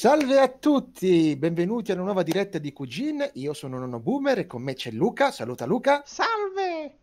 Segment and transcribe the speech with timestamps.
[0.00, 3.30] Salve a tutti, benvenuti alla nuova diretta di Cugin.
[3.34, 5.30] Io sono Nono Boomer e con me c'è Luca.
[5.30, 6.02] Saluta Luca.
[6.06, 6.96] Salve!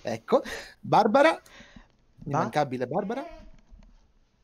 [0.00, 0.42] Ecco,
[0.80, 1.40] Barbara,
[2.24, 3.31] immancabile Barbara.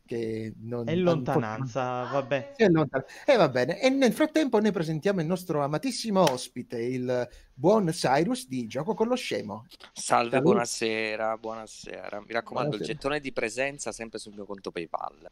[0.08, 2.52] Che non, È lontananza, vabbè.
[2.56, 3.04] È lontana.
[3.26, 3.78] E va bene.
[3.78, 9.06] E nel frattempo noi presentiamo il nostro amatissimo ospite, il buon Cyrus di Gioco con
[9.06, 9.66] lo Scemo.
[9.92, 10.40] Salve, Salute.
[10.40, 12.20] buonasera, buonasera.
[12.26, 12.76] Mi raccomando, Buonasera.
[12.76, 15.28] il gettone di presenza sempre sul mio conto PayPal.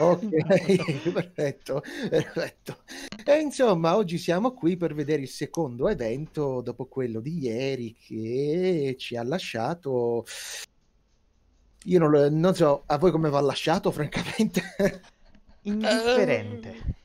[0.00, 0.28] Ok,
[1.10, 2.82] perfetto, perfetto.
[3.24, 8.94] E insomma, oggi siamo qui per vedere il secondo evento dopo quello di ieri che
[8.98, 10.26] ci ha lasciato.
[11.88, 14.62] Io non, lo- non so a voi come va lasciato, francamente.
[15.62, 16.96] Indifferente.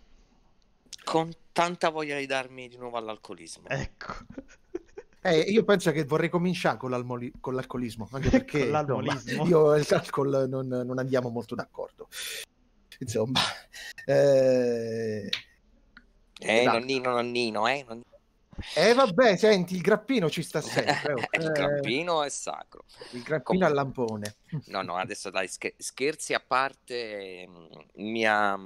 [1.03, 3.67] Con tanta voglia di darmi di nuovo all'alcolismo.
[3.69, 4.13] Ecco.
[5.25, 9.47] Eh, io penso che vorrei cominciare con, con l'alcolismo, anche perché l'alcolismo.
[9.47, 12.09] io e l'alcol non, non andiamo molto d'accordo.
[12.99, 13.39] Insomma,
[14.05, 15.29] eh,
[16.39, 16.65] Eh, Dai.
[16.65, 17.85] nonnino, nonnino, eh?
[17.87, 18.01] non-
[18.75, 21.13] eh, vabbè, senti, il grappino ci sta sempre.
[21.13, 21.17] oh.
[21.39, 22.85] il Eh, grappino è sacro.
[23.11, 24.35] il grappino al lampone.
[24.65, 28.57] No, no, adesso dai, scher- scherzi a parte, ehm, mi ha,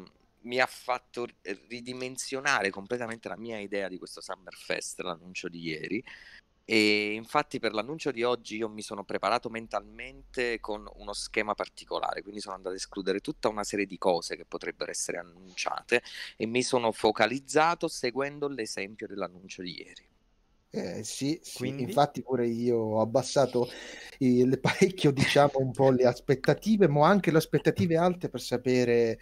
[0.42, 1.28] mi ha fatto
[1.68, 6.04] ridimensionare completamente la mia idea di questo Summerfest, l'annuncio di ieri.
[6.70, 12.22] E infatti per l'annuncio di oggi io mi sono preparato mentalmente con uno schema particolare,
[12.22, 16.02] quindi sono andato ad escludere tutta una serie di cose che potrebbero essere annunciate
[16.36, 20.10] e mi sono focalizzato seguendo l'esempio dell'annuncio di ieri.
[20.70, 21.82] Eh, sì, sì, Quindi?
[21.82, 23.68] infatti pure io ho abbassato
[24.20, 29.18] il parecchio, diciamo, un po' le aspettative, ma anche le aspettative alte per sapere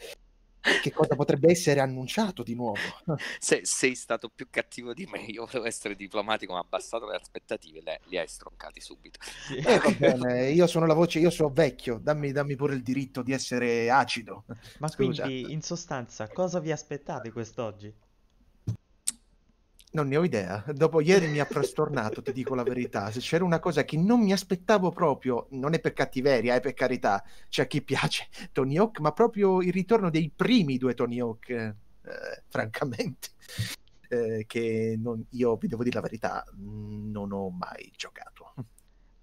[0.81, 2.79] che cosa potrebbe essere annunciato di nuovo.
[3.39, 7.81] Se sei stato più cattivo di me, io volevo essere diplomatico, ma abbassato le aspettative,
[7.81, 9.19] le, li hai stroncati subito.
[9.21, 9.57] Sì.
[9.57, 13.21] Eh, va bene, io sono la voce, io sono vecchio, dammi, dammi pure il diritto
[13.21, 14.45] di essere acido.
[14.79, 15.23] Ma Scusa.
[15.23, 17.93] quindi, in sostanza, cosa vi aspettate quest'oggi?
[19.95, 20.61] Non ne ho idea.
[20.73, 23.09] Dopo ieri mi ha frastornato, ti dico la verità.
[23.11, 26.73] Se c'era una cosa che non mi aspettavo proprio, non è per cattiveria, è per
[26.73, 31.21] carità, c'è a chi piace Tony Hawk, ma proprio il ritorno dei primi due Tony
[31.21, 31.73] Hawk, eh,
[32.49, 33.29] francamente,
[34.09, 38.53] eh, che non- io vi devo dire la verità, non ho mai giocato.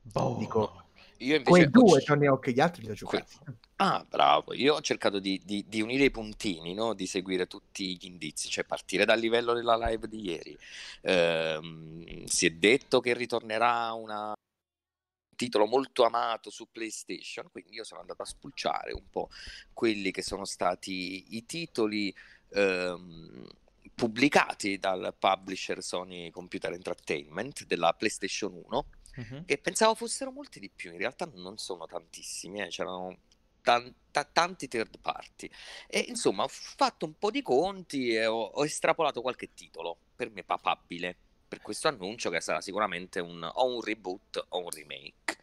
[0.00, 0.36] Boh.
[0.38, 0.84] Dico,
[1.22, 3.36] Io invece Quei due c- Tony Hawk, gli altri li ho giocati.
[3.76, 4.54] Ah, bravo.
[4.54, 6.94] Io ho cercato di, di- di unire i puntini, no?
[6.94, 10.56] Di seguire tutti gli indizi, cioè partire dal livello della live di ieri.
[11.02, 17.84] Ehm, si è detto che ritornerà una- un titolo molto amato su PlayStation, quindi io
[17.84, 19.28] sono andato a spulciare un po'
[19.72, 22.14] quelli che sono stati i titoli
[22.54, 23.48] ehm,
[23.94, 28.84] pubblicati dal publisher Sony Computer Entertainment della PlayStation 1
[29.17, 29.44] Mhm.
[29.44, 33.19] che pensavo fossero molti di più, in realtà non sono tantissimi, eh, c'erano
[33.61, 35.49] tan- ta- tanti third party.
[35.87, 40.31] E insomma, ho fatto un po' di conti e ho, ho estrapolato qualche titolo per
[40.31, 41.16] me papabile
[41.49, 45.37] per questo annuncio che sarà sicuramente un, o un reboot o un remake.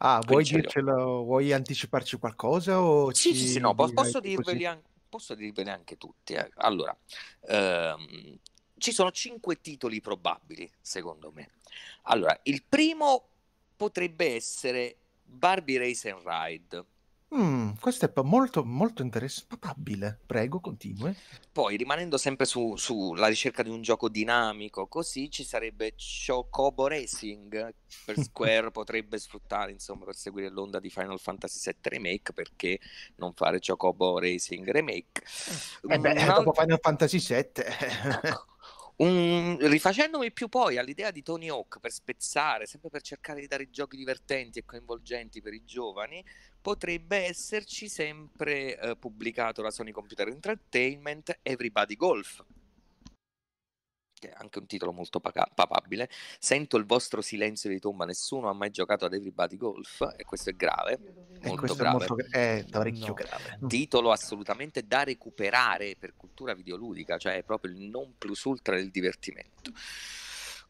[0.00, 5.34] Ah, vuoi dircelo, vuoi anticiparci qualcosa o Sì, sì, sì, no, posso dirveli, an- posso
[5.34, 6.34] dirveli anche tutti.
[6.34, 6.48] eh.
[6.56, 6.96] Allora,
[7.48, 8.38] ehm,
[8.78, 11.50] ci sono cinque titoli probabili, secondo me.
[12.04, 13.28] Allora, il primo
[13.76, 16.84] potrebbe essere Barbie Race and Ride.
[17.34, 19.58] Mm, questo è molto, molto interessante.
[20.26, 21.14] Prego, continui.
[21.52, 27.74] Poi, rimanendo sempre su- sulla ricerca di un gioco dinamico, così ci sarebbe Chocobo Racing
[28.06, 32.78] per Square, potrebbe sfruttare, insomma, per seguire l'onda di Final Fantasy VII Remake, perché
[33.16, 35.22] non fare Chocobo Racing Remake?
[35.86, 37.62] Eh beh, Un alt- dopo Final Fantasy VII.
[37.62, 38.46] Ecco.
[38.98, 43.70] Un- rifacendomi più poi all'idea di Tony Hawk per spezzare, sempre per cercare di dare
[43.70, 46.24] giochi divertenti e coinvolgenti per i giovani,
[46.60, 52.44] potrebbe esserci sempre eh, pubblicato da Sony Computer Entertainment Everybody Golf.
[54.18, 56.08] Che è anche un titolo molto paca- papabile.
[56.38, 60.50] Sento il vostro silenzio di tomba, nessuno ha mai giocato ad Everybody Golf e questo
[60.50, 61.00] è grave,
[61.40, 63.14] E molto questo è grave molto è parecchio No.
[63.14, 63.58] grave.
[63.68, 68.90] titolo assolutamente da recuperare per cultura videoludica, cioè è proprio il non plus ultra del
[68.90, 69.70] divertimento.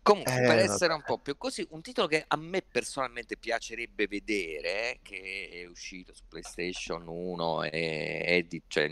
[0.02, 4.06] Comunque, Eh, per essere un po' più così, un titolo che a me personalmente piacerebbe
[4.06, 8.90] vedere, che è uscito su PlayStation 1 e è di- cioè,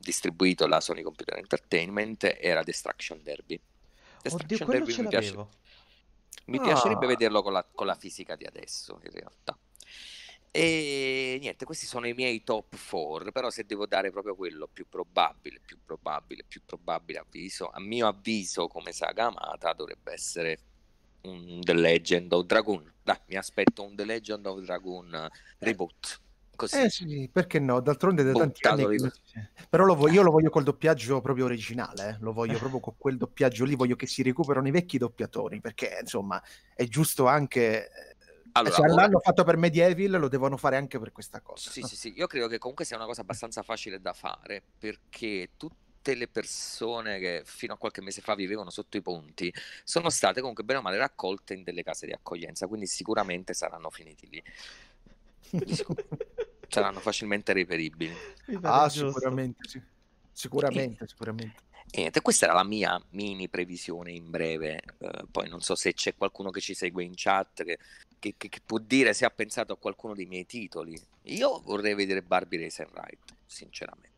[0.00, 3.54] distribuito da Sony Computer Entertainment, era Destruction Derby.
[3.54, 5.36] Oddio, Destruction quello Derby mi piace-
[6.46, 6.62] mi Ah.
[6.62, 9.56] piacerebbe vederlo con la, con la fisica di adesso, in realtà.
[10.56, 14.86] E niente, questi sono i miei top 4, però se devo dare proprio quello più
[14.88, 20.58] probabile, più probabile, più probabile avviso, a mio avviso come saga amata dovrebbe essere
[21.22, 22.92] un The Legend of Dragoon.
[23.02, 25.28] Dai, mi aspetto un The Legend of Dragoon
[25.58, 26.20] reboot.
[26.56, 26.80] Così.
[26.80, 27.80] Eh sì, perché no?
[27.80, 28.98] D'altronde da tanti anni...
[28.98, 29.12] Che-
[29.68, 32.16] Però lo voglio, io lo voglio col doppiaggio proprio originale, eh.
[32.20, 35.98] lo voglio proprio con quel doppiaggio lì, voglio che si recuperano i vecchi doppiatori, perché
[36.00, 36.42] insomma
[36.74, 37.88] è giusto anche...
[38.52, 41.70] Allora, se ora- l'hanno fatto per Medieval lo devono fare anche per questa cosa.
[41.70, 45.50] Sì, sì, sì, io credo che comunque sia una cosa abbastanza facile da fare perché
[45.56, 50.40] tutte le persone che fino a qualche mese fa vivevano sotto i ponti sono state
[50.40, 54.44] comunque bene o male raccolte in delle case di accoglienza, quindi sicuramente saranno finiti lì,
[56.68, 58.14] saranno facilmente reperibili.
[58.62, 59.12] Ah, giusto.
[59.12, 59.80] sicuramente, sì.
[60.32, 61.62] Sicuramente, sicuramente.
[61.90, 64.80] E niente, questa era la mia mini previsione in breve.
[64.98, 67.78] eh, poi non so se c'è qualcuno che ci segue in chat che,
[68.18, 71.00] che- che- che può dire se ha pensato a qualcuno dei miei titoli.
[71.24, 74.12] Io vorrei vedere Barbie Race and Ride, sinceramente.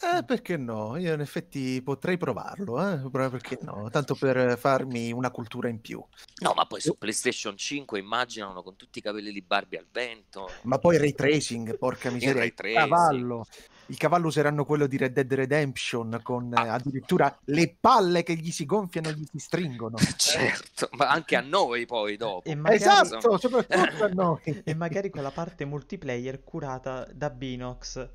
[0.00, 0.96] Eh, perché no?
[0.96, 3.10] Io in effetti potrei provarlo, eh?
[3.10, 3.88] Perché no?
[3.90, 6.02] Tanto per farmi una cultura in più.
[6.40, 10.48] No, ma poi su PlayStation 5 immaginano con tutti i capelli di Barbie al vento.
[10.62, 12.78] Ma poi ray tracing, porca miseria, ray il tracing.
[12.88, 13.46] cavallo.
[13.90, 16.74] Il cavallo useranno quello di Red Dead Redemption con eh, Ah.
[16.74, 19.96] addirittura le palle che gli si gonfiano e gli si stringono.
[20.16, 22.46] Certo, ma anche a noi poi dopo.
[22.48, 24.62] E magari, Esatto, soprattutto a noi.
[24.62, 28.08] e magari con la parte multiplayer curata da Binox.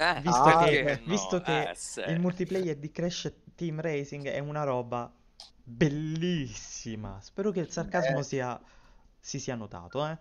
[0.00, 1.10] Eh, Visto Ah, che, no?
[1.10, 5.12] visto che Eh, il multiplayer di Crash Team Racing è una roba
[5.64, 7.20] bellissima.
[7.20, 8.22] Spero che il sarcasmo Eh.
[8.22, 8.60] sia,
[9.18, 10.16] si sia notato, eh.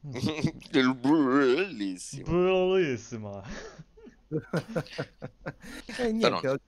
[0.70, 2.30] Bellissimo.
[2.72, 3.42] Bellissima.
[5.98, 6.60] e niente.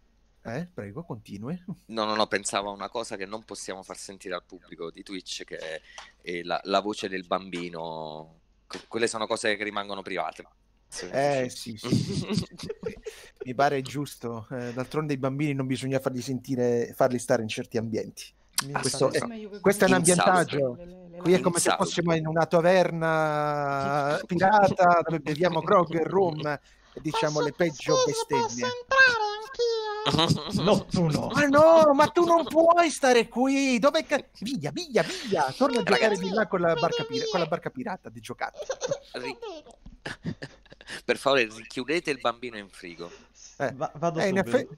[0.46, 1.58] Eh, prego, continui.
[1.86, 5.02] No, no, no, pensavo a una cosa che non possiamo far sentire al pubblico di
[5.02, 5.80] Twitch, che è,
[6.20, 8.40] è la, la voce del bambino.
[8.66, 10.46] Que- Quelle sono cose che rimangono private.
[11.02, 12.68] Eh sì, sì, sì, sì, sì.
[13.44, 14.46] mi pare giusto.
[14.50, 18.32] Eh, d'altronde i bambini non bisogna farli sentire, farli stare in certi ambienti.
[18.72, 20.78] Ah, questo pare- è- che questo è un ambientaggio.
[21.18, 27.00] Qui è come se fossimo in una taverna pirata dove beviamo grog e rum e
[27.00, 28.66] diciamo le peggio bestemmie.
[30.62, 31.30] No, tu no.
[31.32, 33.78] Ma no, ma tu non puoi stare qui.
[33.78, 35.54] Dove ca- via, via, via.
[35.56, 36.22] Torna a giocare Ragazzi.
[36.24, 38.52] di là con la barca, pira- con la barca pirata di giocare.
[39.14, 39.38] Ri-
[41.04, 43.10] per favore, richiudete il bambino in frigo.
[43.58, 44.48] Eh, Va- vado eh, subito.
[44.48, 44.68] effe-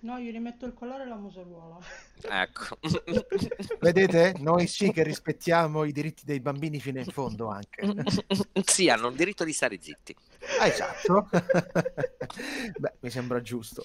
[0.00, 1.76] No, io rimetto il collare e la museruola.
[2.22, 2.78] Ecco.
[3.80, 4.34] Vedete?
[4.38, 7.82] Noi sì che rispettiamo i diritti dei bambini fino in fondo anche.
[8.64, 10.14] sì, hanno il diritto di stare zitti.
[10.60, 11.28] Ah, esatto.
[12.78, 13.84] Beh, mi sembra giusto.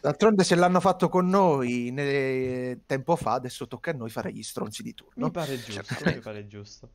[0.00, 4.42] D'altronde se l'hanno fatto con noi ne- tempo fa, adesso tocca a noi fare gli
[4.42, 5.30] stronzi di Mi turno.
[5.30, 6.88] pare giusto, mi pare giusto.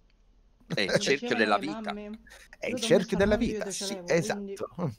[0.74, 1.82] È il cerchio della vita.
[1.82, 2.20] mamme,
[2.60, 4.70] È il cerchio della vita, sì, esatto.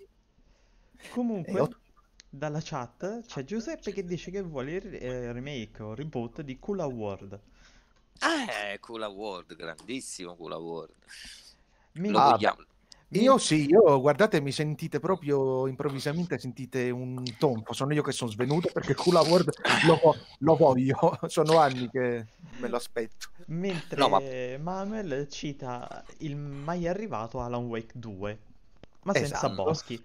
[1.11, 1.81] Comunque, E ho-
[2.31, 6.81] dalla chat c'è Giuseppe che dice che vuole il eh, remake o reboot di Cool
[6.81, 7.41] Award.
[8.21, 10.91] Eh, Cool Award, grandissimo Cool Award.
[11.93, 12.65] Mi- Lo Ah, vogliamo.
[13.13, 18.31] Io sì, io guardate, mi sentite proprio improvvisamente, sentite un tonfo, sono io che sono
[18.31, 19.51] svenuto perché Cool Award
[19.87, 22.27] lo, lo voglio, sono anni che
[22.59, 23.29] me lo aspetto.
[23.47, 24.21] Mentre No, ma-
[24.59, 28.39] Manuel cita il mai arrivato Alan Wake 2,
[29.05, 29.55] ma senza Esatto.
[29.55, 30.05] boschi.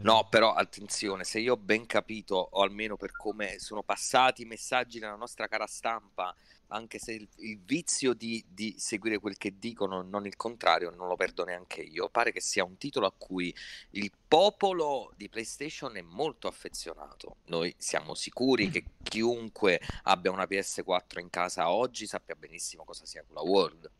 [0.00, 4.46] No, però attenzione, se io ho ben capito, o almeno per come sono passati i
[4.46, 6.34] messaggi nella nostra cara stampa,
[6.68, 11.08] anche se il, il vizio di, di seguire quel che dicono, non il contrario, non
[11.08, 13.54] lo perdo neanche io, pare che sia un titolo a cui
[13.90, 17.36] il popolo di PlayStation è molto affezionato.
[17.46, 23.24] Noi siamo sicuri che chiunque abbia una PS4 in casa oggi sappia benissimo cosa sia
[23.26, 23.90] quella World.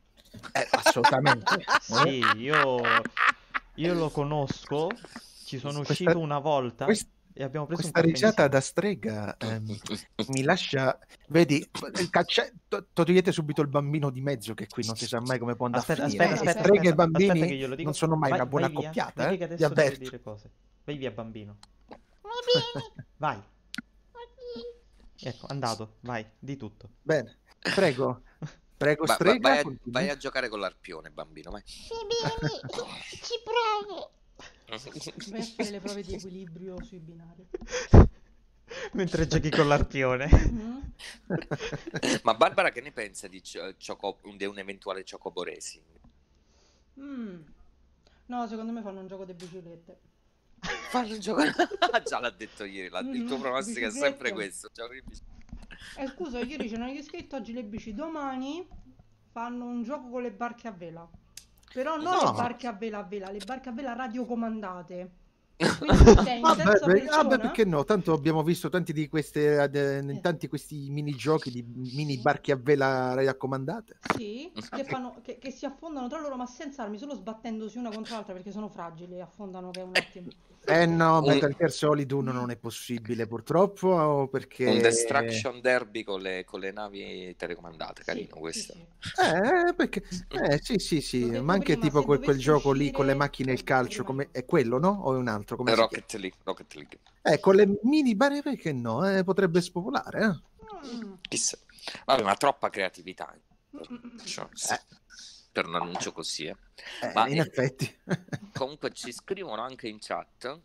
[0.52, 1.64] Eh, assolutamente.
[1.80, 2.80] Sì, io,
[3.76, 4.88] io lo conosco,
[5.44, 7.08] ci sono Questa- uscito una volta Quest-
[7.38, 9.78] e abbiamo preso questa risata da strega ehm,
[10.30, 10.98] mi lascia...
[11.28, 11.70] Vedi,
[12.10, 15.54] caccia- to- togliete subito il bambino di mezzo che qui non si sa mai come
[15.54, 16.24] può andare Aspetta, a finire.
[16.24, 19.28] aspetta, aspetta, streghe e aspetta, bambini non sono mai Vai- una buona vai via, coppiata,
[19.28, 19.46] vedi eh?
[19.46, 19.98] deve avverto.
[20.00, 20.50] dire cose.
[20.84, 21.58] Vai via, bambino.
[23.18, 23.40] Vai.
[25.20, 26.88] Ecco, andato, vai, di tutto.
[27.02, 27.38] Bene,
[27.74, 28.22] prego,
[28.76, 29.48] prego strega.
[29.48, 29.92] vai, a, continui.
[29.92, 31.62] vai a giocare con l'arpione, bambino, vai.
[31.64, 31.84] Ci
[33.44, 34.10] provo.
[34.68, 37.46] Vai a fare le prove di equilibrio sui binari.
[38.92, 40.28] Mentre giochi con l'arpione.
[40.28, 40.92] Mhm.
[42.22, 45.84] Ma Barbara che ne pensa di, Cio- Choco- di un eventuale Chocobo Racing?
[47.00, 47.40] Mm.
[48.26, 49.98] No, secondo me fanno un gioco di biciclette.
[50.90, 51.42] Fanno un gioco...
[52.04, 54.70] Già l'ha detto ieri, l'ha- il tuo pronostico è sempre questo.
[55.96, 58.66] Eh, scusa, ieri c'erano gli scritto oggi le bici, domani
[59.30, 61.08] fanno un gioco con le barche a vela.
[61.72, 62.24] Però non No.
[62.24, 65.10] le barche a vela a vela, le barche a vela radiocomandate.
[65.78, 67.22] Quindi Vabbè, persona?
[67.22, 67.82] vabbè, perché no?
[67.84, 72.56] Tanto abbiamo visto tanti di queste, eh, in tanti questi minigiochi di mini barchi a
[72.56, 73.98] vela raccomandate.
[74.16, 77.90] Sì, che, fanno, che, che si affondano tra loro ma senza armi, solo sbattendosi una
[77.90, 80.28] contro l'altra perché sono fragili e affondano è un attimo.
[80.68, 84.66] Eh no, Un- Metal Gear Solid 1 non è possibile purtroppo perché...
[84.66, 88.72] Un Destruction Derby con le, con le navi telecomandate, Sì, carino sì, questo.
[88.74, 89.20] sì.
[89.22, 90.02] Eh, perché...
[90.28, 93.14] eh, sì, sì, sì, detto ma anche prima, tipo quel, quel gioco lì con le
[93.14, 94.28] macchine e il detto calcio, come...
[94.30, 94.90] è quello, no?
[95.04, 95.56] O è un altro?
[95.56, 96.98] Come Rocket League, Rocket League.
[97.22, 99.08] Eh, con le mini barre perché no?
[99.08, 100.96] Eh, potrebbe spopolare, eh?
[100.96, 101.56] Mm, Chissà.
[102.04, 104.18] Vabbè, ma troppa creatività mm, mm, mm.
[104.24, 104.74] cioè, sì,
[105.50, 106.46] per un annuncio così.
[106.46, 106.56] eh.
[107.00, 107.96] Eh, Ma- in effetti.
[108.52, 110.60] Comunque ci scrivono anche in chat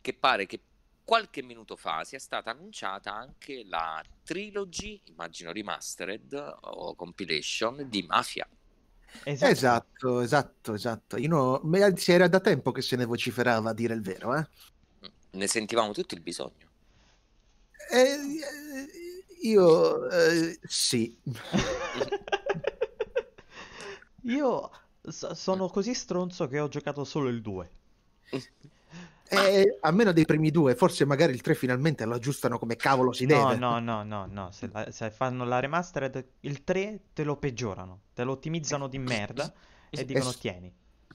[0.00, 0.60] che pare che
[1.04, 8.48] qualche minuto fa sia stata annunciata anche la trilogy, immagino remastered o compilation di Mafia.
[9.22, 9.50] Esatto.
[9.52, 11.16] Esatto, esatto, esatto.
[11.16, 14.34] Io no- me- si era da tempo che se ne vociferava, a dire il vero,
[14.36, 14.46] eh?
[15.32, 16.72] Ne sentivamo tutti il bisogno.
[17.90, 18.88] Eh, eh,
[19.42, 21.16] io eh, sì.
[24.26, 24.70] Io
[25.02, 27.70] s- sono così stronzo che ho giocato solo il 2.
[29.26, 33.24] Eh, almeno dei primi due, forse magari il 3 finalmente lo aggiustano come cavolo si
[33.26, 33.54] No, deve.
[33.54, 34.50] no, no, no, no.
[34.52, 38.98] Se, la- se fanno la remastered, il 3 te lo peggiorano, te lo ottimizzano di
[38.98, 39.52] merda
[39.90, 40.72] e dicono tieni.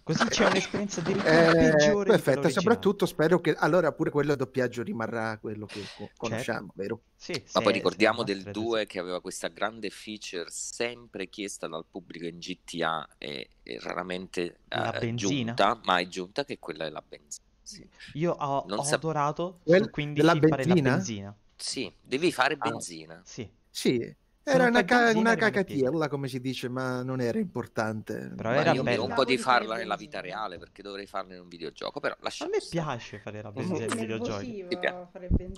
[0.10, 4.82] Così c'è un'esperienza addirittura Eh, peggiore di perfetto, soprattutto spero che allora pure quello doppiaggio
[4.82, 5.94] rimarrà quello che Certo.
[5.98, 7.02] co- conosciamo, vero?
[7.16, 11.28] Sì, Ma se- poi ricordiamo se del remastered, 2 che aveva questa grande feature sempre
[11.30, 15.54] chiesta dal pubblico in GTA e, e raramente La eh, benzina?
[15.54, 17.46] giunta, mai giunta, che quella è la benzina.
[17.62, 18.18] Sì, sì.
[18.18, 20.96] Io ho, Non ho sap- adorato Quel- su 15 della fare la benzina?
[20.96, 21.38] benzina.
[21.56, 22.58] Sì, devi fare Ah.
[22.58, 23.22] benzina.
[23.24, 24.18] Sì, Sì, Se
[24.52, 28.32] era una, ca- una cacatiella, come si dice, ma non era importante.
[28.36, 29.02] Però Ma era io mi bello.
[29.06, 32.52] rompo di farla nella vita reale perché dovrei farla in un videogioco, però a lasciamo
[32.52, 32.86] me stare.
[32.86, 34.66] piace fare la benzina nei videogiochi.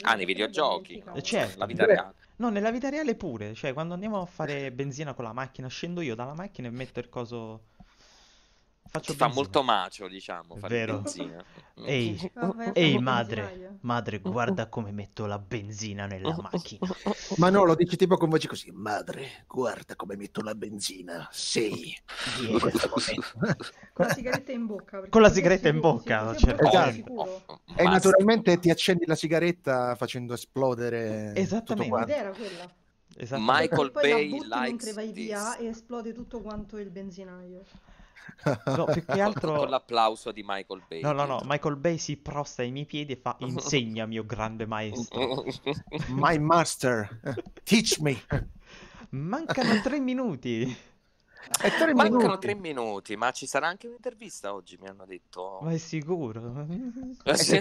[0.02, 1.04] Ah, nei videogiochi?
[1.14, 1.58] Eh, certo.
[1.60, 2.16] La vita reale.
[2.38, 6.02] No, nella vita reale pure, cioè quando andiamo a fare benzina con la macchina, scendo
[6.02, 7.68] io dalla macchina e metto il coso...
[8.90, 10.96] Faccio fa molto macio, diciamo, fare vero.
[10.98, 11.42] benzina.
[11.84, 13.78] Ehi, vai a ehi madre, benzinaio.
[13.82, 16.88] madre, guarda come metto la benzina nella macchina.
[17.38, 21.28] Ma no, lo dici tipo con voce così, madre, guarda come metto la benzina.
[21.32, 21.96] Sì.
[22.42, 22.52] Yeah.
[22.60, 22.92] Momento.
[23.94, 25.02] Con la sigaretta in bocca.
[25.10, 26.68] Con la sigaretta in bocca, sì, certo.
[26.68, 26.92] Esatto.
[26.92, 27.44] sicuro.
[27.76, 32.14] E naturalmente ti accendi la sigaretta facendo esplodere tutto Esattamente.
[32.16, 32.70] era quella.
[33.16, 33.42] Esatto.
[33.44, 35.62] Michael E Bay mentre vai via this.
[35.62, 37.64] e esplode tutto quanto il benzinaio.
[38.66, 39.56] No, più che altro...
[39.56, 41.02] Con l'applauso di Michael Bay.
[41.02, 41.42] No, no, no.
[41.46, 45.44] Michael Bay si prosta ai miei piedi e fa insegna mio grande maestro.
[46.10, 47.20] My master,
[47.64, 48.20] teach me.
[49.10, 50.90] Mancano tre minuti.
[51.64, 52.40] E tre Mancano minuti.
[52.40, 55.60] tre minuti, ma ci sarà anche un'intervista oggi, mi hanno detto.
[55.62, 56.66] Ma è sicuro?
[57.34, 57.60] Sì,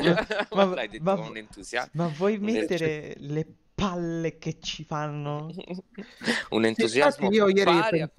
[0.53, 1.91] Ma- detto ma- con entusiasmo.
[2.05, 5.51] Ma vuoi mettere le palle che ci fanno?
[6.51, 8.11] Un entusiasmo infatti io ieri pari a-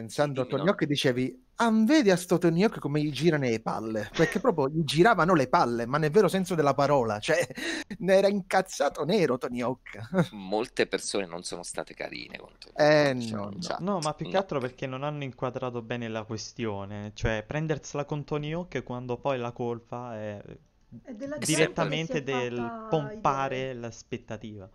[0.00, 0.46] pensando, pensando a?
[0.46, 4.40] Tony Hawk dicevi, ah, vedi a sto Tony Hawk come gli girano le palle, perché
[4.40, 7.38] proprio gli giravano le palle, ma nel vero senso della parola, cioè
[7.98, 10.32] ne era incazzato nero Tony Hawk.
[10.32, 13.76] Molte persone non sono state carine con Tony Eh, Hawk, diciamo, no, no.
[13.78, 14.38] No, ma più che No.
[14.38, 17.12] altro perché non hanno inquadrato bene la questione.
[17.14, 20.42] Cioè, prendersela con Tony Hawk quando poi la colpa è
[21.02, 23.74] È direttamente del pompare idee.
[23.74, 24.68] l'aspettativa.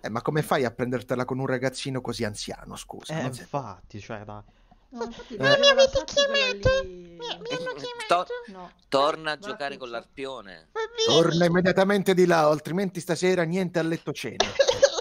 [0.00, 3.12] Eh, ma come fai a prendertela con un ragazzino così anziano, scusa?
[3.18, 4.40] Eh, non infatti, cioè, dai.
[4.88, 5.38] No, infatti, Eh.
[5.38, 8.70] vedevo la chat quella lì- To- No.
[8.88, 10.00] torna a giocare con Pizza.
[10.00, 10.68] l'arpione.
[11.06, 14.44] Torna immediatamente di là, altrimenti stasera niente a letto cena.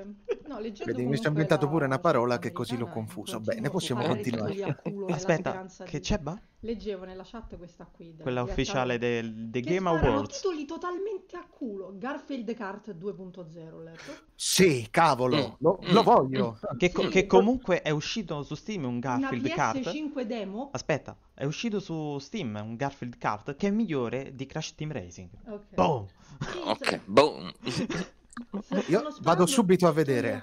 [0.00, 3.38] Comunque, no, leggendo Vedi, mi sono inventato la pure una parola che così l'ho confuso.
[3.38, 4.80] Bene, possiamo continuare.
[5.08, 6.36] Aspetta, che di- c'è, ba?
[6.60, 8.10] Leggevo nella chat questa qui.
[8.10, 10.40] della- Quella ufficiale del The che Game Awards.
[10.40, 11.92] titoli totalmente a culo.
[11.96, 14.12] Garfield Kart 2.0, ho letto.
[14.34, 15.52] Sì, cavolo, Mm.
[15.58, 15.92] lo, Mm.
[15.92, 16.58] lo voglio.
[16.76, 17.08] Che, co- Sì.
[17.10, 19.78] che comunque è uscito su Steam un Una Garfield Kart.
[19.78, 20.70] PS5 demo.
[20.72, 25.28] Aspetta, è uscito su Steam un Garfield Kart che è migliore di Crash Team Racing.
[25.46, 25.74] Ok.
[25.74, 26.06] Boom!
[26.40, 27.52] Sì, Ok, boom.
[28.62, 30.40] sta- Io vado subito a vedere,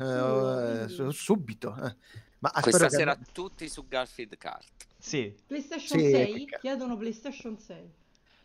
[0.85, 1.75] eh, su- subito.
[1.83, 1.95] eh.
[2.39, 4.67] Ma Questa che- sera tutti su Garfield Kart.
[4.97, 5.35] Sì.
[5.45, 7.89] PlayStation Sì, 6, perché- chiedono PlayStation 6.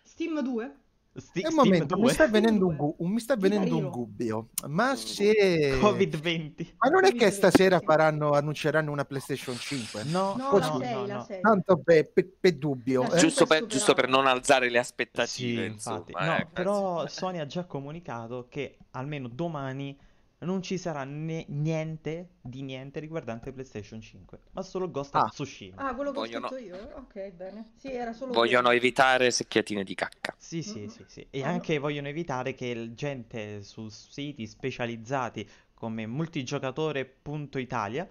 [0.03, 0.75] Steam 2?
[1.17, 4.49] Sti- Un momento, 2, mi sta venendo un, gu- un- mi sta venendo un dubbio.
[4.69, 5.79] Ma se...
[5.81, 6.75] Covid-20.
[6.79, 7.85] Ma non è che stasera Sì.
[7.85, 10.05] faranno, annunceranno una PlayStation 5?
[10.05, 10.69] No, No, Così.
[10.69, 11.25] la no, 6, no, la no.
[11.25, 11.41] 6.
[11.41, 13.11] Tanto per, per- per dubbio.
[13.13, 13.17] Eh.
[13.19, 16.11] Giusto per, giusto per non alzare le Sì, aspettative, infatti.
[16.13, 16.27] insomma.
[16.27, 17.07] No, eh, però.
[17.07, 19.97] Sony ha già comunicato che almeno domani
[20.47, 25.29] non ci sarà ne- niente di niente riguardante PlayStation 5, ma solo Ghost of Ah.
[25.29, 25.77] Tsushima.
[25.89, 26.91] Ah, quello che Vogliono- ho scritto io?
[26.97, 27.73] Ok, bene.
[27.77, 28.81] Sì, era solo Vogliono quello.
[28.81, 30.35] evitare secchiatine di cacca.
[30.39, 30.87] Sì, sì, Mm.
[30.87, 31.27] sì, sì.
[31.31, 31.53] E Ah, no.
[31.53, 38.09] anche vogliono evitare che gente su siti specializzati come multigiocatore.italia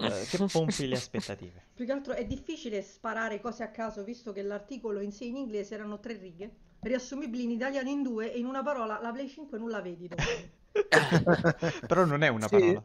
[0.00, 1.64] eh, che pompi le aspettative.
[1.74, 5.36] Più che altro è difficile sparare cose a caso, visto che l'articolo in sé in
[5.36, 9.28] inglese erano tre righe, riassumibili in italiano in due, e in una parola la Play
[9.28, 10.28] 5 non la vedi domani.
[11.86, 12.52] Però non è una Sì.
[12.58, 12.84] parola.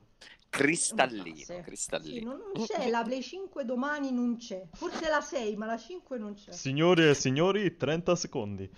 [0.49, 2.29] Cristallino, Sì, cristallino.
[2.31, 4.67] non, non c'è la Play 5 domani, non c'è.
[4.73, 6.51] Forse la 6, ma la 5 non c'è.
[6.51, 8.69] Signore e signori, 30 secondi.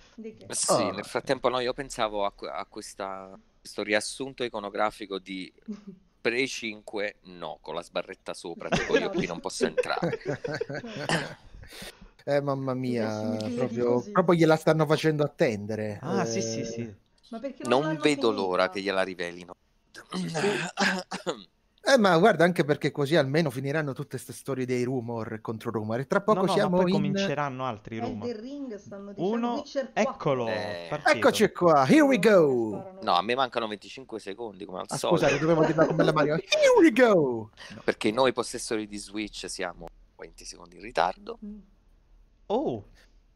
[0.48, 0.90] Sì, Ah.
[0.92, 5.52] nel frattempo no, io pensavo a, a questa- questo riassunto iconografico di
[6.18, 10.18] Play 5 no, con la sbarretta sopra, tipo io qui non posso entrare.
[12.28, 16.00] Eh, mamma mia, proprio, proprio gliela stanno facendo attendere.
[16.02, 16.94] Ah, Eh, sì, sì, sì.
[17.30, 19.54] Ma perché non, Non vedo l'ora che gliela rivelino.
[21.88, 26.00] Eh, ma guarda, anche perché così almeno finiranno tutte queste storie dei rumor contro rumor.
[26.00, 26.92] E tra poco No, no, ma siamo poi in...
[26.96, 28.28] cominceranno altri Elden rumor.
[28.34, 30.12] Ring stanno dicendo Uno, Witcher 4.
[30.12, 31.00] eccolo, Eh.
[31.14, 32.98] Eccoci qua, here we go.
[33.02, 35.20] No, a me mancano 25 secondi come al Ah, solito.
[35.22, 36.34] scusate, dovevo dirla come la Mario.
[36.42, 37.50] Here we go.
[37.84, 39.86] Perché noi possessori di Switch siamo
[40.16, 41.38] 20 secondi in ritardo.
[41.44, 41.58] Mm.
[42.46, 42.84] Oh,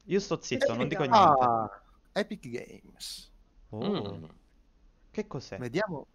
[0.06, 1.16] io sto zitto, non dico niente.
[1.18, 1.80] Ah,
[2.14, 3.29] Epic Games.
[3.70, 4.24] Oh, Mm.
[5.10, 5.58] che cos'è?
[5.58, 6.06] Vediamo.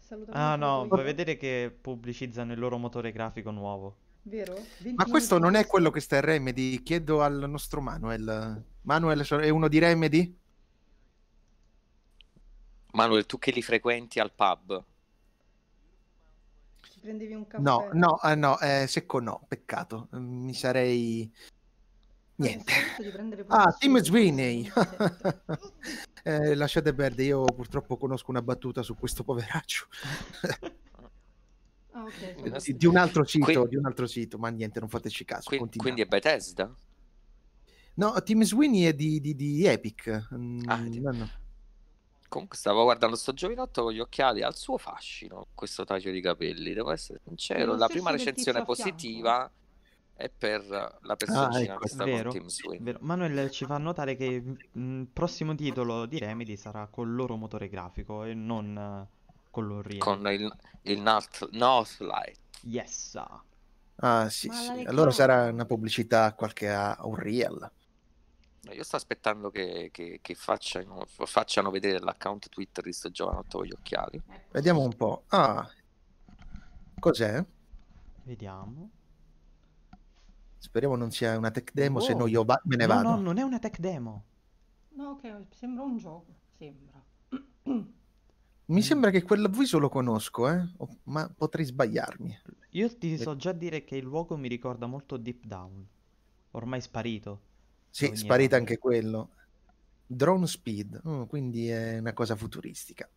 [0.00, 3.96] Assolutamente Ah no, vuoi vedere che pubblicizzano il loro motore grafico nuovo?
[4.22, 4.54] Vero?
[4.54, 6.82] 20 Ma questo non è quello che sta in Remedy.
[6.82, 8.64] Chiedo al nostro Manuel.
[8.82, 10.36] Manuel è uno di Remedy?
[12.92, 14.84] Manuel, tu che li frequenti al pub?
[16.92, 17.62] Ti prendevi un caffè?
[17.62, 20.08] No, no, eh, no, eh, secco no, peccato.
[20.12, 21.30] Mi sarei...
[22.36, 22.72] Niente.
[23.48, 24.70] Ah, Tim Sweeney.
[26.26, 29.86] Eh, lasciate perdere, io purtroppo conosco una battuta su questo poveraccio.
[31.92, 32.34] Ah, ok.
[32.36, 35.24] Sono di, di un altro sito, Qui- di un altro sito, ma niente, non fateci
[35.24, 35.44] caso.
[35.48, 35.94] Qui- continuiamo.
[35.96, 36.74] quindi è Bethesda?
[37.94, 40.28] No, Tim Sweeney è di, di- di Epic.
[40.34, 41.30] Mm, Ah, no, no.
[42.28, 46.20] Comunque stavo guardando sto giovinotto con gli occhiali, ha il suo fascino questo taglio di
[46.20, 47.76] capelli, devo essere sincero.
[47.76, 49.50] La prima recensione tizio a fianco.
[50.16, 50.64] È per
[51.02, 52.46] la personcina ecco, che sta vero, con
[52.78, 52.98] vero.
[53.02, 57.68] Manuel ci fa notare che mm, il prossimo titolo di Remedy sarà col loro motore
[57.68, 59.98] grafico e non eh, con l'Unreal.
[59.98, 60.50] Con il,
[60.82, 62.38] il North, Northlight.
[62.62, 63.16] Yes.
[63.16, 63.42] ah.
[63.96, 64.84] Ah, sì, sì.
[64.86, 67.70] Allora sarà una pubblicità a qualche a Unreal.
[68.72, 73.66] Io sto aspettando che, che- che facciano, facciano vedere l'account Twitter di sto giovanotto con
[73.66, 74.20] gli occhiali.
[74.50, 75.24] Vediamo un po'.
[75.28, 75.68] Ah,
[76.98, 77.44] cos'è?
[78.24, 78.90] Vediamo.
[80.58, 82.20] Speriamo non sia una tech demo, se Wow.
[82.20, 83.08] no io va- me ne No, vado.
[83.10, 84.24] no, non è una tech demo.
[84.90, 86.34] No, ok, sembra un gioco.
[86.56, 87.02] Sembra.
[88.68, 90.68] Mi sembra che quel viso lo conosco, eh?
[91.04, 92.36] Ma potrei sbagliarmi.
[92.70, 95.86] Io ti so già dire che il luogo mi ricorda molto Deep Down.
[96.52, 97.40] Ormai sparito.
[97.90, 98.48] Sì, anno.
[98.56, 99.30] anche quello.
[100.06, 103.08] Drone Speed, mm, quindi è una cosa futuristica.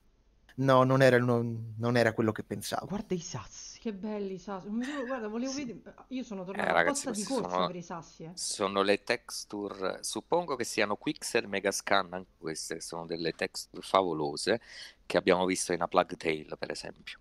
[0.56, 2.86] No, non era, il no- non era quello che pensavo.
[2.88, 3.69] Guarda i sassi.
[3.80, 4.68] Che belli i sassi.
[4.70, 5.64] Non Guarda, volevo Sì.
[5.64, 5.96] vedere.
[6.10, 8.24] Io sono tornato Eh, ragazzi, apposta di questi corsa sono- per i sassi.
[8.26, 8.32] Eh.
[8.34, 14.60] Sono le texture, suppongo che siano Quixel Megascan, anche queste che sono delle texture favolose
[15.06, 17.20] che abbiamo visto in A Plug Tale, per esempio.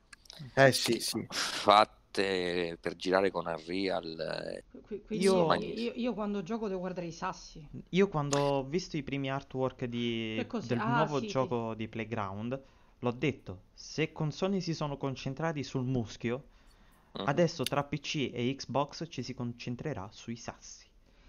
[0.55, 1.25] Eh sì, sì.
[1.31, 4.19] Fatte per girare con Unreal.
[4.19, 5.73] eh, Qui- Io- io...
[5.75, 7.65] Io, io quando gioco devo guardare i sassi.
[7.91, 11.31] Io quando ho visto i primi artwork di- Che del Ah, nuovo sì, sì.
[11.31, 12.61] gioco di Playground,
[13.01, 16.49] l'ho detto, se con Sony si sono concentrati sul muschio,
[17.13, 17.27] mhm.
[17.27, 20.87] adesso tra PC e Xbox ci si concentrerà sui sassi.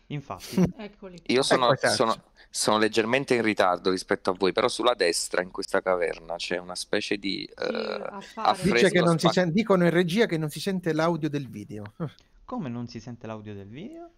[0.08, 1.21] Infatti, Eccoli.
[1.27, 5.51] Io sono, Ecco, sono- sono leggermente in ritardo rispetto a voi, però sulla destra in
[5.51, 7.47] questa caverna c'è una specie di...
[7.55, 8.58] Sì, eh, a fare.
[8.58, 11.29] fresco Dice che non si spa- sen- dicono in regia che non si sente l'audio
[11.29, 11.93] del video.
[12.49, 14.10] come non si sente l'audio del video?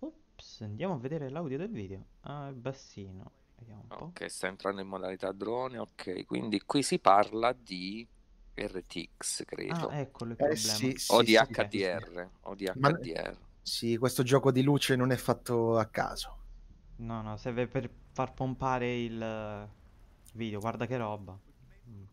[0.00, 2.04] Ops, andiamo a vedere l'audio del video.
[2.22, 3.30] Ah, il bassino.
[3.60, 4.12] Vediamo un po'.
[4.12, 8.06] Ok, sta entrando in modalità drone, ok, quindi qui si parla di
[8.54, 10.56] RTX, credo, Ah, eccolo il Eh problema.
[10.56, 13.36] sì, sì, o di sì, HDR, o di Ma- HDR.
[13.62, 16.38] Sì, questo gioco di luce non è fatto a caso.
[16.98, 19.68] No, no, serve per far pompare il eh,
[20.34, 21.36] video, guarda che roba.
[21.88, 22.04] Mm.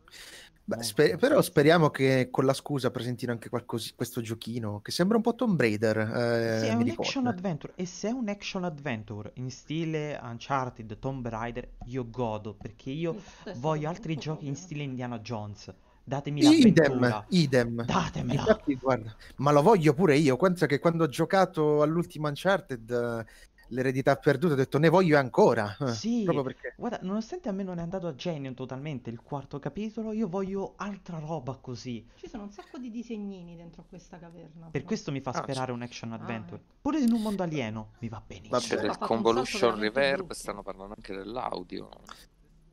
[0.69, 0.83] Beh, Molto.
[0.83, 5.23] spe- però speriamo che con la scusa presentino anche qualcosa, questo giochino che sembra un
[5.23, 5.97] po' Tomb Raider.
[5.97, 6.01] eh,
[6.49, 10.97] Sì, è mi un action adventure e se è un action adventure in stile Uncharted,
[10.99, 14.55] Tomb Raider, io godo perché io Questo è voglio altri giochi in proprio.
[14.55, 15.73] stile Indiana Jones.
[16.03, 17.25] Datemi Idem, l'avventura.
[17.29, 17.83] idem.
[17.85, 18.43] Datemela.
[18.43, 20.35] Infatti, guarda, ma lo voglio pure io.
[20.37, 23.25] Pensa che quando ho giocato all'ultimo Uncharted,
[23.69, 25.75] l'eredità perduta, ho detto ne voglio ancora.
[25.79, 26.73] eh, Sì, proprio perché...
[26.77, 30.73] guarda, nonostante a me non è andato a genio totalmente il quarto capitolo, io voglio
[30.77, 32.05] altra roba così.
[32.15, 34.63] Ci sono un sacco di disegnini dentro a questa caverna.
[34.65, 34.85] Per però.
[34.85, 36.61] questo mi fa Ah, sperare un action adventure.
[36.61, 36.75] ecco.
[36.81, 38.57] Pure in un mondo alieno mi va benissimo.
[38.59, 38.67] Vabbè.
[38.75, 40.33] C'è del convolution reverb, brutto.
[40.33, 41.89] stanno parlando anche dell'audio.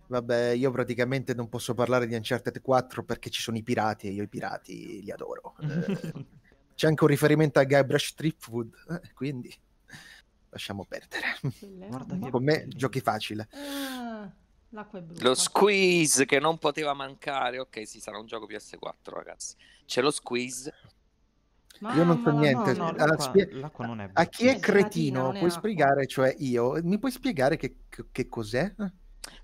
[0.07, 4.11] Vabbè, io praticamente non posso parlare di Uncharted 4 perché ci sono i pirati e
[4.12, 5.54] io i pirati li adoro.
[5.61, 5.66] Eh,
[6.76, 9.52] c'è anche un riferimento a Guybrush Threepwood, eh, quindi
[10.54, 11.38] lasciamo perdere.
[11.88, 13.48] Guarda ma- che Con me giochi facile.
[13.52, 14.30] Ah,
[14.70, 15.22] l'acqua è brutta.
[15.24, 17.58] Lo squeeze che non poteva mancare.
[17.58, 19.56] Ok, sì, sarà un gioco PS4, ragazzi.
[19.84, 20.72] C'è lo squeeze.
[21.80, 22.72] Io non so niente.
[22.72, 25.34] No, no, Allora, l'acqua, spie- l'acqua non è A chi è È gelatina, cretino, puoi
[25.36, 25.50] acqua.
[25.50, 28.72] spiegare, cioè io, mi puoi spiegare che, che- che cos'è?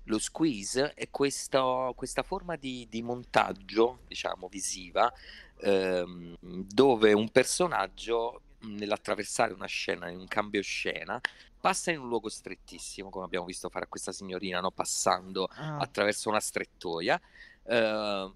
[0.05, 5.11] Lo squeeze è questo- questa forma di, di montaggio, diciamo, visiva,
[5.59, 11.19] ehm, dove un personaggio, nell'attraversare una scena, in un cambio scena,
[11.59, 14.71] passa in un luogo strettissimo, come abbiamo visto fare a questa signorina, no?
[14.71, 17.19] passando Ah, attraverso una strettoia.
[17.63, 18.33] Eh,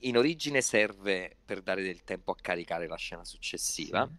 [0.00, 4.16] in origine serve per dare del tempo a caricare la scena successiva, sì.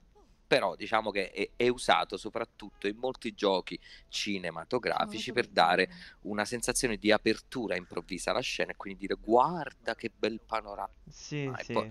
[0.47, 5.89] però diciamo che è, è usato soprattutto in molti giochi cinematografici per dare
[6.21, 10.91] una sensazione di apertura improvvisa alla scena e quindi dire guarda che bel panorama.
[11.07, 11.71] Sì, Ah, sì.
[11.71, 11.89] poi-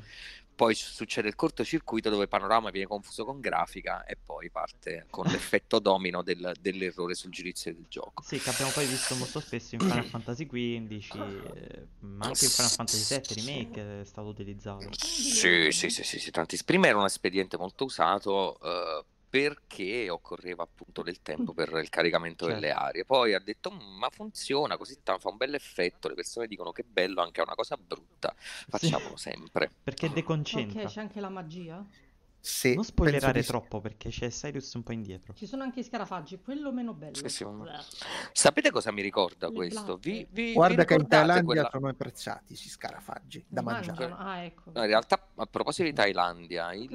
[0.54, 5.78] Poi succede il cortocircuito dove panorama viene confuso con grafica e poi parte con l'effetto
[5.78, 8.22] domino del- dell'errore sul giudizio del gioco.
[8.22, 12.50] Sì, che abbiamo poi visto molto spesso in Final Fantasy XV, eh, ma anche in
[12.50, 14.88] Final Fantasy VII Remake è stato utilizzato.
[14.92, 16.58] Sì, sì, sì, sì, sì, tanti.
[16.64, 22.44] Prima era un espediente molto usato eh, perché occorreva appunto del tempo per il caricamento
[22.44, 22.60] Certo.
[22.60, 23.04] delle aree.
[23.04, 26.70] Poi ha detto, "Mm, ma funziona così, ta- fa un bel effetto, le persone dicono
[26.70, 29.72] che bello, anche è una cosa brutta, facciamolo sempre.
[29.82, 30.82] Perché deconcentra.
[30.82, 31.84] Ok, c'è anche la magia.
[32.46, 33.46] Sì, Non spoilerare di sì.
[33.48, 35.32] troppo perché c'è Cyrus un po' indietro.
[35.32, 37.14] Ci sono anche i scarafaggi, quello meno bello.
[37.14, 37.82] Sì, sì, ma-.
[38.32, 39.96] Sapete cosa mi ricorda Le questo?
[39.96, 43.98] Vi, vi- vi Guarda che in Thailandia quella- sono apprezzati si scarafaggi da Mangiano.
[43.98, 44.22] mangiare.
[44.22, 44.72] Ah, ecco.
[44.74, 46.88] No, in realtà, a proposito di Thailandia, il,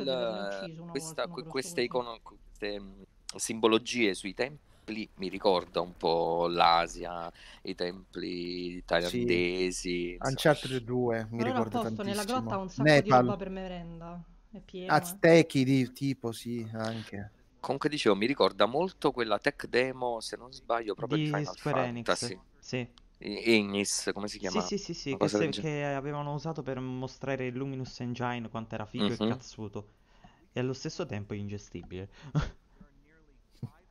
[0.91, 3.03] questa- volta, queste, icono- queste mh,
[3.35, 7.31] simbologie sui templi mi ricorda un po' l'Asia,
[7.63, 10.11] i templi thailandesi.
[10.11, 10.29] insomma.
[10.29, 12.39] Uncharted 2 mi a ricorda posto, nella tantissimo.
[12.41, 14.23] grotta un sacco di roba Nepal, per merenda.
[14.51, 14.91] È pieno.
[14.93, 14.95] eh.
[14.95, 17.31] Aztechi di tipo, sì, anche.
[17.59, 21.55] Comunque dicevo, mi ricorda molto quella tech demo, se non sbaglio, proprio di Di Final
[21.57, 22.05] Square Enix.
[22.05, 22.39] Fantasy.
[22.59, 22.87] Sì.
[23.19, 24.61] I- Ignis, come si Sì, chiama?
[24.61, 28.75] sì, sì, sì, Una che, se- che avevano usato per mostrare il Luminous Engine quanto
[28.75, 29.27] era figo e Mhm.
[29.27, 29.93] cazzuto.
[30.53, 32.09] E allo stesso tempo ingestibile.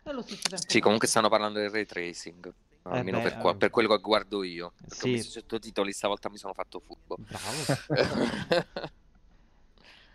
[0.05, 1.13] Allo stesso tempo Sì, comunque no.
[1.13, 2.53] stanno parlando del ray tracing.
[2.83, 3.57] Almeno Eh beh, per, qua- eh.
[3.57, 4.73] per quello che guardo io.
[4.89, 5.09] Perché Sì.
[5.09, 7.21] ho messo i sottotitoli, stavolta mi sono fatto furbo.
[7.29, 7.65] Bravo.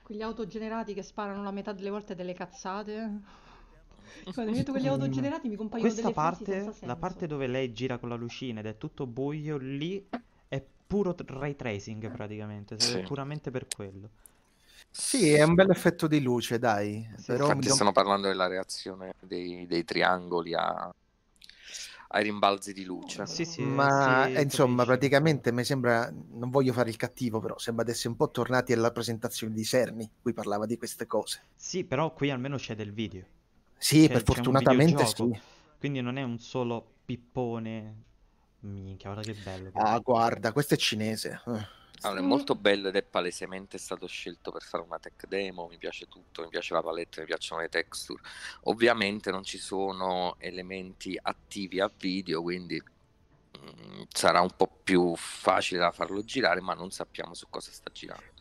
[0.04, 3.22] Quegli autogenerati che sparano la metà delle volte delle cazzate.
[4.34, 7.98] Quando metto quegli autogenerati mi compaiono Questa delle frasi parte, la parte dove lei gira
[7.98, 10.06] con la lucina ed è tutto buio, lì
[10.48, 12.98] è puro ray tracing praticamente, Sì.
[12.98, 14.10] è puramente per quello.
[14.92, 17.08] Sì, è un bel effetto di luce, dai.
[17.18, 20.92] Sì, Però mi Infatti stanno parlando della reazione dei, dei triangoli a-
[22.16, 23.26] ai rimbalzi di luce.
[23.26, 24.86] Sì, sì, Ma si eh, insomma, capisce.
[24.86, 28.72] praticamente mi sembra, non voglio fare il cattivo, però sembra di essere un po' tornati
[28.74, 31.42] alla presentazione di Serni, cui parlava di queste cose.
[31.56, 33.26] Sì, però qui almeno c'è del video.
[33.78, 35.40] Sì, C'è- per fortunatamente sì.
[35.80, 38.04] Quindi non è un solo pippone.
[38.60, 39.72] Minchia, guarda che bello.
[39.72, 41.42] che Ah, guarda, questo è cinese.
[41.46, 41.82] Eh.
[42.04, 45.68] Allora, è molto bello ed è palesemente stato scelto per fare una tech demo.
[45.68, 48.22] Mi piace tutto, mi piace la palette, mi piacciono le texture.
[48.64, 52.82] Ovviamente non ci sono elementi attivi a video, quindi
[53.58, 57.90] mm, sarà un po' più facile da farlo girare, ma non sappiamo su cosa sta
[57.92, 58.32] girando.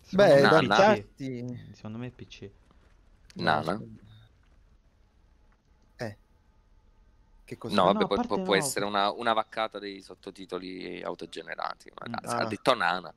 [0.00, 0.66] Secondo Beh, PC.
[0.66, 1.70] dati...
[1.72, 2.50] Secondo me è PC.
[3.34, 3.80] Nana?
[5.96, 6.16] Eh.
[7.46, 7.74] Che cos'è?
[7.76, 8.58] No, No, vabbè, a poi può, può no.
[8.58, 11.90] essere una, una vaccata dei sottotitoli autogenerati.
[11.94, 12.38] Ma Ah.
[12.38, 13.14] Ha detto Nana.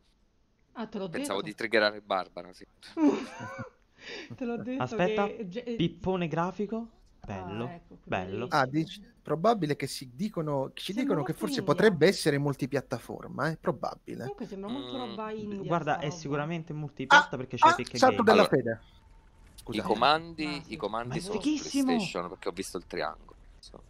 [0.74, 1.58] Ah, te l'ho Pensavo di detto.
[1.58, 2.54] triggerare Barbara.
[2.54, 2.66] Sì.
[4.36, 5.48] Te l'ho detto Aspetta, che...
[5.50, 6.88] ge- Pippone grafico?
[7.22, 7.68] Ah, Bello.
[7.68, 8.48] ecco, bello.
[8.52, 11.74] Ah, dici- probabile che si dicono, ci Sembra dicono che forse India.
[11.74, 14.20] potrebbe essere multipiattaforma, è probabile.
[14.20, 15.58] Comunque sembra molto Mm, roba indie.
[15.66, 16.16] Guarda, è roba.
[16.16, 18.80] sicuramente multipiatta perché c'è Ah, Epic salto della Allora, fede.
[18.82, 19.84] I Scusa.
[19.84, 20.74] comandi, Ah, sì.
[20.74, 21.40] i comandi sono!
[21.40, 23.29] PlayStation perché ho visto il triangolo.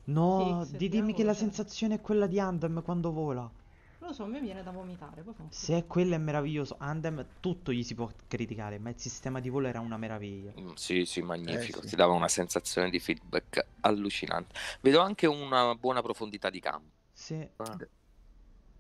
[0.06, 3.42] No, se di- dimmi che la sensazione è quella di Andem quando vola.
[3.42, 5.22] Non lo so, a me viene da vomitare.
[5.24, 6.76] Poi fa un Se è quello è meraviglioso.
[6.80, 10.52] Andem tutto gli si può criticare, ma il sistema di volo era una meraviglia.
[10.60, 11.80] Mm, Sì, sì, magnifico.
[11.80, 11.90] Eh, sì.
[11.90, 14.56] Ti dava una sensazione di feedback allucinante.
[14.82, 16.96] Vedo anche una buona profondità di campo.
[17.14, 17.48] Sì.
[17.58, 17.80] Ah.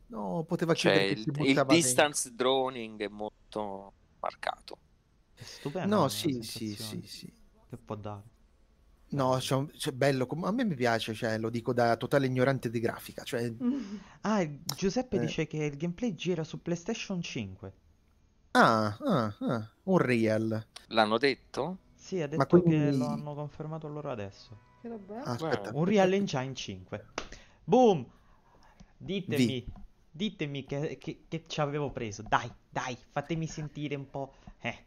[0.07, 2.13] No, poteva Cioè, chiudere che il, si il buttava dentro.
[2.13, 4.79] distance droning è molto marcato.
[5.35, 5.97] È stupendo.
[5.97, 7.33] No, la sì, sì, sensazione sì, sì.
[7.67, 8.29] Che può dare.
[9.11, 12.79] No, c'è, c'è bello, a me mi piace, cioè, lo dico da totale ignorante di
[12.79, 13.51] grafica, cioè,
[14.21, 15.19] Ah, Giuseppe Eh.
[15.19, 17.73] dice che il gameplay gira su PlayStation 5.
[18.51, 20.65] ah, ah, ah, un real.
[20.87, 21.77] L'hanno detto?
[21.95, 24.57] Sì, ha detto Ma che quindi- lo hanno confermato loro adesso.
[24.81, 24.87] Che?
[24.87, 27.05] Ah, aspetta, Un Real Engine 5.
[27.63, 28.05] Boom!
[28.97, 29.65] Ditemi, Vi.
[30.11, 32.23] ditemi che, che, che ci avevo preso.
[32.27, 34.33] Dai, dai, fatemi sentire un po'.
[34.61, 34.77] Eh,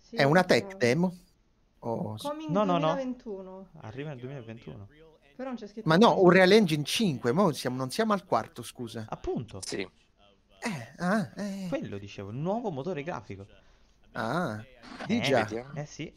[0.00, 1.14] Sì, è una tech demo?
[1.84, 2.94] O- Coming No, no, no.
[2.94, 3.68] 2021.
[3.80, 4.88] arriva nel 2021.
[5.34, 5.88] Però non c'è scritto.
[5.88, 9.06] Ma no, un Real Engine 5, mo siamo- non siamo al quarto, scusa.
[9.08, 9.80] Appunto, Sì.
[10.64, 13.46] Eh, ah, eh, quello dicevo, nuovo motore grafico.
[14.12, 14.62] ah,
[15.06, 15.48] di Eh, già.
[15.74, 16.12] Eh sì,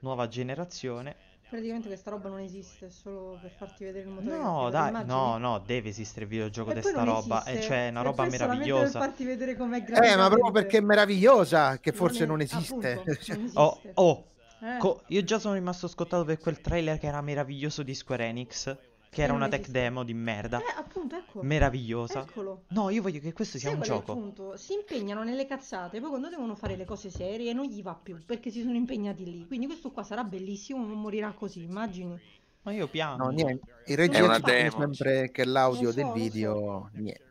[0.00, 1.14] nuova generazione.
[1.48, 4.36] Praticamente questa roba non esiste, è solo per farti vedere il motore.
[4.36, 5.12] No, grafico, dai, immagini?
[5.12, 7.44] no, no, deve esistere il videogioco E di sta non roba.
[7.44, 7.66] E esiste.
[7.68, 8.98] cioè, è una E roba meravigliosa.
[8.98, 12.92] Per farti vedere com'è Eh, ma proprio perché è meravigliosa, che forse è- non esiste.
[12.92, 13.90] appunto, Cioè, non Oh, esiste.
[13.94, 14.24] oh,
[14.62, 18.26] Eh, co- io già sono rimasto scottato per quel trailer che era meraviglioso di Square
[18.26, 18.76] Enix,
[19.08, 19.80] che era non una tech esiste.
[19.80, 21.42] demo di merda, eh, appunto, ecco.
[21.42, 22.20] meravigliosa.
[22.20, 22.64] Eccolo.
[22.68, 24.12] No, io voglio che questo sia Sai un gioco.
[24.14, 24.56] punto?
[24.56, 28.22] Si impegnano nelle cazzate, poi quando devono fare le cose serie non gli va più,
[28.24, 29.46] perché si sono impegnati lì.
[29.46, 32.18] Quindi questo qua sarà bellissimo, non morirà così, immagini.
[32.62, 33.24] Ma io piango.
[33.24, 33.66] no, niente.
[33.86, 34.78] In regia una ci dicono demo.
[34.78, 36.14] sempre che l'audio so, del lo so.
[36.18, 37.28] video, niente.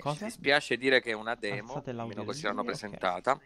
[0.00, 0.24] Cosa?
[0.24, 3.36] Mi spiace dire che è una demo, almeno così l'hanno video, ok.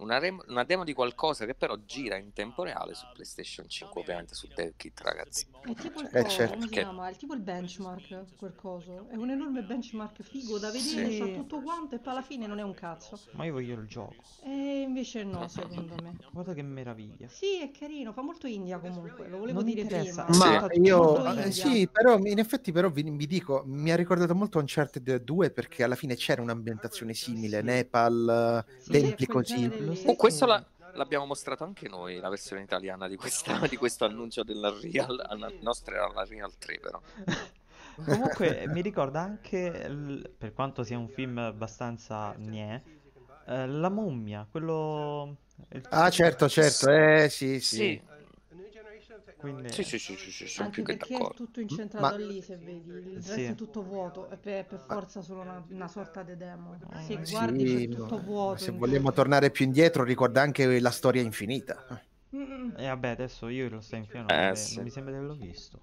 [0.00, 4.00] Una, rem- una demo di qualcosa che però gira in tempo reale su PlayStation 5,
[4.00, 5.46] ovviamente su DevKit, ragazzi.
[5.62, 6.66] È tipo il Eh, certo.
[6.68, 7.08] chiama?
[7.08, 9.06] È tipo il benchmark, quel coso.
[9.10, 11.32] È un enorme benchmark figo da vedere, Sì.
[11.34, 13.18] tutto quanto e poi alla fine non è un cazzo.
[13.32, 14.14] Ma io voglio il gioco.
[14.42, 16.16] E invece no, secondo me.
[16.32, 17.28] Guarda che meraviglia.
[17.28, 20.32] Sì, è carino, fa molto India comunque, lo volevo Non dire prima.
[20.32, 20.38] Sì.
[20.38, 24.34] Ma Molto io eh, sì, però in effetti però vi, vi dico, mi ha ricordato
[24.34, 29.68] molto Uncharted 2 perché alla fine c'era un'ambientazione simile, Nepal, Sì, quel così.
[30.04, 34.04] Oh, questo che- la- l'abbiamo mostrato anche noi, la versione italiana di, questa- di questo
[34.04, 35.16] annuncio della Real.
[35.38, 37.00] La nostra era la Real 3, però.
[38.04, 42.80] Comunque mi ricorda anche, l- per quanto sia un film abbastanza niè,
[43.46, 45.36] eh, La mummia, quello...
[45.72, 47.76] il- Ah, certo, certo, eh sì, sì.
[47.76, 48.02] Sì,
[49.40, 49.72] Quindi...
[49.72, 51.34] sì, sì, sì, sì, sì, sono Anche più che perché è d'accordo.
[51.34, 53.42] tutto incentrato Ma- lì, se vedi, il resto Sì.
[53.44, 56.76] è tutto vuoto, è per, per forza solo una, una sorta di demo.
[57.06, 58.56] Se Ah, guardi Sì, c'è tutto vuoto.
[58.56, 59.14] se vogliamo tutto.
[59.14, 61.84] tornare più indietro, ricorda anche la storia infinita.
[62.76, 64.74] E vabbè, adesso io lo sto infiando, Eh, sì.
[64.76, 65.80] non mi sembra di averlo visto.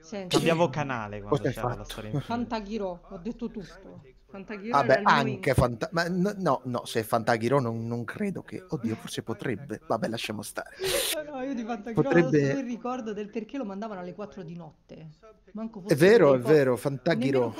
[0.00, 2.34] Senti, Cambiavo canale quando c'era la storia infinita.
[2.34, 4.00] Fantaghiro, ho detto tutto.
[4.32, 5.90] Fantaghiro Vabbè, anche Fanta...
[5.92, 8.64] ma no, no, no, se è Fantaghiro non, non credo che...
[8.66, 9.80] Oddio, forse potrebbe.
[9.86, 10.70] Vabbè, lasciamo stare.
[11.30, 14.56] No, io di Fantaghiro Potrebbe- solo il ricordo del perché lo mandavano alle 4 di
[14.56, 15.10] notte.
[15.52, 17.54] Manco È vero, è po- vero, Fantaghiro...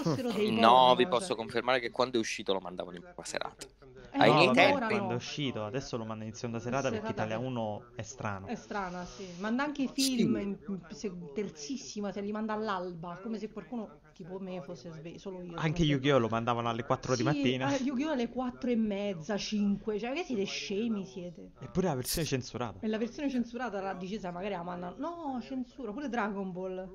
[0.50, 1.10] No, vi cioè.
[1.10, 3.66] posso confermare che quando è uscito lo mandavano in prima serata.
[4.14, 4.94] Eh, Ai No, miei vabbè, tempi.
[4.94, 8.46] quando è uscito, adesso lo manda in seconda serata perché Italia per- 1 è strano.
[8.46, 9.26] È strana, sì.
[9.38, 10.42] Manda anche i film Sì.
[10.42, 10.58] in-
[10.90, 15.56] se- terzissima, se li manda all'alba, come se qualcuno tipo me fosse sveglio, solo io.
[15.56, 16.18] Anche Yu-Gi-Oh!
[16.18, 17.74] lo mandavano alle 4 di Sì, mattina.
[17.74, 18.10] eh, Yu-Gi-Oh!
[18.10, 21.52] alle 4 e mezza, 5, cioè che siete scemi siete.
[21.60, 22.80] Eppure la versione censurata.
[22.80, 24.94] E la versione censurata la decisa magari la mandano.
[24.98, 26.86] No, censura, pure Dragon Ball.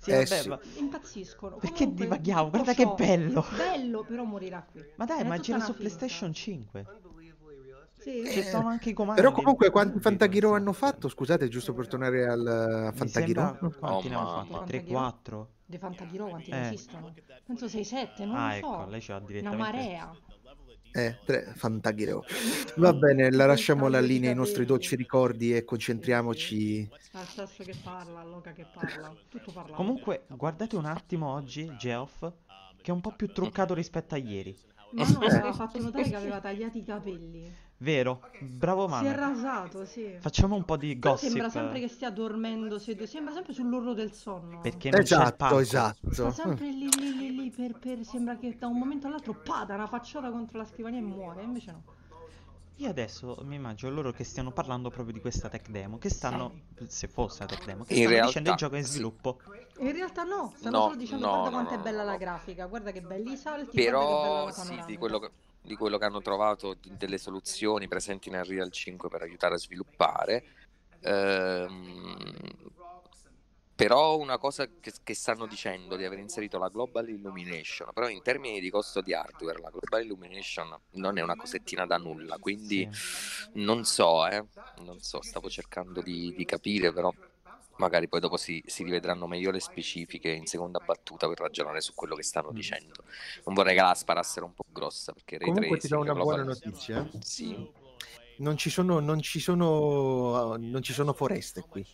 [0.00, 0.48] Sì, Eh, vabbè, sì.
[0.48, 0.58] ma...
[0.76, 1.56] Impazziscono.
[1.56, 2.48] Perché Comunque, divaghiamo?
[2.50, 3.44] Guarda che bello.
[3.54, 4.82] Bello, però morirà qui.
[4.96, 5.74] Ma dai, È ma una su.
[5.74, 6.86] PlayStation 5.
[8.00, 8.24] Sì.
[8.26, 9.20] Ci sono anche i comandi.
[9.20, 11.08] Però comunque quanti Fantaghiro hanno fatto?
[11.10, 13.58] Scusate, giusto per tornare al Fantaghiro.
[13.60, 13.70] sembra...
[13.78, 14.44] Quanti Oh, ne hanno mamma.
[14.58, 14.72] fatti?
[14.78, 14.98] Fantaghiro?
[14.98, 15.46] 3-4?
[15.66, 16.54] De Fantaghiro quanti Eh.
[16.54, 17.14] ne esistono?
[17.44, 18.86] Penso 6-7, non Ah, lo ecco, so.
[18.88, 19.62] lei ce l'ha Una direttamente.
[19.62, 20.10] marea.
[20.92, 22.24] Eh, tre, Fantaghiro.
[22.76, 26.88] Va bene, la lasciamo la linea ai nostri dolci ricordi e concentriamoci.
[27.12, 29.76] Al che parla, all'oca che parla, tutto parla.
[29.76, 32.20] Comunque, guardate un attimo oggi Geoff,
[32.80, 34.56] che è un po' più truccato rispetto a ieri.
[34.92, 37.52] Ma no, aveva fatto notare che aveva tagliati i capelli.
[37.82, 38.20] Vero?
[38.38, 39.16] Bravo Si è Mame.
[39.16, 40.14] rasato, sì.
[40.20, 41.28] Facciamo un po' di Però gossip.
[41.30, 44.60] sembra sempre che stia dormendo, sed- sembra sempre sull'orlo del sonno.
[44.60, 45.64] Perché non c'è il Esatto, palco.
[45.64, 46.30] Sta esatto.
[46.30, 49.86] sempre lì, lì, lì, lì, per, per- sembra che da un momento all'altro pada una
[49.86, 51.84] facciata contro la scrivania e muore, invece no.
[52.76, 55.98] Io adesso mi immagino loro che stiano parlando proprio di questa tech demo.
[55.98, 58.78] Che stanno, se fosse la tech demo, che In stanno realtà, dicendo il gioco è
[58.78, 58.90] in sì.
[58.92, 59.38] sviluppo.
[59.80, 62.04] In realtà no, stanno No, solo dicendo no, guarda no, quanto no, è bella no,
[62.04, 62.18] la no.
[62.18, 64.86] grafica, guarda che belli i salti, guarda che bella Però la sì, panoramica.
[64.86, 65.30] di quello, che,
[65.60, 70.44] di quello che hanno trovato, delle soluzioni presenti nel Real 5 per aiutare a sviluppare.
[71.00, 72.14] Ehm,
[73.74, 78.20] però una cosa che, che stanno dicendo di aver inserito la Global Illumination, però in
[78.20, 82.86] termini di costo di hardware, la Global Illumination non è una cosettina da nulla, quindi
[82.90, 83.48] Sì.
[83.52, 84.44] non so, eh,
[84.82, 87.10] non so, stavo cercando di, di capire, però
[87.80, 91.94] magari poi dopo si, si rivedranno meglio le specifiche in seconda battuta per ragionare su
[91.94, 92.54] quello che stanno Mm.
[92.54, 93.04] dicendo.
[93.46, 96.44] Non vorrei che la sparassero un po' grossa perché Ray Comunque ti do una buona
[96.44, 97.08] notizia.
[97.12, 97.18] eh.
[97.22, 97.68] Sì.
[98.38, 101.84] Non ci sono, non ci sono, non ci sono foreste qui.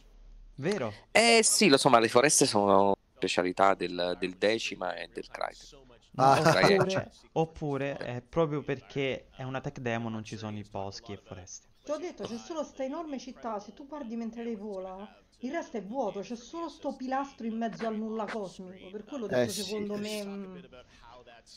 [0.57, 0.93] Vero?
[1.11, 5.85] Eh sì, lo so, ma le foreste sono specialità del, del Decima e del Crytek.
[6.19, 6.41] Ah.
[6.41, 11.19] oppure, oppure è proprio perché è una tech demo non ci sono i boschi e
[11.23, 11.67] foreste.
[11.85, 14.97] Ti ho detto, c'è solo sta enorme città, se tu guardi mentre lei vola,
[15.41, 19.25] il resto è vuoto, c'è solo sto pilastro in mezzo al nulla cosmico, per quello
[19.25, 19.63] ho detto Eh sì.
[19.63, 20.25] secondo me...
[20.25, 20.57] mm,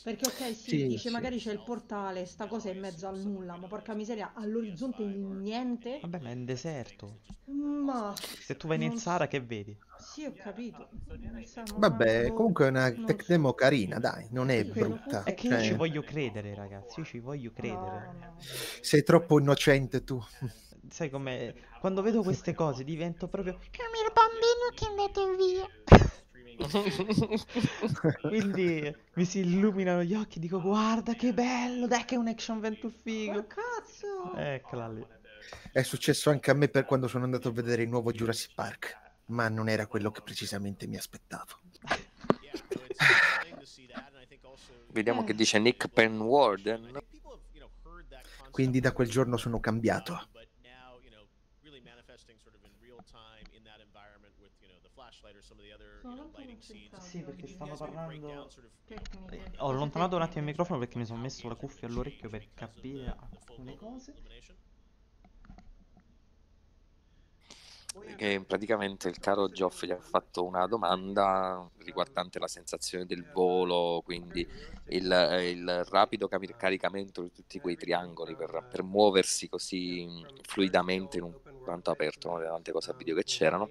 [0.02, 1.10] Perché ok, sì, Sì, dice sì.
[1.10, 5.02] magari c'è il portale, sta cosa è in mezzo al nulla, ma porca miseria, all'orizzonte
[5.04, 5.98] niente.
[6.00, 7.18] Vabbè, ma è in deserto.
[7.46, 8.98] Ma Se tu vai non so.
[8.98, 9.76] Sahara, che vedi?
[9.98, 10.88] Sì, ho capito.
[11.76, 13.32] Vabbè, comunque è una tech so.
[13.32, 15.24] demo carina, dai, non è Sì, brutta.
[15.24, 17.00] È che Cioè- io ci voglio credere, ragazzi.
[17.00, 18.06] Io ci voglio credere.
[18.06, 18.34] No, no.
[18.80, 20.22] Sei troppo innocente tu.
[20.90, 25.68] Sai come quando vedo queste cose divento proprio come il bambino che è andato via.
[28.28, 32.28] Quindi mi si illuminano gli occhi e dico guarda che bello, dai che è un
[32.28, 33.46] action Ma figo.
[33.46, 34.34] cazzo!
[34.34, 35.06] Eccola lì.
[35.72, 38.98] È successo anche a me per quando sono andato a vedere il nuovo Jurassic Park,
[39.26, 41.60] ma non era quello che precisamente mi aspettavo.
[44.88, 47.02] Vediamo che dice Nick Penwarden.
[48.50, 50.28] Quindi da quel giorno sono cambiato.
[56.00, 56.40] Sono molto
[57.10, 58.48] Sì, perché stanno parlando.
[59.58, 63.16] Ho allontanato un attimo il microfono perché mi sono messo la cuffia all'orecchio per capire
[63.18, 64.14] alcune cose.
[68.16, 74.02] Che praticamente il caro Geoff gli ha fatto una domanda riguardante la sensazione del volo,
[74.04, 74.48] quindi
[74.90, 80.06] il, il rapido caricamento di tutti quei triangoli per, per muoversi così
[80.42, 81.34] fluidamente in un
[81.70, 83.70] quanto aperto, una delle tante cose a video che c'erano.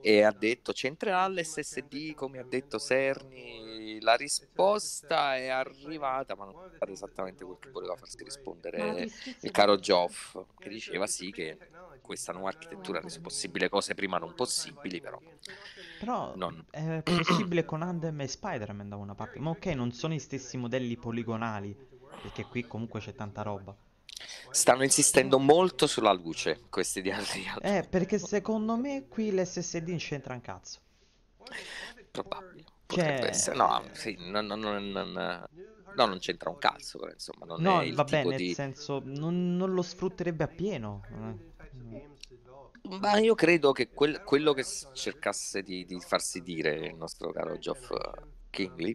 [0.00, 4.00] E ha detto: c'entrerà l'SSD come ha detto Serni?
[4.00, 9.08] La risposta è arrivata, ma non è esattamente quel che voleva farsi rispondere
[9.40, 11.60] il caro Geoff, che diceva sì che
[12.00, 15.22] questa nuova architettura ha reso possibile cose prima non possibili, però
[15.96, 19.38] Però Non- è possibile con Andem e Spider-Man da una parte.
[19.40, 21.76] Ma ok, non sono i stessi modelli poligonali.
[22.20, 23.76] Perché qui comunque c'è tanta roba.
[24.50, 27.58] Stanno insistendo molto sulla luce questi di Unreal.
[27.62, 30.78] Eh, perché secondo me qui l'SSD non c'entra un cazzo.
[32.10, 32.64] Probabile.
[32.86, 33.56] Potrebbe Cioè- essere.
[33.56, 35.46] No, sì, non, non- non- non-
[35.94, 38.54] no, non c'entra un cazzo, però insomma, non No, è il vabbè, tipo nel di...
[38.54, 41.02] senso, non, non lo sfrutterebbe appieno.
[41.10, 42.10] Eh.
[43.00, 47.56] Ma io credo che quel- quello che cercasse di, di farsi dire il nostro caro
[47.56, 47.92] Geoff
[48.50, 48.94] Kingley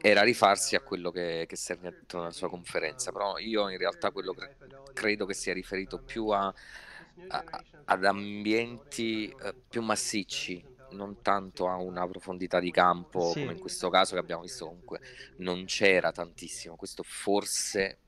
[0.00, 3.78] era rifarsi a quello che, che Serni ha detto nella sua conferenza, però io in
[3.78, 4.50] realtà quello che
[4.92, 6.52] credo che sia riferito più a,
[7.28, 7.44] a-
[7.84, 13.38] ad ambienti eh, più massicci, non tanto a una profondità di campo Sì.
[13.38, 15.00] come in questo caso che abbiamo visto comunque
[15.36, 18.00] non c'era tantissimo, questo forse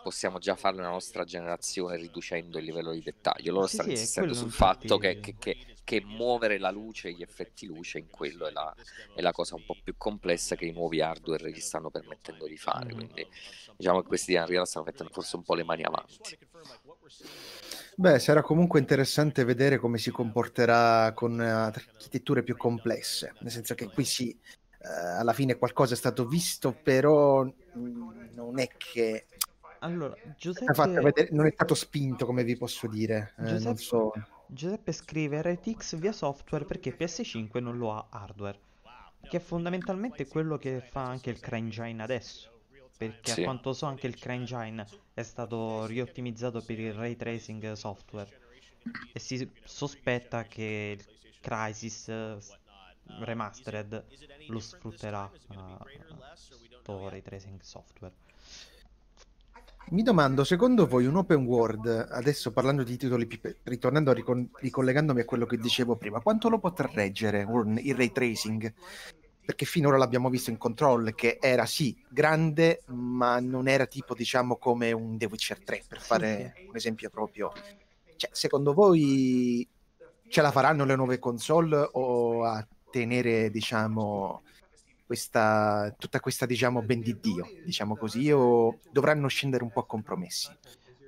[0.00, 3.52] possiamo già farlo nella nostra generazione riducendo il livello di dettaglio.
[3.52, 7.12] Loro Sì, stanno sì, insistendo sul fatto che, che- che- che muovere la luce e
[7.14, 8.74] gli effetti luce in quello è la,
[9.12, 12.56] è la cosa un po' più complessa che i nuovi hardware gli stanno permettendo di
[12.56, 12.90] fare.
[12.90, 12.94] Mhm.
[12.94, 13.28] Quindi
[13.76, 16.36] diciamo che questi di Unreal stanno mettendo forse un po' le mani avanti.
[17.94, 23.74] Beh, sarà comunque interessante vedere come si comporterà con eh, architetture più complesse, nel senso
[23.74, 24.88] che qui sì, eh,
[25.18, 29.28] alla fine qualcosa è stato visto, però mh, non è che
[29.80, 33.32] Allora, Giuseppe, vedere- non è stato spinto, come vi posso dire.
[33.38, 34.12] eh, non Giuseppe- so.
[34.46, 38.58] Giuseppe scrive RTX via software perché PS5 non lo ha hardware.
[39.22, 42.48] Che è fondamentalmente quello che fa anche il CryEngine adesso.
[42.96, 43.40] Perché Sì.
[43.40, 48.28] a quanto so anche il CryEngine è stato riottimizzato per il ray tracing software.
[49.12, 51.06] E si sospetta che il
[51.40, 52.38] Crysis eh,
[53.20, 54.04] Remastered
[54.48, 58.12] lo sfrutterà questo ray tracing software.
[59.90, 63.26] Mi domando, secondo voi un open world, adesso parlando di titoli,
[63.64, 68.12] ritornando, ricon- ricollegandomi a quello che dicevo prima, quanto lo potrà reggere un- il ray
[68.12, 68.72] tracing?
[69.44, 74.58] Perché finora l'abbiamo visto in Control, che era sì grande, ma non era tipo, diciamo,
[74.58, 77.50] come un The Witcher 3, per fare un esempio proprio.
[78.14, 79.68] Cioè, secondo voi
[80.28, 84.42] ce la faranno le nuove console o a tenere, diciamo,
[85.14, 89.84] questa, tutta questa, diciamo, ben di Dio, diciamo così, o dovranno scendere un po' a
[89.84, 90.56] compromessi?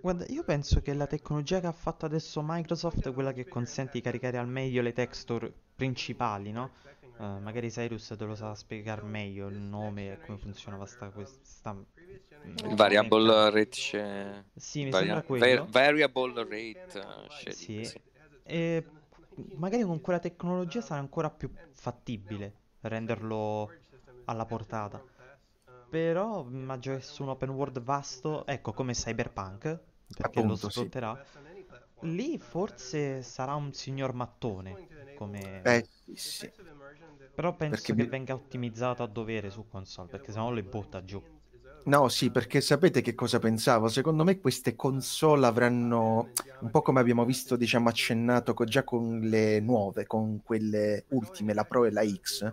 [0.00, 3.92] Guarda, io penso che la tecnologia che ha fatto adesso Microsoft è quella che consente
[3.92, 6.72] di caricare al meglio le texture principali, no?
[7.16, 11.72] Eh, magari Cyrus te lo sa spiegare meglio il nome e come funzionava sta, questa...
[11.72, 11.84] mm,
[12.70, 15.60] Il variable rate c'è- Sì, mi varia- sembra quello.
[15.60, 17.84] var- variable rate eh, shading, Sì.
[17.84, 18.00] sì.
[18.42, 18.84] E
[19.54, 23.70] magari con quella tecnologia sarà ancora più fattibile renderlo
[24.24, 25.02] alla portata.
[25.88, 29.80] Però immagino che su un open world vasto, ecco come Cyberpunk,
[30.14, 30.90] perché lo Appunto, sì.
[30.90, 31.18] sfrutterà,
[32.00, 34.80] lì forse sarà un signor mattone,
[35.14, 35.62] come...
[35.62, 36.52] Eh, sì, sì.
[37.34, 41.22] Però penso perché che venga ottimizzato a dovere su console, perché sennò le butta giù.
[41.84, 43.88] No, sì, perché sapete che cosa pensavo?
[43.88, 46.30] Secondo me queste console avranno,
[46.60, 51.54] un po' come abbiamo visto, diciamo, accennato co- già con le nuove, con quelle ultime,
[51.54, 52.48] la Pro e la X,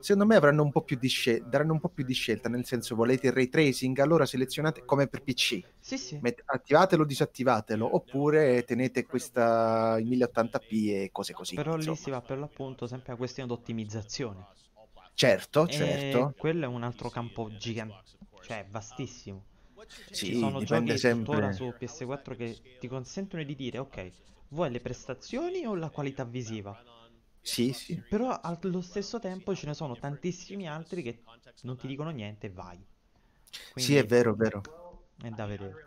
[0.00, 2.64] secondo me avranno un po' più di scel- daranno un po' più di scelta, nel
[2.66, 6.18] senso volete il ray tracing, allora selezionate come per PC, Sì, sì.
[6.20, 11.54] Met- attivatelo o disattivatelo, oppure tenete questa in 1080p e cose così.
[11.54, 11.96] Però lì insomma.
[11.96, 14.44] si va per l'appunto sempre a questione di ottimizzazione.
[15.14, 16.34] Certo, E certo.
[16.36, 19.44] quello è un altro campo gigante, cioè vastissimo.
[20.10, 21.52] Sì, Ci sono giochi sempre.
[21.52, 24.12] su PS4 che ti consentono di dire, ok,
[24.48, 26.78] vuoi le prestazioni o la qualità visiva?
[27.40, 28.00] Sì, sì.
[28.08, 31.22] Però allo stesso tempo ce ne sono tantissimi altri che
[31.62, 32.84] non ti dicono niente e vai.
[33.74, 34.62] Sì, è Quindi vero, è vero.
[35.20, 35.86] è da vedere.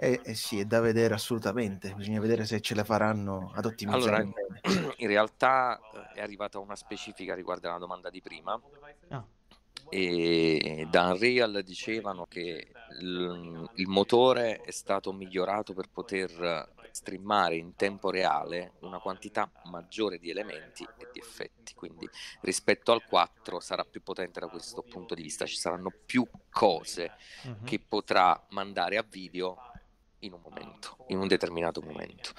[0.00, 1.92] Eh, eh sì, è da vedere assolutamente.
[1.94, 6.76] Bisogna vedere se ce la faranno ad ottimizzare Allora, in realtà eh, è arrivata una
[6.76, 8.60] specifica riguardo alla domanda di prima
[9.08, 9.24] Ah,
[9.90, 12.68] e da Unreal dicevano che
[13.00, 20.18] il, il motore è stato migliorato per poter streamare in tempo reale una quantità maggiore
[20.18, 22.08] di elementi e di effetti, quindi
[22.40, 27.12] rispetto al 4 sarà più potente da questo punto di vista, ci saranno più cose
[27.44, 27.64] mhm.
[27.64, 29.56] che potrà mandare a video
[30.20, 32.30] in un momento, in un determinato momento.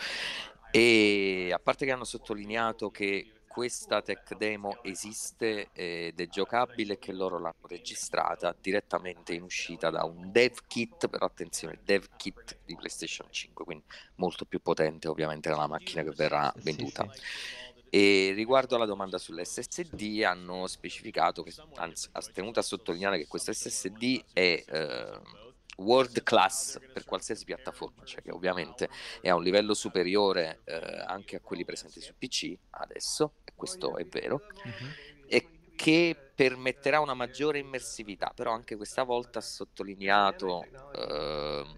[0.71, 6.99] E a parte che hanno sottolineato che questa tech demo esiste ed è giocabile e
[6.99, 12.59] che loro l'hanno registrata direttamente in uscita da un dev kit, però attenzione, dev kit
[12.63, 13.83] di PlayStation 5, quindi
[14.15, 17.09] molto più potente ovviamente della macchina che verrà Sì, venduta.
[17.11, 17.21] sì.
[17.89, 23.51] E riguardo alla domanda sull'SSD hanno specificato, che, anzi ha tenuto a sottolineare che questo
[23.51, 25.19] SSD è eh,
[25.79, 28.89] world class per qualsiasi piattaforma, cioè che ovviamente
[29.21, 33.97] è a un livello superiore eh, anche a quelli presenti su PC adesso, e questo
[33.97, 34.93] è vero, Mhm.
[35.25, 41.77] e che permetterà una maggiore immersività, però anche questa volta ha sottolineato ehm,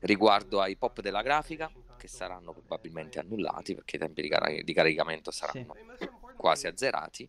[0.00, 4.72] riguardo ai pop della grafica che saranno probabilmente annullati perché i tempi di, cara- di
[4.72, 5.78] caricamento saranno
[6.36, 7.28] quasi azzerati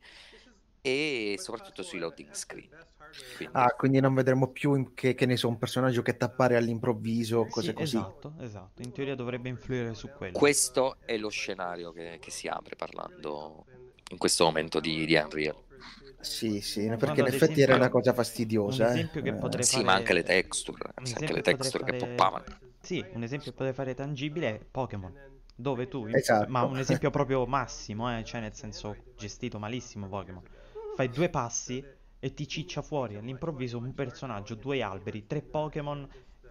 [0.81, 2.69] e soprattutto sui loading screen.
[3.35, 7.47] Quindi, Ah, quindi non vedremo più che, che ne so, un personaggio che t'appare all'improvviso,
[7.47, 7.97] cose Sì, così.
[7.97, 8.81] esatto, esatto.
[8.81, 10.37] In teoria dovrebbe influire su quello.
[10.37, 13.65] questo è lo scenario che, che si apre parlando
[14.11, 15.55] in questo momento di, di Unreal.
[16.19, 18.85] Sì, sì, perché in effetti era esempio, una cosa Un fastidiosa.
[18.85, 19.33] esempio che eh.
[19.33, 19.83] potrei Sì, fare...
[19.85, 22.43] ma anche le texture, anche le che texture che potrei poppavano.
[22.45, 22.59] fare...
[22.81, 25.13] Sì, un esempio che potrei fare tangibile è Pokémon,
[25.55, 26.05] dove tu...
[26.11, 26.49] Esatto.
[26.51, 30.43] Ma un esempio proprio massimo, eh, cioè nel senso gestito malissimo Pokémon.
[30.99, 31.81] Fai due passi
[32.19, 36.05] e ti ciccia fuori all'improvviso un personaggio, due alberi, tre Pokémon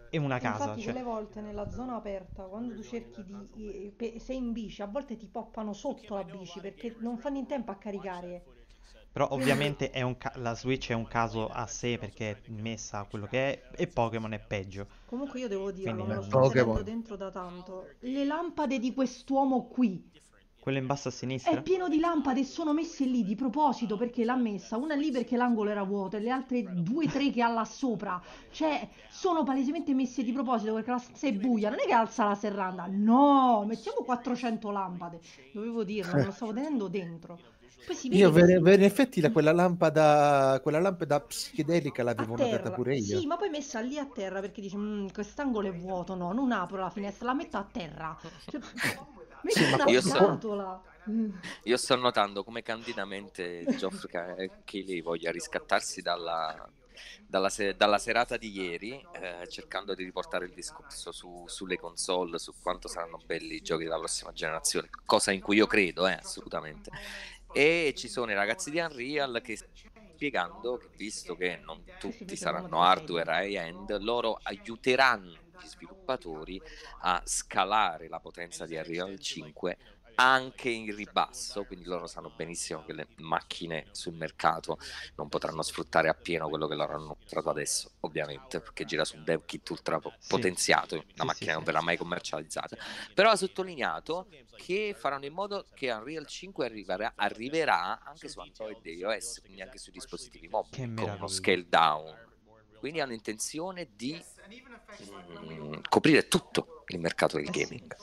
[0.08, 0.62] e una casa.
[0.62, 0.92] Infatti, Cioè...
[0.92, 3.92] quelle volte nella zona aperta, quando tu cerchi di.
[3.98, 7.46] eh, sei in bici, a volte ti poppano sotto la bici perché non fanno in
[7.46, 8.42] tempo a caricare.
[9.12, 13.00] Però ovviamente è un ca- la Switch è un caso a sé perché è messa
[13.00, 14.86] a quello che è e Pokémon è peggio.
[15.06, 17.94] Comunque, io devo dirlo, Quindi me lo non- sto dentro da tanto.
[18.00, 20.10] Le lampade di quest'uomo qui
[20.68, 21.62] Quello in basso a è sinistra?
[21.62, 24.76] pieno di lampade e sono messe lì di proposito perché l'ha messa.
[24.76, 28.20] Una lì perché l'angolo era vuoto e le altre due, tre che ha là sopra.
[28.50, 31.70] Cioè, sono palesemente messe di proposito perché la stanza è buia.
[31.70, 32.86] Non è che alza la serranda.
[32.86, 35.20] No, mettiamo 400 lampade.
[35.54, 37.38] Dovevo dirlo, me lo stavo tenendo dentro.
[37.86, 42.36] Poi si vede Io che ver- in effetti la- quella lampada, quella lampada psichedelica l'avevo
[42.36, 43.20] notata pure io.
[43.20, 46.14] Sì, ma poi messa lì a terra perché dice, "Mm, quest'angolo è vuoto.
[46.14, 48.14] No, non apro la finestra, la metto a terra.
[48.50, 48.60] Cioè,
[49.42, 50.82] metti ma una io so- scatola.
[51.08, 51.30] Mm.
[51.64, 54.04] Io sto notando come candidamente Geoff
[54.64, 56.68] Keighley voglia riscattarsi dalla,
[57.26, 62.38] dalla, se- dalla serata di ieri, eh, cercando di riportare il discorso su- sulle console,
[62.38, 66.12] su quanto saranno belli i giochi della prossima generazione, cosa in cui io credo, eh,
[66.12, 66.90] assolutamente.
[67.52, 72.82] E ci sono i ragazzi di Unreal che spiegando che visto che non tutti saranno
[72.82, 76.62] hardware high-end, loro aiuteranno gli sviluppatori
[76.98, 79.78] a scalare la potenza di Unreal 5
[80.20, 84.76] anche in ribasso, quindi loro sanno benissimo che le macchine sul mercato
[85.14, 89.22] non potranno sfruttare appieno quello che loro hanno mostrato adesso, ovviamente, perché gira su un
[89.24, 90.26] dev kit ultra po- Sì.
[90.26, 92.76] potenziato, la Sì, macchina sì, non verrà mai commercializzata.
[93.14, 98.84] Però ha sottolineato che faranno in modo che Unreal 5 arriverà, arriverà anche su Android
[98.84, 102.27] e iOS, quindi anche sui dispositivi mobili, con uno scale down.
[102.78, 104.24] Quindi hanno intenzione di
[105.44, 107.96] mm, coprire tutto il mercato del gaming.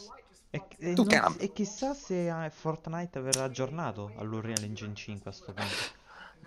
[0.50, 5.54] E, e non- e chissà se eh, Fortnite verrà aggiornato all'Unreal Engine 5 a sto
[5.54, 5.90] punto.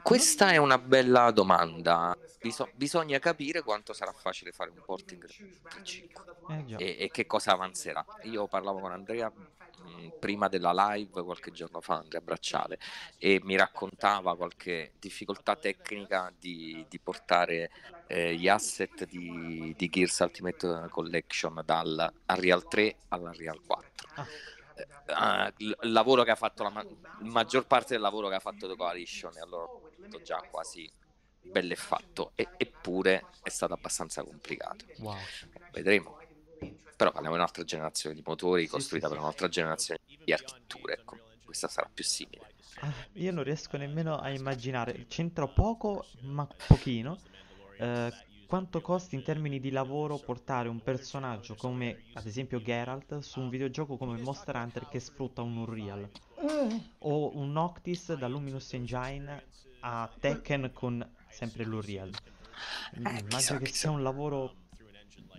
[0.01, 2.17] Questa è una bella domanda.
[2.41, 5.27] biso- bisogna capire quanto sarà facile fare un porting
[5.67, 8.07] 3.5 Eh e, e che cosa avanzerà.
[8.21, 12.79] Io parlavo con Andrea mh, prima della live qualche giorno fa, Andrea Bracciale,
[13.19, 17.71] e mi raccontava qualche difficoltà tecnica di, di portare
[18.09, 24.09] eh, gli asset di, di Gears Ultimate Collection dal Unreal 3 all'Unreal 4.
[24.15, 24.27] Ah.
[24.27, 26.87] Eh, il il lavoro che ha fatto la ma-
[27.21, 30.91] maggior parte del lavoro che ha fatto The Coalition e allora ho già quasi
[31.43, 34.85] bello e fatto e- eppure è stato abbastanza complicato.
[34.99, 35.17] Wow.
[35.73, 36.19] vedremo.
[36.97, 40.95] Però parliamo di un'altra generazione di motori costruita per un'altra generazione di architetture.
[40.95, 42.55] Ecco questa sarà più simile.
[42.81, 47.19] Ah, io non riesco nemmeno a immaginare, c'entra poco, ma pochino,
[47.79, 48.13] eh,
[48.47, 53.49] quanto costi in termini di lavoro portare un personaggio come, ad esempio, Geralt su un
[53.51, 59.45] videogioco come Monster Hunter che sfrutta un Unreal, Eh, o un Noctis da Luminous Engine
[59.81, 62.11] a Tekken con sempre l'Unreal.
[62.97, 63.79] Immagino chissà, che chissà.
[63.79, 64.55] sia un lavoro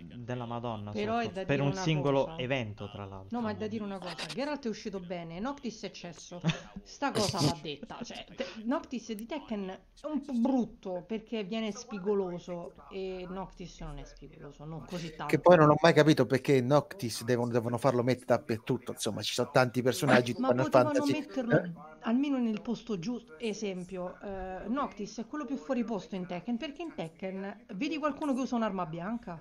[0.06, 2.38] della Madonna Però è da per dire un una singolo cosa.
[2.38, 3.38] evento, tra l'altro.
[3.38, 6.42] No, ma è da dire una cosa, Geralt è uscito bene, Noctis è cesso.
[6.84, 11.72] Sta cosa va detta, cioè, te- Noctis di Tekken è un po' brutto perché viene
[11.72, 15.26] spigoloso e Noctis non è spigoloso, non così tanto.
[15.36, 18.92] Che poi non ho mai capito perché Noctis devono, devono farlo mettere dappertutto.
[18.92, 21.20] Insomma, ci sono tanti personaggi di Ma Final potevano Fantasy.
[21.20, 21.72] metterlo Eh,
[22.02, 23.38] almeno nel posto giusto.
[23.40, 28.34] Esempio, eh, Noctis è quello più fuori posto in Tekken perché in Tekken vedi qualcuno
[28.34, 29.40] che usa un'arma bianca?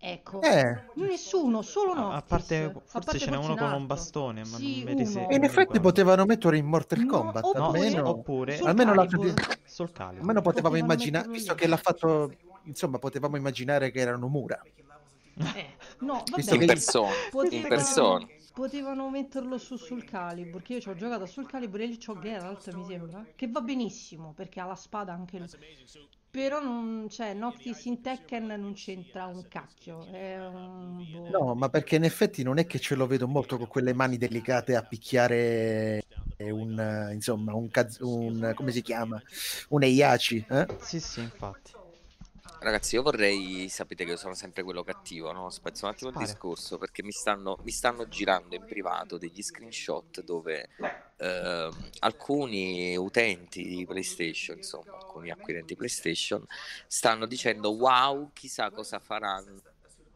[0.00, 2.14] Ecco, Eh, nessuno, solo Noctis.
[2.16, 4.94] a parte, A forse parte ce n'è uno un con un bastone, ma Sì, non
[4.94, 7.44] mi e non in effetti potevano metterlo in Mortal No, Kombat.
[7.44, 9.34] oppure- No, almeno, oppure Sul almeno la- Calibur.
[9.64, 10.20] sul Calibur.
[10.20, 12.32] almeno potevamo Potevano immaginare, visto che l'ha fatto,
[12.64, 14.60] insomma, potevamo immaginare che erano mura.
[15.54, 20.80] Eh, no, vabbè, in persona potevano, in persona potevano metterlo su sul Calibur, che io
[20.80, 24.60] ci ho giocato sul Calibur e lì c'ho Geralt, mi sembra, che va benissimo perché
[24.60, 25.48] ha la spada anche lui.
[26.38, 31.30] Però non c'è Noctis in Tekken non c'entra un cacchio, è un boh.
[31.36, 34.18] No, ma perché in effetti non è che ce lo vedo molto con quelle mani
[34.18, 36.00] delicate a picchiare
[36.38, 39.20] un, eh, insomma, un, kaz- un come si chiama?
[39.70, 40.66] Un Eiaci, eh?
[40.78, 41.72] Sì, sì, infatti.
[42.60, 45.50] Ragazzi, io vorrei, sapete che io sono sempre quello cattivo, no?
[45.50, 46.30] Spezzo un attimo il Spara.
[46.30, 50.68] discorso perché mi stanno, mi stanno girando in privato degli screenshot dove
[51.18, 56.44] ehm, alcuni utenti di PlayStation, insomma, alcuni acquirenti PlayStation,
[56.86, 59.60] stanno dicendo wow, chissà cosa faranno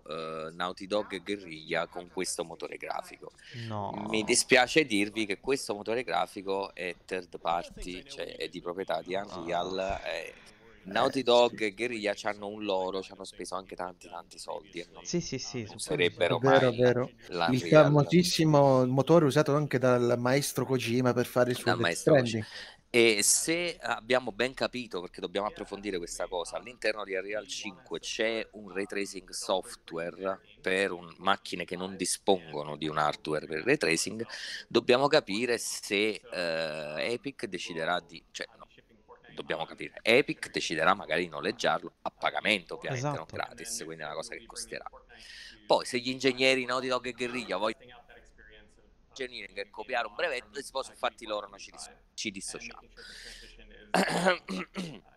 [0.09, 3.32] eh, Naughty Dog e Guerriglia con questo motore grafico.
[3.66, 4.07] No.
[4.09, 9.14] Mi dispiace dirvi che questo motore grafico è third party, cioè è di proprietà di
[9.14, 10.00] Unreal.
[10.03, 10.32] è-
[10.85, 15.05] Naughty Dog e Guerriglia hanno un loro, ci hanno speso anche tanti tanti soldi non,
[15.05, 15.64] Sì, sì, sì.
[15.68, 17.11] non sarebbero vero, vero.
[17.28, 22.45] la- Il famosissimo motore usato anche dal maestro Kojima per fare il suo Stranding.
[22.95, 28.47] E se abbiamo ben capito, perché dobbiamo approfondire questa cosa, all'interno di Unreal 5 c'è
[28.53, 33.64] un ray tracing software per un- macchine che non dispongono di un hardware per il
[33.64, 34.26] ray tracing,
[34.68, 38.22] dobbiamo capire se eh, Epic deciderà di...
[38.30, 38.47] Cioè,
[39.35, 43.37] dobbiamo capire, Epic deciderà magari di noleggiarlo a pagamento, ovviamente non Esatto.
[43.37, 44.89] gratis, quindi è una cosa che costerà.
[45.66, 48.01] Poi se gli ingegneri Naughty Dog e Guerriglia vogliono
[49.09, 52.89] engineering e copiare un brevetto, si possono fatti loro, noi ci, dis- ci dissociamo.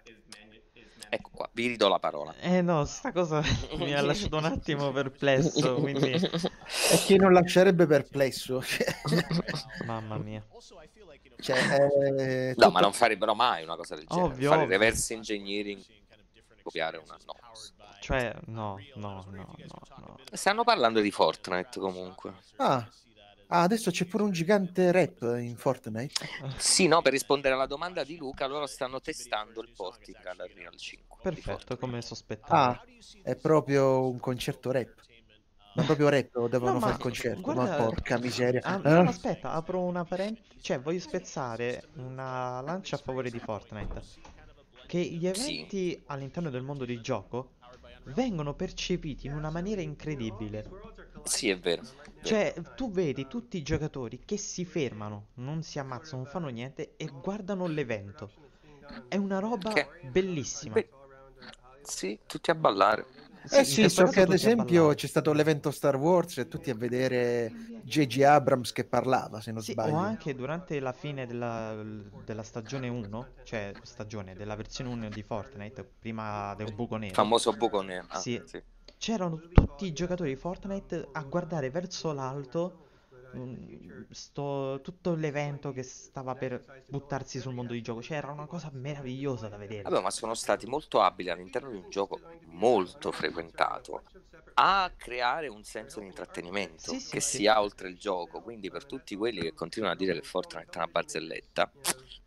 [1.09, 2.33] ecco qua, vi ridò la parola.
[2.39, 3.41] Eh no, sta cosa
[3.77, 6.11] mi ha lasciato un attimo perplesso, quindi...
[6.11, 8.61] E chi non lascerebbe perplesso?
[9.85, 10.43] Mamma mia.
[11.39, 11.57] Cioè,
[12.17, 14.27] eh, No, tutto- ma non farebbero mai una cosa del genere.
[14.27, 14.77] Ovvio, Fare ovvio.
[14.77, 15.83] reverse engineering,
[16.63, 17.33] copiare una no.
[17.99, 20.17] Cioè, no, no, no, no, no.
[20.31, 22.33] Stanno parlando di Fortnite comunque.
[22.57, 22.87] Ah,
[23.47, 26.13] ah, adesso c'è pure un gigante rap in Fortnite.
[26.57, 30.75] Sì, no, per rispondere alla domanda di Luca, loro stanno testando il porting alla Real
[30.75, 31.17] 5.
[31.31, 32.79] di Perfetto, come Ah, sospettavo.
[33.23, 34.93] è proprio un concerto rap.
[35.75, 37.41] Ma proprio rap devono No, fare il concerto?
[37.41, 38.61] guarda- Ma porca miseria.
[38.63, 38.89] Ah, Eh?
[39.03, 40.61] no, aspetta, apro una parentesi.
[40.61, 44.01] Cioè, voglio spezzare una lancia a favore di Fortnite.
[44.87, 47.53] Che gli eventi all'interno del mondo di gioco
[48.05, 50.69] vengono percepiti in una maniera incredibile.
[51.25, 51.81] Sì, è vero.
[52.21, 56.93] Cioè, tu vedi tutti i giocatori che si fermano, non si ammazzano, non fanno niente
[56.97, 58.29] e guardano l'evento.
[59.07, 60.73] È una roba Che- bellissima.
[60.75, 60.89] Beh,
[61.83, 63.05] sì, tutti a ballare.
[63.51, 66.71] Eh in sì, questo so che ad esempio c'è stato l'evento Star Wars e tutti
[66.71, 67.51] a vedere
[67.83, 68.21] J.J.
[68.23, 69.93] Abrams che parlava, se non Sì, sbaglio.
[69.93, 71.79] o anche durante la fine della,
[72.25, 77.13] della stagione 1, cioè stagione della versione 1 di Fortnite, prima del buco Il nero,
[77.13, 78.07] famoso buco nero.
[78.09, 78.41] Ah, Sì.
[78.45, 78.59] sì.
[79.05, 82.84] C'erano tutti i giocatori di Fortnite a guardare verso l'alto
[83.35, 88.01] mm, sto- tutto l'evento che stava per buttarsi sul mondo di gioco.
[88.01, 89.83] Cioè, era una cosa meravigliosa da vedere.
[89.83, 94.03] Vabbè, ma sono stati molto abili all'interno di un gioco molto frequentato
[94.57, 97.37] a creare un senso di intrattenimento Sì, sì, che sì.
[97.37, 98.41] sia oltre il gioco.
[98.41, 101.69] Quindi, per tutti quelli che continuano a dire che Fortnite è una barzelletta,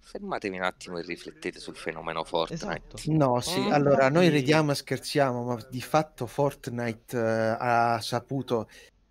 [0.01, 2.65] fermatevi un attimo e riflettete sul fenomeno Fortnite.
[2.65, 2.99] Esatto.
[3.13, 7.99] No, sì, Oh, allora noi infatti- ridiamo e scherziamo, ma di fatto Fortnite eh, ha
[8.03, 8.69] saputo.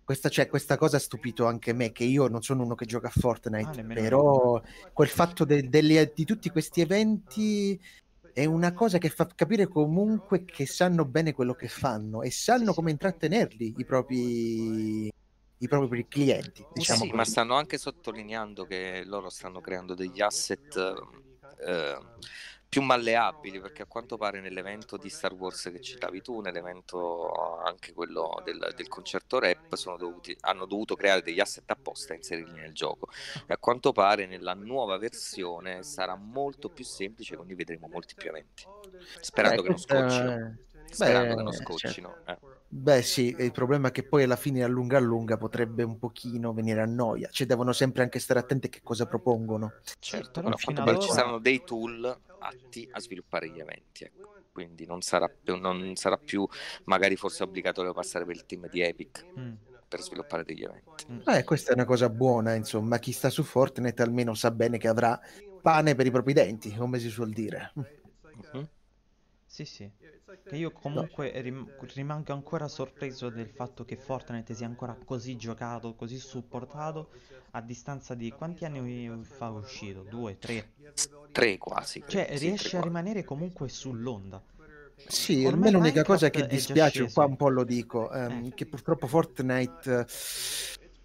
[0.08, 3.08] Questa, cioè, questa cosa ha stupito anche me, che io non sono uno che gioca
[3.08, 4.62] a Ah, Fortnite, nemmeno però
[4.94, 7.78] quel fatto de- delle- di tutti questi eventi
[8.32, 12.72] è una cosa che fa capire comunque che sanno bene quello che fanno e sanno
[12.72, 19.28] come intrattenerli i propri, i propri clienti, diciamo sì, ma stanno anche sottolineando che loro
[19.28, 20.74] stanno creando degli asset
[21.66, 21.98] eh,
[22.68, 27.30] più malleabili, perché a quanto pare nell'evento di Star Wars che citavi tu, nell'evento
[27.64, 32.16] anche quello del, del concerto rap, sono dovuti, hanno dovuto creare degli asset apposta e
[32.16, 33.08] inserirli nel gioco.
[33.46, 38.28] E a quanto pare nella nuova versione sarà molto più semplice, quindi vedremo molti più
[38.28, 38.68] eventi.
[39.20, 40.42] Sperando Eh, che non scoccino.
[40.90, 42.02] Sperando beh, che non certo.
[42.02, 42.20] scoccino.
[42.24, 42.38] eh.
[42.70, 45.98] Beh, sì, il problema è che poi alla fine a lunga a lunga potrebbe un
[45.98, 47.28] pochino venire a noia.
[47.30, 49.76] Cioè, devono sempre anche stare attenti a che cosa propongono.
[50.00, 52.04] Certo, però però ci saranno dei tool
[52.38, 54.04] atti a sviluppare gli eventi.
[54.04, 54.28] ecco.
[54.52, 56.46] Quindi non sarà, più, non sarà più
[56.84, 59.58] magari forse obbligatorio passare per il team di Epic Mm,
[59.88, 61.04] per sviluppare degli eventi.
[61.12, 61.20] mm.
[61.24, 64.88] Eh, questa è una cosa buona, insomma, chi sta su Fortnite almeno sa bene che
[64.88, 65.18] avrà
[65.60, 67.72] pane per i propri denti, come si suol dire.
[68.32, 68.68] Mhm.
[69.46, 69.90] Sì, sì.
[70.28, 75.94] Che io comunque rim- rimango ancora sorpreso del fatto che Fortnite sia ancora così giocato,
[75.94, 77.08] così supportato
[77.52, 80.02] a distanza di quanti anni fa è uscito?
[80.02, 80.68] Due, tre?
[81.32, 82.02] Tre quasi.
[82.06, 84.42] Cioè, sì, riesce a rimanere comunque sull'onda.
[85.06, 88.54] Sì, a Ormai me l'unica cosa che dispiace, qua un po' lo dico, ehm, Eh.
[88.54, 90.06] che purtroppo Fortnite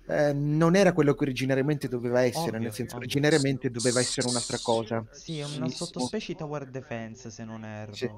[0.08, 3.08] eh, non era quello che originariamente doveva essere, Ovvio, nel senso ovvio.
[3.08, 5.04] originariamente doveva essere un'altra cosa.
[5.12, 7.94] Sì, è una sottospecie Tower Defense, se non erro.
[7.94, 8.10] Sì.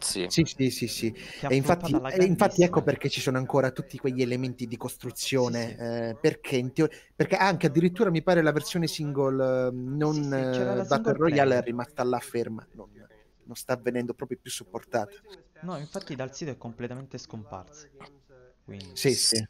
[0.00, 0.26] Sì.
[0.28, 1.14] Sì, sì, sì, sì.
[1.48, 5.80] E infatti, infatti ecco perché ci sono ancora tutti quegli elementi di costruzione, Sì, sì.
[5.80, 10.34] eh, perché, in teo- perché anche addirittura mi pare la versione single eh, non Sì,
[10.34, 12.90] eh, Battle single Royale è rimasta là ferma, non,
[13.44, 15.10] non sta venendo proprio più supportata.
[15.62, 17.88] No, infatti dal sito è completamente scomparsa.
[18.64, 18.88] Quindi...
[18.94, 19.44] Sì, sì.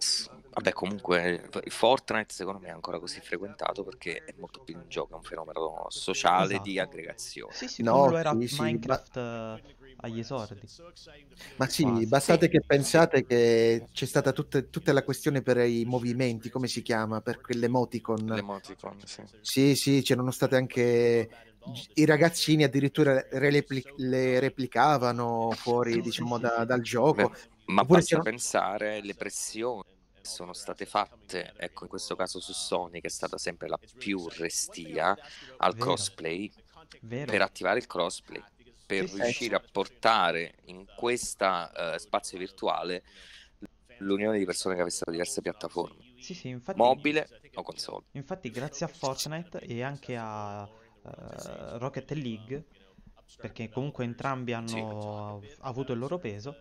[0.51, 4.89] Vabbè, comunque Fortnite secondo me è ancora così frequentato perché è molto più di un
[4.89, 6.89] gioco, è un fenomeno sociale di Esatto.
[6.89, 7.53] aggregazione.
[7.55, 9.63] Sì, sì, No, lo era sì, Minecraft eh,
[9.99, 10.67] agli esordi.
[11.57, 12.07] Ma sì, Quasi.
[12.07, 12.51] bastate Sì.
[12.51, 17.21] che pensate che c'è stata tutta, tutta la questione per i movimenti, come si chiama,
[17.21, 18.27] per quell'emoticon.
[18.27, 19.23] L'emoticon, sì.
[19.41, 21.29] Sì, sì, c'erano state anche
[21.95, 27.13] i ragazzini addirittura repli- le replicavano fuori, diciamo, da- dal gioco.
[27.29, 29.83] Beh, ma Oppure basta c'erano- pensare le pressioni
[30.23, 34.27] sono state fatte, ecco in questo caso su Sony, che è stata sempre la più
[34.29, 35.17] restia
[35.59, 35.85] al Vero.
[35.85, 36.53] crossplay,
[37.01, 37.31] Vero?
[37.31, 38.43] per attivare il crossplay,
[38.87, 39.23] per Sì, sì.
[39.23, 43.03] riuscire a portare in questa eh, spazio virtuale
[43.99, 48.05] l'unione di persone che avessero diverse piattaforme, Sì, sì, infatti, mobile o console.
[48.13, 52.65] infatti grazie a Fortnite e anche a eh, Rocket League,
[53.37, 56.57] perché comunque entrambi hanno avuto il loro peso,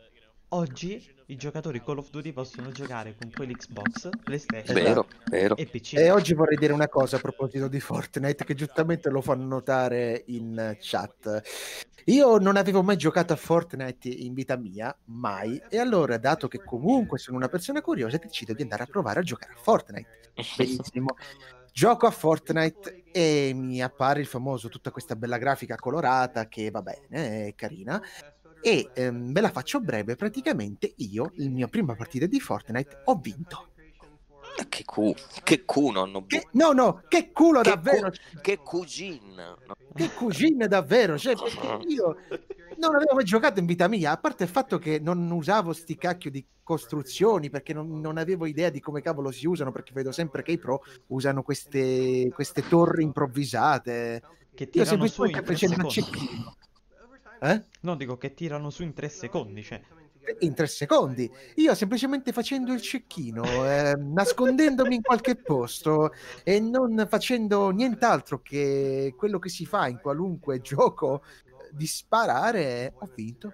[0.50, 5.58] oggi i giocatori Call of Duty possono giocare con quell'Xbox, PlayStation Vero, vero.
[5.58, 5.96] e PC.
[5.96, 10.24] E oggi vorrei dire una cosa a proposito di Fortnite, che giustamente lo fanno notare
[10.28, 11.42] in chat.
[12.06, 16.64] Io non avevo mai giocato a Fortnite in vita mia, mai, e allora, dato che
[16.64, 20.32] comunque sono una persona curiosa, decido di andare a provare a giocare a Fortnite.
[20.56, 21.16] Benissimo.
[21.74, 26.82] Gioco a Fortnite e mi appare il famoso, tutta questa bella grafica colorata che va
[26.82, 28.02] bene, è carina.
[28.68, 33.16] E ehm, ve la faccio breve, praticamente io, la mia prima partita di Fortnite, ho
[33.16, 33.70] vinto.
[34.68, 36.28] Che cu, che cu nonno Bu.
[36.28, 38.12] Che- no, no, che culo Che davvero!
[38.42, 39.36] Che cugin.
[39.36, 39.76] no?
[39.94, 41.18] Che cugine davvero!
[41.18, 41.34] Cioè,
[41.88, 42.18] io
[42.76, 45.96] non avevo mai giocato in vita mia, a parte il fatto che non usavo sti
[45.96, 50.12] cacchio di costruzioni, perché non, non avevo idea di come cavolo si usano, perché vedo
[50.12, 54.22] sempre che i pro usano queste, queste torri improvvisate.
[54.54, 56.04] Che Io tirano su in tre secondi.
[57.40, 57.64] Eh?
[57.82, 59.82] No, dico che tirano su in tre secondi, cioè.
[60.40, 61.30] in tre secondi.
[61.56, 66.12] Io semplicemente facendo il cecchino, eh, nascondendomi in qualche posto
[66.44, 72.94] e non facendo nient'altro che quello che si fa in qualunque gioco eh, di sparare,
[72.96, 73.54] ho vinto.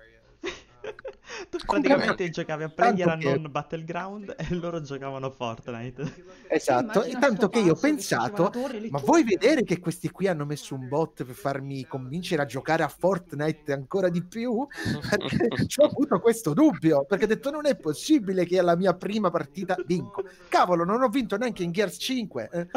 [1.49, 6.25] Tu praticamente giocavi a Player che- non Battleground e loro giocavano a Fortnite.
[6.47, 8.51] Esatto, Immagina e tanto che io ho pensato,
[8.89, 12.83] ma vuoi vedere che questi qui hanno messo un bot per farmi convincere a giocare
[12.83, 14.65] a Fortnite ancora di più?
[15.09, 18.93] Perché ci ho avuto questo dubbio, perché ho detto non è possibile che alla mia
[18.93, 20.23] prima partita vinco.
[20.49, 22.49] Cavolo, non ho vinto neanche in Gears 5.
[22.51, 22.67] eh.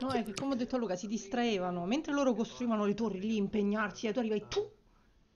[0.00, 1.84] No, è che come ho detto a Luca, si distraevano.
[1.84, 4.68] Mentre loro costruivano le torri lì, impegnarsi, e tu arrivavi tu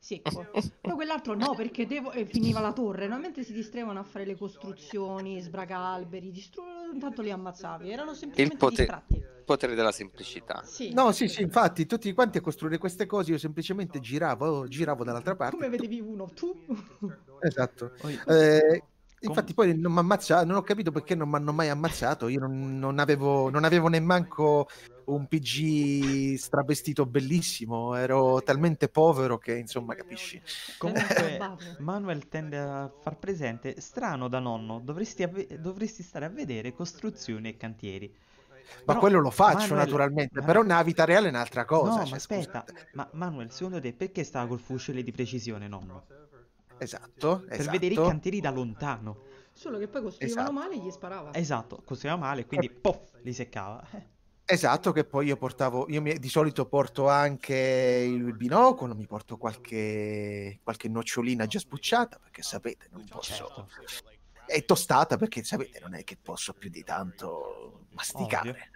[0.07, 0.47] secco.
[0.81, 2.13] Poi quell'altro no, perché devo...
[2.13, 3.19] e finiva la torre, no?
[3.19, 6.63] Mentre si distraevano a fare le costruzioni, sbraga alberi, distru...
[6.93, 7.91] intanto li ammazzavi.
[7.91, 9.35] Erano semplicemente potere- distratti.
[9.45, 10.63] Potere della semplicità.
[10.65, 10.93] Sì.
[10.93, 15.37] No, sì, sì, infatti, tutti quanti a costruire queste cose io semplicemente giravo, giravo dall'altra
[15.37, 15.57] parte.
[15.57, 16.55] Come vedevi uno, tu?
[17.41, 17.93] Esatto.
[18.27, 18.83] Eh,
[19.21, 22.39] infatti poi non mi ammazzato, non ho capito perché non mi hanno mai ammazzato, io
[22.39, 24.69] non, non avevo, non avevo nemmanco
[25.07, 30.41] un PG stravestito bellissimo, ero talmente povero che insomma capisci.
[30.79, 31.39] Comunque.
[31.79, 37.49] Manuel tende a far presente, strano da nonno, dovresti, avve- dovresti stare a vedere costruzioni
[37.49, 38.15] e cantieri.
[38.79, 41.91] Ma Però, quello lo faccio Manuel- naturalmente, ma- però nella vita reale è un'altra cosa.
[41.91, 42.89] no, cioè, ma aspetta, scusate.
[42.95, 46.05] ma Manuel, secondo te perché stava col fucile di precisione, nonno?
[46.79, 47.71] Esatto, Per esatto.
[47.71, 49.23] vedere i cantieri da lontano.
[49.53, 50.53] Solo che poi costruivano Esatto.
[50.61, 51.33] male e gli sparava.
[51.33, 53.83] Esatto, costruiva male, quindi poff, li seccava.
[54.49, 59.07] Eh, Esatto, che poi io portavo, io mi- di solito porto anche il binocolo, mi
[59.07, 63.33] porto qualche, qualche nocciolina già sbucciata, perché sapete, non posso...
[63.35, 63.69] certo.
[64.49, 68.71] E tostata, perché sapete, non è che posso più di tanto masticare.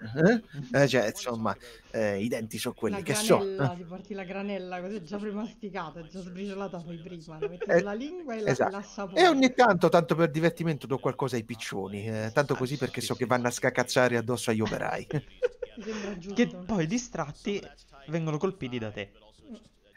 [0.73, 0.83] Eh?
[0.83, 1.57] Eh, cioè, insomma,
[1.93, 3.37] eh, i denti sono quelli la che so.
[3.39, 7.49] granella, ti porti la granella così è già premasticata, è già sbriciolata poi prima, la
[7.49, 8.71] metti Eh, sulla lingua e la, esatto.
[8.73, 9.21] la assapori.
[9.23, 13.15] E ogni tanto, tanto per divertimento, do qualcosa ai piccioni, eh, tanto così perché so
[13.15, 15.07] che vanno a scacazzare addosso agli operai.
[15.77, 16.35] Mi sembra giusto.
[16.35, 17.61] Che poi distratti
[18.09, 19.13] vengono colpiti da te.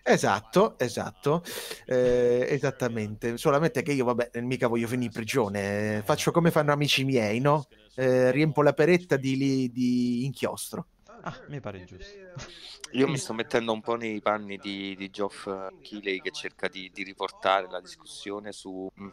[0.06, 1.44] Esatto, esatto,
[1.86, 3.38] eh, esattamente.
[3.38, 6.02] Solamente che io, vabbè, mica voglio finire in prigione.
[6.04, 7.68] Faccio come fanno amici miei, no?
[7.96, 10.88] Eh, riempo la peretta di, di inchiostro.
[11.26, 12.20] Ah, mi pare giusto.
[12.92, 15.48] Io mi sto mettendo un po' nei panni di, di Geoff
[15.82, 19.08] Keighley che cerca di, di riportare la discussione su, mm,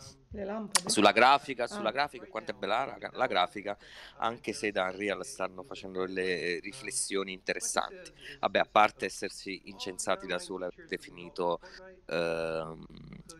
[0.87, 1.93] sulla grafica, sulla Ah.
[1.93, 3.77] grafica, quanto è bella la, la grafica,
[4.17, 8.11] anche se da Unreal stanno facendo delle riflessioni interessanti.
[8.41, 11.61] Vabbè, a parte essersi incensati da solo, aver definito
[12.07, 12.85] ehm,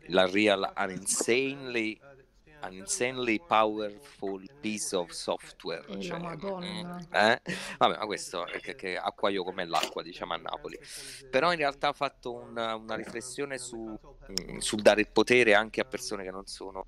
[0.07, 2.01] l'Unreal an insanely,
[2.61, 5.85] an insanely powerful piece of software.
[5.89, 7.41] E la cioè, eh?
[7.79, 10.79] Vabbè, ma questo è che, che acquaio come l'acqua, diciamo a Napoli.
[11.31, 15.81] Però in realtà ha fatto una, una riflessione su, mm, sul dare il potere anche
[15.81, 16.87] a persone che non sono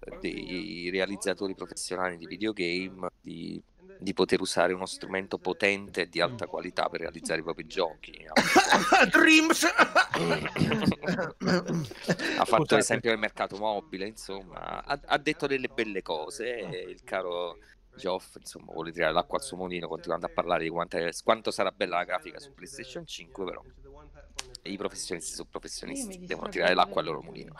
[0.00, 3.60] eh, dei realizzatori professionali di videogame di,
[3.98, 8.12] di poter usare uno strumento potente e di alta qualità per realizzare i propri giochi.
[9.10, 9.64] Dreams!
[9.64, 9.74] ha
[12.44, 12.74] fatto Scusate.
[12.76, 16.56] l'esempio del mercato mobile, insomma, ha, ha detto delle belle cose.
[16.58, 17.58] e il caro
[17.96, 21.50] Geoff, insomma, vuole tirare l'acqua al suo mulino continuando a parlare di quanto, è- quanto
[21.50, 23.62] sarà bella la grafica su PlayStation 5, però
[24.62, 27.54] i professionisti sono Io professionisti, devono tirare l'acqua al da- loro mulino.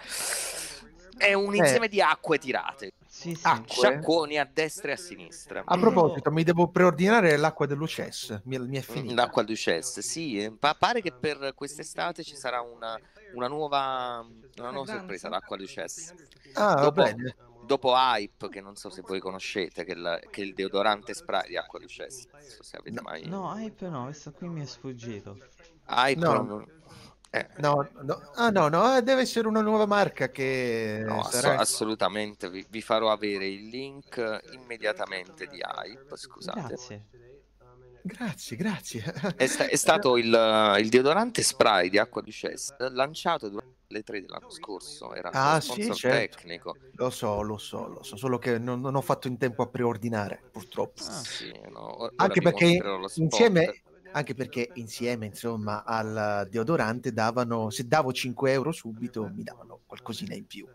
[1.19, 3.41] È un insieme di acque tirate, Sì, sì.
[3.47, 3.75] Acqua.
[3.75, 5.63] sciacquoni a destra e a sinistra.
[5.65, 9.15] A proposito, mi devo preordinare l'acqua dell'UCES, mi, mi è finita.
[9.15, 12.99] L'acqua duchesse, sì, eh, pa- pare che per quest'estate ci sarà una,
[13.35, 14.25] una nuova,
[14.59, 16.15] una nuova sorpresa, l'acqua duchesse.
[16.55, 17.37] Ah, va dopo, bene.
[17.67, 21.49] dopo Hype, che non so se voi conoscete, che, il- che è il deodorante spray
[21.49, 22.29] di acqua duchesse.
[22.33, 23.03] Non so se avete No.
[23.03, 23.27] mai...
[23.27, 25.37] No, hype no, questo qui mi è sfuggito.
[25.89, 26.33] Hype No.
[26.43, 26.77] non-
[27.31, 31.45] eh, No, no, ah no, no, eh, deve essere una nuova marca che no, ass-
[31.45, 36.61] assolutamente, vi, vi farò avere il link immediatamente di Hype, scusate.
[36.61, 37.07] Grazie.
[38.01, 39.03] Grazie, grazie.
[39.37, 44.21] È, sta- è stato il, il deodorante spray di acqua duchesse lanciato durante le 3
[44.21, 46.37] dell'anno scorso, era Ah, sì, certo.
[46.37, 46.77] tecnico.
[46.93, 49.69] Lo so, lo so, lo so, solo che non, non ho fatto in tempo a
[49.69, 51.03] preordinare, purtroppo.
[51.03, 51.23] Ah.
[51.23, 52.81] Sì, no, Anche perché
[53.17, 59.81] insieme, anche perché insieme, insomma, al deodorante davano, se davo 5 euro subito, mi davano
[59.87, 60.67] qualcosina in più.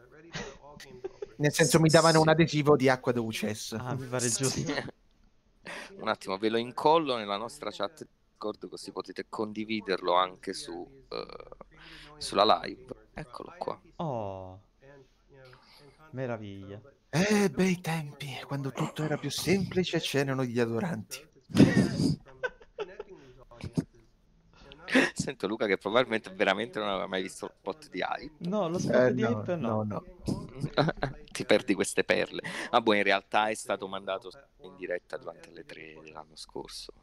[1.37, 3.75] Nel senso, mi davano un adesivo di acqua da UCS.
[3.79, 4.45] Ah, mi pare giusto.
[4.45, 4.65] Sì.
[5.95, 8.05] Un attimo, ve lo incollo nella nostra chat
[8.43, 11.25] Discord così potete condividerlo anche su, eh,
[12.17, 12.85] sulla live.
[13.13, 13.81] Eccolo qua.
[13.97, 14.59] Oh,
[16.11, 16.81] meraviglia.
[17.09, 21.25] Eh, bei tempi, quando tutto era più semplice c'erano gli adoranti.
[25.13, 28.33] Sento Luca che probabilmente veramente non aveva mai visto il spot di Hype.
[28.49, 29.83] No, lo spot Eh, di no, hype no.
[29.83, 30.03] no, no.
[31.31, 32.41] Ti perdi queste perle.
[32.71, 34.29] Ma boh, in realtà è stato mandato
[34.61, 36.93] in diretta durante le 3 dell'anno scorso.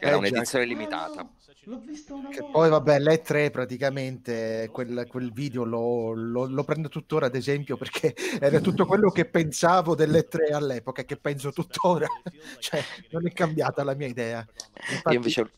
[0.00, 1.22] Era Eh, un'edizione Eh, limitata.
[1.22, 1.34] no,
[1.64, 6.88] l'ho visto una Che poi vabbè, l'E3 praticamente quel, quel video lo, lo- lo prendo
[6.88, 12.06] tuttora ad esempio perché era tutto quello che pensavo dell'E3 all'epoca e che penso tuttora.
[12.58, 12.80] Cioè,
[13.10, 14.46] non è cambiata la mia idea.
[14.90, 15.50] Infatti- Io invece...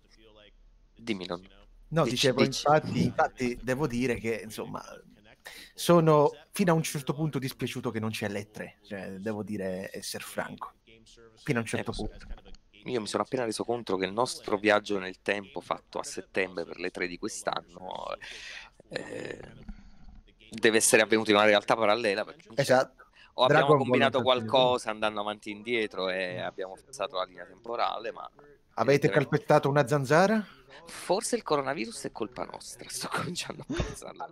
[1.02, 1.40] Dimmi, non...
[1.88, 2.62] No, Dici, dicevo, dici.
[2.64, 4.80] infatti, infatti devo dire che insomma
[5.74, 10.22] sono fino a un certo punto dispiaciuto che non c'è l'E3, cioè, devo dire essere
[10.22, 10.74] franco,
[11.42, 12.26] fino a un certo Eh, punto.
[12.84, 16.64] Io mi sono appena reso conto che il nostro viaggio nel tempo fatto a settembre
[16.64, 18.14] per le tre di quest'anno
[18.88, 19.38] eh,
[20.50, 22.24] deve essere avvenuto in una realtà parallela
[22.54, 23.04] Esatto.
[23.34, 24.26] o abbiamo Dragon Ball combinato più.
[24.26, 28.30] qualcosa andando avanti e indietro e abbiamo fissato la linea temporale, ma
[28.74, 30.42] Avete calpettato una zanzara?
[30.84, 34.30] Forse il coronavirus è colpa nostra, sto cominciando a pensarla.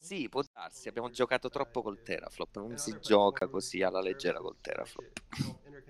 [0.00, 4.56] Sì, può darsi, abbiamo giocato troppo col teraflop, non si gioca così alla leggera col
[4.60, 5.06] teraflop.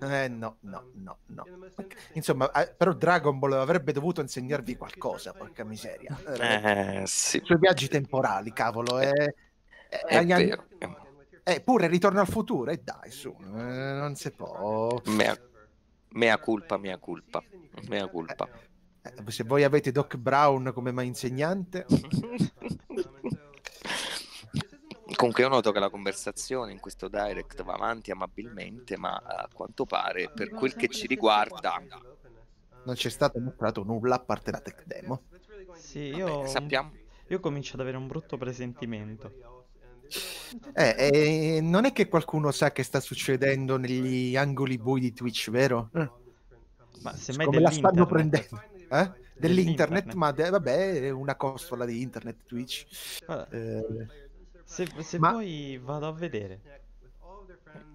[0.01, 1.49] Eh no, no, no, no.
[2.15, 6.17] Insomma, eh, però Dragon Ball avrebbe dovuto insegnarvi qualcosa, porca miseria.
[6.27, 8.99] Eh, Eh, sì, Sui viaggi temporali, cavolo.
[9.01, 9.35] Eh,
[9.89, 10.69] è agli anni- vero.
[11.45, 15.01] eh, pure Ritorno al futuro, e dai, su, non si può.
[15.07, 15.37] Mea,
[16.11, 17.43] mea culpa, mea culpa,
[17.89, 18.49] mea culpa.
[19.03, 21.87] Eh, se voi avete Doc Brown come ma insegnante,
[25.17, 29.85] Comunque io noto che la conversazione in questo direct va avanti amabilmente, ma a quanto
[29.85, 31.83] pare per quel che ci riguarda
[32.85, 35.23] non c'è stato mostrato nulla a parte la tech demo.
[35.75, 36.93] Sì, vabbè, io, sappiamo
[37.29, 39.58] io comincio ad avere un brutto presentimento.
[40.75, 40.95] Eh,
[41.57, 45.91] eh, non è che qualcuno sa che sta succedendo negli angoli bui di Twitch, vero?
[45.95, 46.11] Eh,
[47.03, 48.49] Ma semmai come la stanno dell'internet.
[48.49, 48.63] prendendo?
[48.89, 49.27] Eh?
[49.39, 50.15] Dell'internet, Dell'internet.
[50.15, 52.87] ma de- vabbè, è una costola di internet Twitch.
[53.25, 54.07] Guarda, Eh,
[54.65, 56.61] se se ma- vuoi vado a vedere.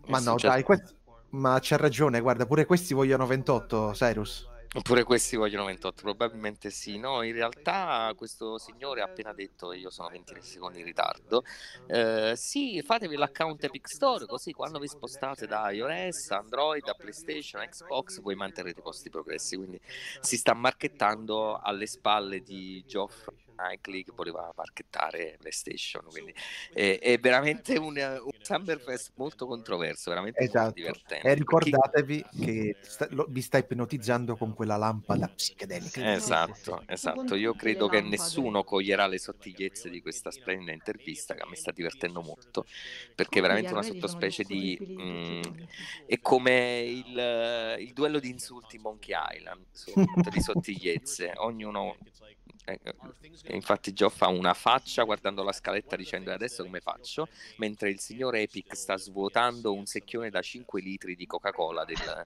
[0.07, 0.47] ma no, certo.
[0.47, 0.83] dai, que-
[1.31, 4.47] ma c'ha ragione, guarda, pure questi vogliono 28, Cyrus.
[4.75, 6.97] Oppure questi vogliono 28, probabilmente sì.
[6.97, 11.43] No, in realtà questo signore ha appena detto, io sono 20 secondi in ritardo,
[11.85, 17.63] eh, sì, fatevi l'account Epic Store, così quando vi spostate da iOS, Android, a PlayStation,
[17.63, 19.57] Xbox, voi manterrete i vostri progressi.
[19.57, 19.79] Quindi
[20.19, 22.83] si sta marchettando alle spalle di
[23.53, 26.03] Geoff Knightley che voleva marchettare PlayStation.
[26.09, 26.33] Quindi
[26.73, 30.73] è, è veramente un, un Summerfest molto controverso, veramente molto Esatto.
[30.73, 31.27] divertente.
[31.27, 36.13] E ricordatevi che sta- lo- vi sta ipnotizzando con quella lampada psichedelica.
[36.13, 37.35] Esatto, esatto.
[37.35, 41.71] Io credo che nessuno coglierà le sottigliezze di questa splendida intervista che a me sta
[41.71, 42.65] divertendo molto,
[43.15, 44.77] perché è veramente una sono sottospecie di...
[44.81, 45.67] mm, sì.
[46.07, 51.97] è come il, eh, il duello di insulti Monkey Island, su tutte di sottigliezze, ognuno...
[52.65, 57.27] eh, eh, infatti Geoff ha una faccia guardando la scaletta dicendo "E adesso come faccio,
[57.57, 62.25] mentre il signor Epic sta svuotando un secchione da 5 litri di Coca-Cola del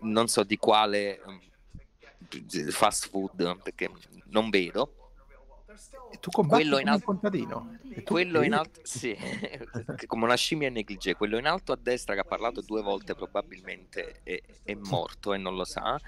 [0.00, 3.90] non so di quale mm, fast food perché
[4.26, 4.94] non vedo.
[6.12, 7.78] E tu combatti Quello in alto- contadino.
[8.04, 9.16] Quello in alto sì
[10.06, 14.20] come una scimmia negligee quello in alto a destra che ha parlato due volte probabilmente
[14.22, 15.98] è, è morto e non lo sa.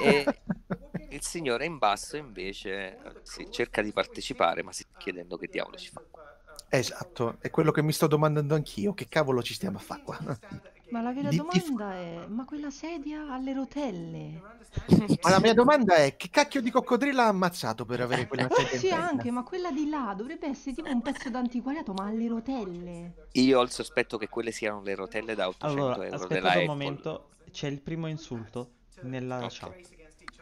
[0.00, 0.24] E
[1.14, 5.48] il signore in basso invece eh, sì, cerca di partecipare ma si sta chiedendo che
[5.48, 6.02] diavolo ci fa
[6.68, 8.94] Esatto, è quello che mi sto domandando anch'io.
[8.94, 10.18] Che cavolo ci stiamo a fare qua?
[10.88, 14.42] Ma la vera Di- di- domanda è: ma quella sedia ha le rotelle?
[15.22, 18.76] Ma la mia domanda è: che cacchio di coccodrillo ha ammazzato per avere quella sedia
[18.76, 22.10] in Sì, anche, ma quella di là dovrebbe essere tipo un pezzo d'antiquariato, ma ha
[22.10, 23.14] le rotelle.
[23.32, 26.58] io ho il sospetto che quelle siano le rotelle da 800 Allora, euro della aspettate
[26.58, 29.50] un Apple momento, c'è il primo insulto nella Ok.
[29.50, 29.92] chat.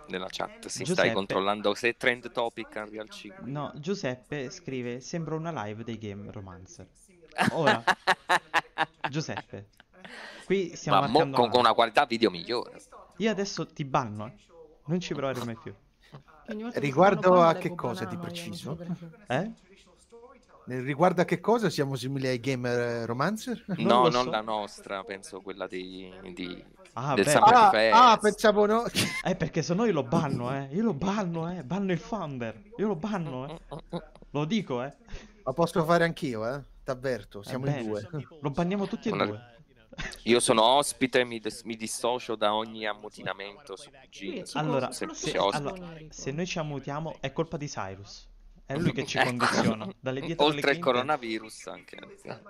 [0.08, 0.92] Nella chat si Giuseppe.
[0.92, 5.98] stai controllando se è trend topic Unreal 5 No, Giuseppe scrive: Sembra una live dei
[5.98, 6.86] Game Romancer.
[7.52, 7.82] Ora,
[9.08, 9.68] Giuseppe,
[10.44, 12.80] qui stiamo ma mo- con, una- con una qualità video migliore
[13.18, 14.32] Io adesso ti banno, eh.
[14.86, 15.74] Non ci provare mai più.
[16.74, 18.76] Riguardo a che cosa di non preciso?
[19.28, 19.50] Eh?
[20.64, 23.64] Riguardo a che cosa siamo simili ai gamer romancer?
[23.68, 24.30] Non no lo non so.
[24.30, 26.64] la nostra penso quella di, di-
[26.94, 27.30] Ah, del beh.
[27.30, 27.94] Summer Ah, Fest.
[27.94, 28.84] ah, pensavo no.
[29.24, 30.68] Eh, perché se no io lo banno, eh.
[30.72, 31.62] Io lo banno, eh.
[31.62, 32.60] Banno il founder.
[32.76, 34.02] Io lo banno, eh.
[34.30, 34.92] Lo dico, eh.
[35.44, 36.60] Ma posso fare anch'io, eh?
[36.84, 37.86] T'avverto, siamo in bene.
[37.86, 38.08] due.
[38.42, 39.40] Lo banniamo tutti e Una- due.
[40.24, 45.06] io sono ospite mi, dis- mi dissocio da ogni ammutinamento su G Allora, se,
[45.50, 45.76] allora,
[46.08, 48.26] se noi ci ammutiamo è colpa di Cyrus.
[48.64, 49.86] È lui che ci condiziona.
[50.00, 52.28] Dalle dietro Oltre al coronavirus, anche Sì.
[52.28, 52.40] Ah,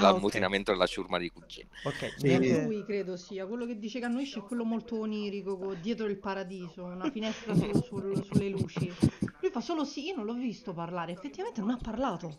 [0.00, 1.68] l'ammutinamento della ciurma di cugino.
[1.84, 5.74] Ok, niente- Lui credo sia quello che dice che annuisce è quello molto onirico, co-
[5.74, 8.92] dietro il paradiso, una finestra su- sul- sulle luci.
[9.40, 12.36] Lui fa solo sì, io non l'ho visto parlare, effettivamente non ha parlato.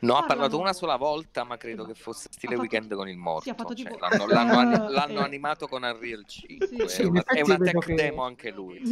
[0.00, 2.94] No, ha Parlano- parlato una sola volta, ma credo che fosse stile Ha fatto- weekend
[2.94, 3.42] con il morto.
[3.44, 5.24] sì, ha fatto cioè, tipo- l'hanno, l'hanno l'hanno ok.
[5.24, 6.66] animato con Unreal 5.
[6.66, 8.82] Sì, è, sì, una, è una tech che- demo anche lui.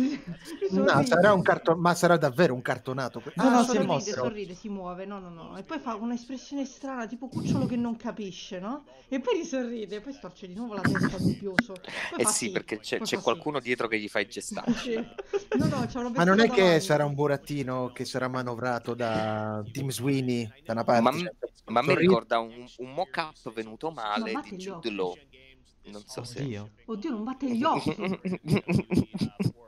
[0.70, 1.78] No, sarà un carton...
[1.78, 3.20] ma sarà davvero un cartonato.
[3.34, 4.12] No, no, Ah, si è sorride, mosso.
[4.12, 5.56] sorride, si muove, no, no, no.
[5.56, 8.84] E poi fa un'espressione strana, tipo cucciolo che non capisce, no?
[9.08, 11.72] E poi risorride, poi storce di nuovo la testa dubbioso.
[12.10, 14.72] Poi Eh fa sì, perché c'è, c'è qualcuno dietro che gli fa i gestati.
[14.74, 14.94] Sì.
[14.94, 16.84] No, no, Ma non è vestita che davanti.
[16.84, 21.02] sarà un burattino che sarà manovrato da Tim Sweeney da una parte.
[21.02, 21.32] Ma, cioè,
[21.66, 24.90] ma a me sorride- ricorda un, un mock-up venuto male Ma di Jude.
[24.90, 25.14] Law.
[25.84, 26.40] Non so se...
[26.42, 26.70] Oddio.
[26.86, 27.94] Oddio, non batte gli occhi.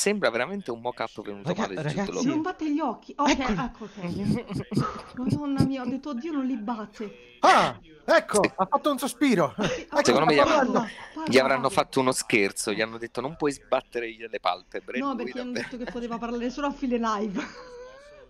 [0.00, 2.18] Sembra veramente un mock-up venuto Raga- male ragazzi.
[2.20, 3.12] Sì, non batte gli occhi.
[3.18, 3.60] Ok, Eccolo.
[3.62, 5.14] ecco, ok.
[5.16, 7.36] Madonna mia, ho detto oddio non li batte.
[7.40, 9.54] Ah, ecco, ha fatto un sospiro.
[9.58, 10.86] Ah, Secondo me gli avranno-
[11.26, 14.98] Gli avranno fatto uno scherzo, gli hanno detto non puoi sbattere le palpebre.
[15.00, 17.42] No, Lui perché hanno davvero- detto che poteva parlare solo a fine live.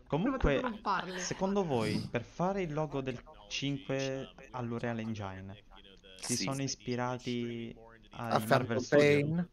[0.09, 0.61] Comunque,
[1.19, 3.17] secondo voi, per fare il logo del
[3.49, 5.57] 5 all'Unreal Engine,
[6.17, 6.43] si Sì.
[6.43, 7.73] sono ispirati
[8.11, 9.49] ai A Marvel Studio?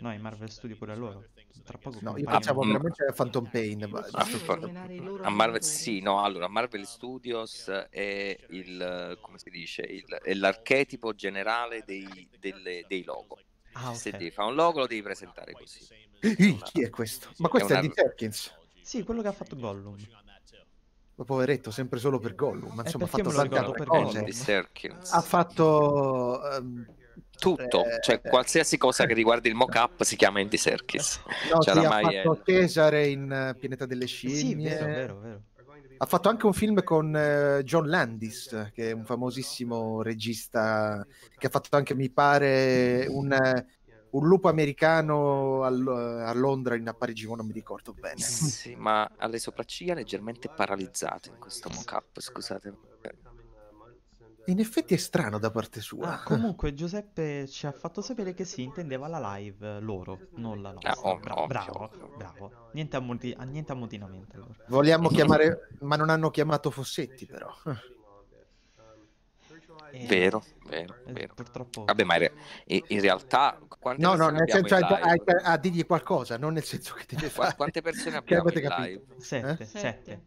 [0.00, 1.24] No, i Marvel Studio pure loro.
[1.64, 2.66] Tra poco No, io pensavo Mm.
[2.68, 3.86] veramente a Phantom Pain.
[3.90, 9.82] ma- Ah, per- A Marvel, sì, no, allora Marvel Studios è il, come si dice,
[9.82, 13.38] il- è l'archetipo generale dei, delle- dei logo.
[13.72, 14.16] Ah, Se ok.
[14.16, 15.86] devi fare un logo lo devi presentare così.
[16.20, 17.28] Ih, Chi è questo?
[17.36, 18.52] Ma questo è, una- di Perkins.
[18.82, 19.96] Sì, quello che ha fatto Gollum.
[21.14, 22.74] Ma Poveretto, sempre solo per Gollum.
[22.74, 24.54] Ma Eh, insomma, ha fatto tante altre cose.
[25.10, 26.86] Ha fatto ehm,
[27.38, 31.20] Tutto, eh, cioè qualsiasi cosa che riguardi il mock-up si chiama Andy Serkis.
[31.50, 34.34] no, C'è sì, ha fatto Cesare in eh, Pianeta delle Eh Scimmie.
[34.36, 35.42] sì, vero, vero, vero.
[36.00, 41.04] Ha fatto anche un film con eh, John Landis, che è un famosissimo regista
[41.36, 43.66] che ha fatto anche, mi pare, un, eh,
[44.10, 48.20] un lupo americano al- a Londra, in a Parigi, ma non mi ricordo bene.
[48.20, 52.74] Sì, ma ha le sopracciglia leggermente paralizzate in questo mock-up, scusate.
[54.48, 56.14] In effetti è strano da parte sua.
[56.14, 60.62] Ah, comunque Giuseppe ci ha fatto sapere che si intendeva la live eh, loro, non
[60.62, 60.92] la nostra.
[60.92, 62.52] Ah, ovvio, Bra- ovvio, bravo, bravo.
[62.72, 64.54] Niente, ammuti- niente ammutinamento allora.
[64.68, 67.52] Vogliamo chiamare, ma non hanno chiamato Fossetti, però.
[69.90, 71.32] Eh, Vero, vero, eh, vero.
[71.34, 71.84] Purtroppo...
[71.84, 72.16] Vabbè, ma
[72.66, 76.92] in, realtà quante No, no, nel senso a, a- a dirgli qualcosa, non nel senso
[76.94, 77.56] che deve Qua- fare.
[77.56, 78.86] Quante persone abbiamo avete in capito?
[78.88, 79.20] live?
[79.20, 79.66] Sette, Eh?
[79.66, 80.22] sette.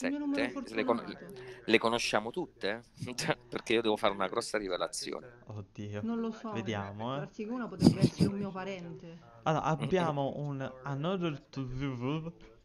[0.00, 0.74] Il mio numero Sette?
[0.74, 1.16] Le, con-
[1.64, 2.82] le conosciamo tutte?
[3.48, 5.40] Perché io devo fare una grossa rivelazione.
[5.46, 6.00] Oddio.
[6.02, 6.52] Non lo so.
[6.52, 7.28] Vediamo, eh.
[7.48, 9.18] Una potrebbe essere un mio parente.
[9.42, 11.60] Allora, abbiamo un Another to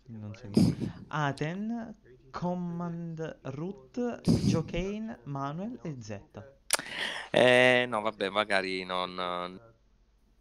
[0.09, 0.49] non so.
[1.09, 1.95] Aten,
[2.31, 6.19] Command Root, Jocaine, Manuel e Z.
[7.31, 9.59] Eh, no, vabbè, magari non...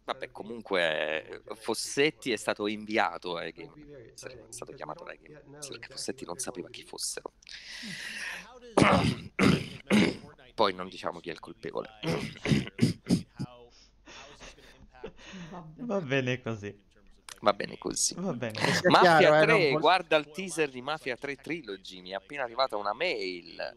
[0.07, 5.77] Vabbè, comunque Fossetti è stato inviato ai Game Master, è stato chiamato dai Game Master,
[5.77, 7.33] perché Fossetti non sapeva chi fossero.
[10.55, 11.89] Poi non diciamo chi è il colpevole.
[15.75, 16.85] Va bene così.
[17.41, 18.13] Va bene così.
[18.15, 18.57] Va bene.
[18.85, 22.13] Mafia chiaro, eh, 3, non vol- guarda il teaser di Mafia 3 Trilogy, mi è
[22.13, 23.75] appena arrivata una mail.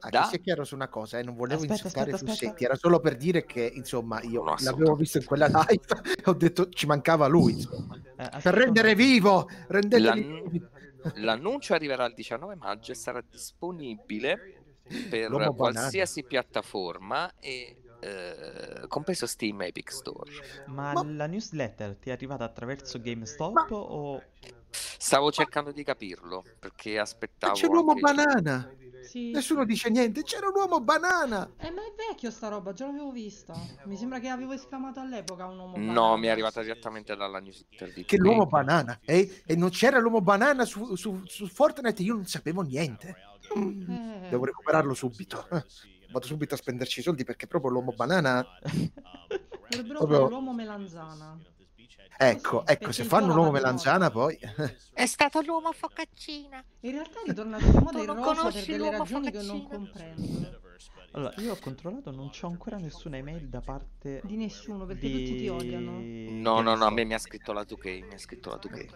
[0.00, 0.22] Ah, Da?
[0.22, 2.64] che sia chiaro su una cosa, eh, non volevo Aspetta, insultare aspetta, aspetta.
[2.64, 5.82] era solo per dire che, insomma, io No, l'avevo visto in quella live
[6.16, 7.96] e ho detto ci mancava lui, insomma.
[8.16, 10.68] Eh, Per rendere vivo, rendete L'an- vivo.
[11.14, 14.38] L'annuncio arriverà il 19 maggio e sarà disponibile
[15.08, 20.30] per L'uomo qualsiasi piattaforma e eh, compreso Steam Epic Store.
[20.66, 24.22] Ma, Ma- la newsletter ti è arrivata attraverso GameStop Ma- o...
[24.70, 28.70] Stavo cercando di capirlo perché Ma aspettavo c'è l'uomo anche- banana,
[29.02, 29.30] Sì.
[29.30, 31.50] nessuno dice niente, c'era un uomo banana.
[31.58, 33.54] Eh, ma è vecchio sta roba, già l'avevo vista.
[33.84, 36.16] Mi sembra che avevo esclamato all'epoca un uomo No, banana.
[36.16, 38.20] mi è arrivata direttamente dalla newsletter di Che 2K.
[38.20, 42.62] l'uomo banana, e, e non c'era l'uomo banana su, su, su Fortnite, io non sapevo
[42.62, 43.16] niente.
[43.54, 44.28] Eh.
[44.28, 45.46] Devo recuperarlo subito.
[45.50, 45.64] Eh,
[46.12, 48.42] Vado subito a spenderci i soldi perché proprio l'uomo banana
[49.68, 51.38] Dovrebbero proprio- l'uomo melanzana.
[52.20, 54.36] Ecco, Così, ecco, perché se fanno va di melanzana poi...
[54.92, 56.62] È stato l'uomo focaccina.
[56.80, 59.68] In realtà è ritornato di moda il non rosa per delle l'uomo ragioni che non
[59.68, 60.56] comprendo.
[61.12, 65.24] Allora, io ho controllato, non c'ho ancora nessuna email da parte Di nessuno, perché di...
[65.24, 65.98] tutti ti odiano.
[66.00, 68.88] No, no, no, a me mi ha scritto la 2K, mi ha scritto la 2K.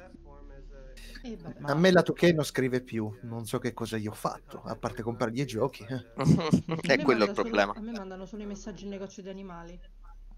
[1.25, 1.61] E vabbè.
[1.61, 4.63] Ma- A me la 2K non scrive più, non so che cosa io ho fatto,
[4.65, 5.85] a parte comprargli i giochi.
[5.89, 6.07] eh.
[6.83, 7.73] È quello il manda solo- problema.
[7.75, 9.81] a me mandano solo i messaggi in negozio di animali.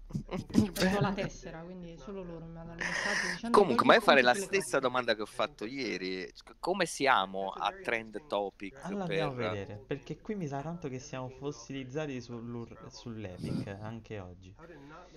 [0.07, 4.23] Ho la tessera, quindi solo loro mi mandano messaggi dicendo Comunque, ma oggi io farei
[4.23, 6.31] la stessa domanda che ho fatto ieri.
[6.59, 9.49] Come siamo a trend topic Allora andiamo a per...
[9.49, 14.55] vedere, perché qui mi sa tanto che siamo fossilizzati sull'Epic anche oggi.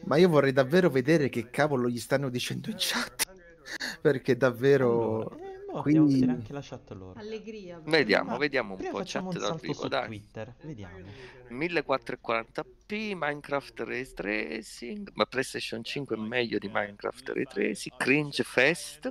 [0.04, 3.26] Ma io vorrei davvero vedere che cavolo gli stanno dicendo in chat.
[4.00, 5.28] Perché davvero...
[5.28, 7.18] Allora, eh, mo qui- andiamo a vedere anche la chat loro.
[7.18, 7.80] Allegria.
[7.84, 10.06] Vediamo, Ma vediamo un po' facciamo chat un dal salto vivo, su dai.
[10.06, 10.96] Twitter, vediamo.
[11.50, 19.10] 1440p, Minecraft Ray Tracing, ma PlayStation 5 è meglio di Minecraft Ray Tracing, Cringe Fest,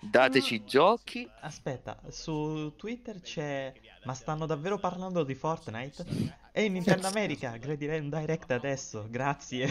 [0.00, 1.28] dateci giochi.
[1.40, 3.72] Aspetta, su Twitter c'è...
[4.04, 6.06] Ma stanno davvero parlando di Fortnite?
[6.52, 9.68] Ehi Nintendo America, gradirei un direct adesso, grazie.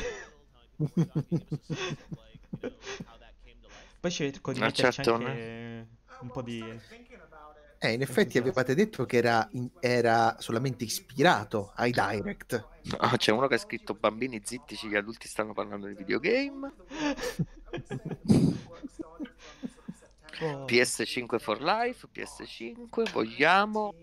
[3.99, 5.25] Poi cerco di Una metterci chattone.
[5.25, 5.87] anche
[6.21, 6.63] un po' di...
[7.79, 12.67] Eh, in effetti avevate detto che era, in- era solamente ispirato ai direct.
[12.99, 16.73] No, c'è uno che ha scritto bambini zittici, gli adulti stanno parlando di videogame.
[20.39, 23.95] Oh, PS5 for life, PS5, vogliamo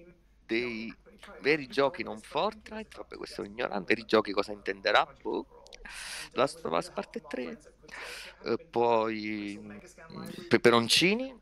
[0.44, 0.92] dei
[1.40, 5.06] veri giochi non Fortnite, vabbè questo è ignorante, veri giochi cosa intenderà?
[5.22, 5.46] Boh.
[6.32, 7.58] Last of Us parte 3,
[8.46, 9.78] Eh, poi mm,
[10.48, 11.32] peperoncini,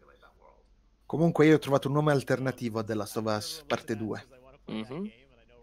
[1.13, 4.27] Comunque io ho trovato un nome alternativo a The Last of Us parte 2.
[4.65, 5.11] Mhm.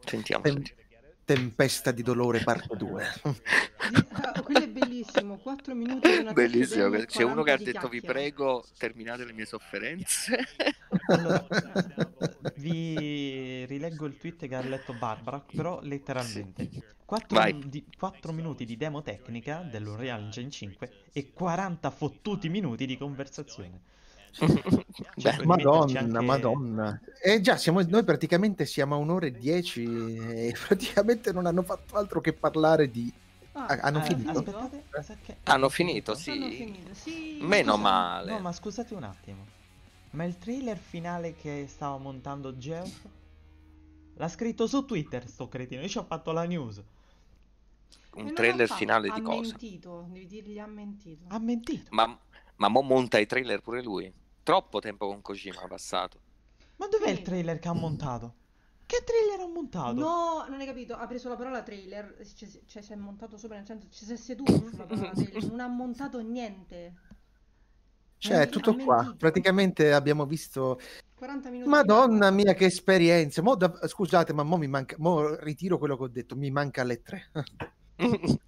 [0.05, 0.81] sentiamo, Tem- sentiamo.
[1.25, 3.03] Tempesta di dolore parte 2.
[4.11, 7.71] Ah, quello è bellissimo, 4 minuti di una Bellissimo, c'è uno che ha 40 di
[7.71, 10.37] detto vi prego terminate le mie sofferenze.
[11.07, 11.47] Allora,
[12.57, 16.69] vi rileggo il tweet che ha letto Barbara, però letteralmente.
[17.05, 17.83] 4, Vai.
[18.33, 23.97] minuti di demo tecnica dell'Unreal Engine 5 e 40 fottuti minuti di conversazione.
[25.15, 27.01] Beh, Madonna, anche- madonna.
[27.21, 31.95] Eh già, siamo, noi praticamente siamo a un'ora e dieci e praticamente non hanno fatto
[31.95, 33.11] altro che parlare di...
[33.53, 34.29] Ah, Ah, hanno Eh, finito?
[34.29, 34.83] aspettate,
[35.43, 36.51] Hanno finito, Hanno sì.
[36.51, 37.37] finito, sì.
[37.41, 38.31] Meno Scusa- male.
[38.31, 39.45] No, ma scusate un attimo.
[40.11, 43.05] Ma il trailer finale che stava montando Geoff
[44.15, 45.81] l'ha scritto su Twitter, sto cretino.
[45.81, 46.81] Io ci ho fatto la news.
[48.11, 49.41] Un trailer fatto, finale ha di cosa?
[49.41, 51.25] mentito, devi dirgli ha mentito.
[51.27, 51.87] Ha mentito.
[51.91, 52.17] Ma,
[52.57, 54.11] ma mo monta i trailer pure lui.
[54.49, 56.19] Troppo tempo con Kojima passato.
[56.77, 58.33] Ma dov'è il trailer che ha montato?
[58.83, 59.93] Che trailer ha montato?
[59.93, 63.57] No, non hai capito, ha preso la parola trailer, cioè, cioè si è montato sopra,
[63.57, 66.95] nel senso ci si è seduto sulla parola trailer, non ha montato niente.
[68.17, 68.91] Cioè, è tutto mentito.
[68.91, 69.15] qua.
[69.15, 70.79] Praticamente abbiamo visto...
[71.13, 71.69] 40 minuti.
[71.69, 73.43] Madonna mia, che esperienza.
[73.43, 74.95] Mo da- Scusate, ma mo mi manca...
[74.97, 77.29] Mo ritiro quello che ho detto, mi manca le tre.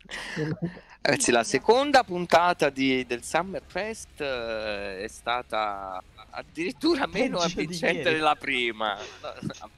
[1.02, 6.02] Ragazzi, la seconda puntata di- del Summer Fest eh, è stata
[6.32, 8.96] addirittura meno di avvincente della prima.
[9.22, 9.70] No,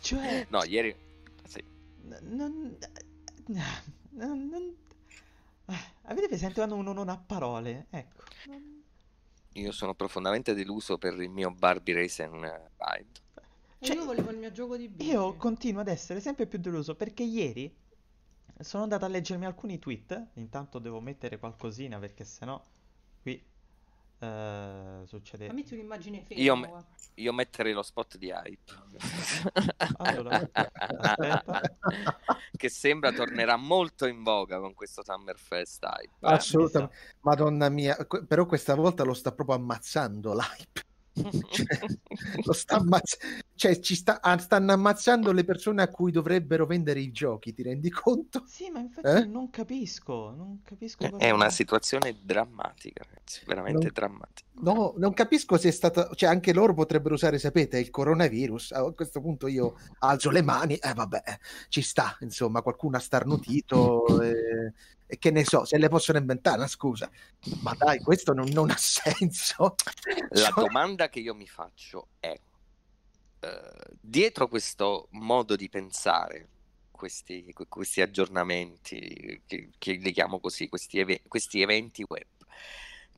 [0.00, 0.94] Cioè, No, ieri...
[1.46, 1.62] sì.
[2.02, 2.76] non...
[4.10, 4.74] non- non-
[5.68, 7.86] eh, Avete presente quando uno non ha parole?
[7.90, 8.22] Ecco.
[8.46, 8.82] non-
[9.54, 12.44] Io sono profondamente deluso per il mio Barbie Racing
[12.76, 13.24] Ride.
[13.78, 15.10] E Cioè, io volevo il mio gioco di bici.
[15.10, 17.74] Io continuo ad essere sempre più deluso perché ieri
[18.60, 20.28] sono andato a leggermi alcuni tweet.
[20.34, 22.62] Intanto devo mettere qualcosina perché sennò
[23.22, 23.42] qui
[24.18, 25.46] eh, succede.
[25.48, 26.42] Ma metti un'immagine ferma.
[26.42, 26.84] Io me-.
[27.18, 28.72] Io metterei lo spot di hype.
[29.96, 30.38] Allora,
[32.54, 36.12] che sembra tornerà molto in voga con questo Summer Fest hype.
[36.20, 36.32] eh.
[36.32, 36.94] Assolutamente.
[37.20, 37.96] Madonna mia,
[38.26, 40.84] però questa volta lo sta proprio ammazzando l'hype.
[41.16, 41.66] Cioè,
[42.44, 43.16] lo sta ammazz-
[43.54, 47.90] cioè, ci sta- stanno ammazzando le persone a cui dovrebbero vendere i giochi, ti rendi
[47.90, 48.44] conto?
[48.46, 49.24] Sì, ma infatti Eh?
[49.24, 51.24] non capisco, non capisco cosa...
[51.24, 54.45] È una situazione drammatica, ragazzi, veramente Non- drammatica.
[54.58, 58.72] No, non capisco se è stato, cioè anche loro potrebbero usare, sapete, il coronavirus.
[58.72, 61.22] A questo punto io alzo le mani, eh vabbè,
[61.68, 64.72] ci sta, insomma, qualcuno ha starnutito e,
[65.06, 67.10] e che ne so, se le possono inventare, una scusa.
[67.60, 69.74] Ma dai, questo non, non ha senso.
[70.30, 72.34] La Cioè, domanda che io mi faccio è,
[73.40, 76.48] eh, dietro questo modo di pensare,
[76.90, 82.24] questi, que- questi aggiornamenti, che, che li chiamo così, questi, eve- questi eventi web,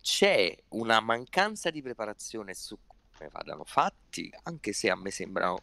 [0.09, 5.59] c'è una mancanza di preparazione su come vadano fatti, anche se a me sembrano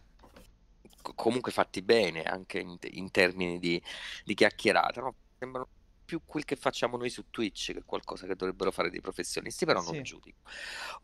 [1.01, 3.81] co- comunque fatti bene, anche in, in termini di,
[4.23, 5.15] di chiacchierata, no?
[5.39, 5.67] Sembrano
[6.05, 9.81] più quel che facciamo noi su Twitch che qualcosa che dovrebbero fare dei professionisti, però
[9.81, 10.01] non Sì.
[10.03, 10.41] giudico.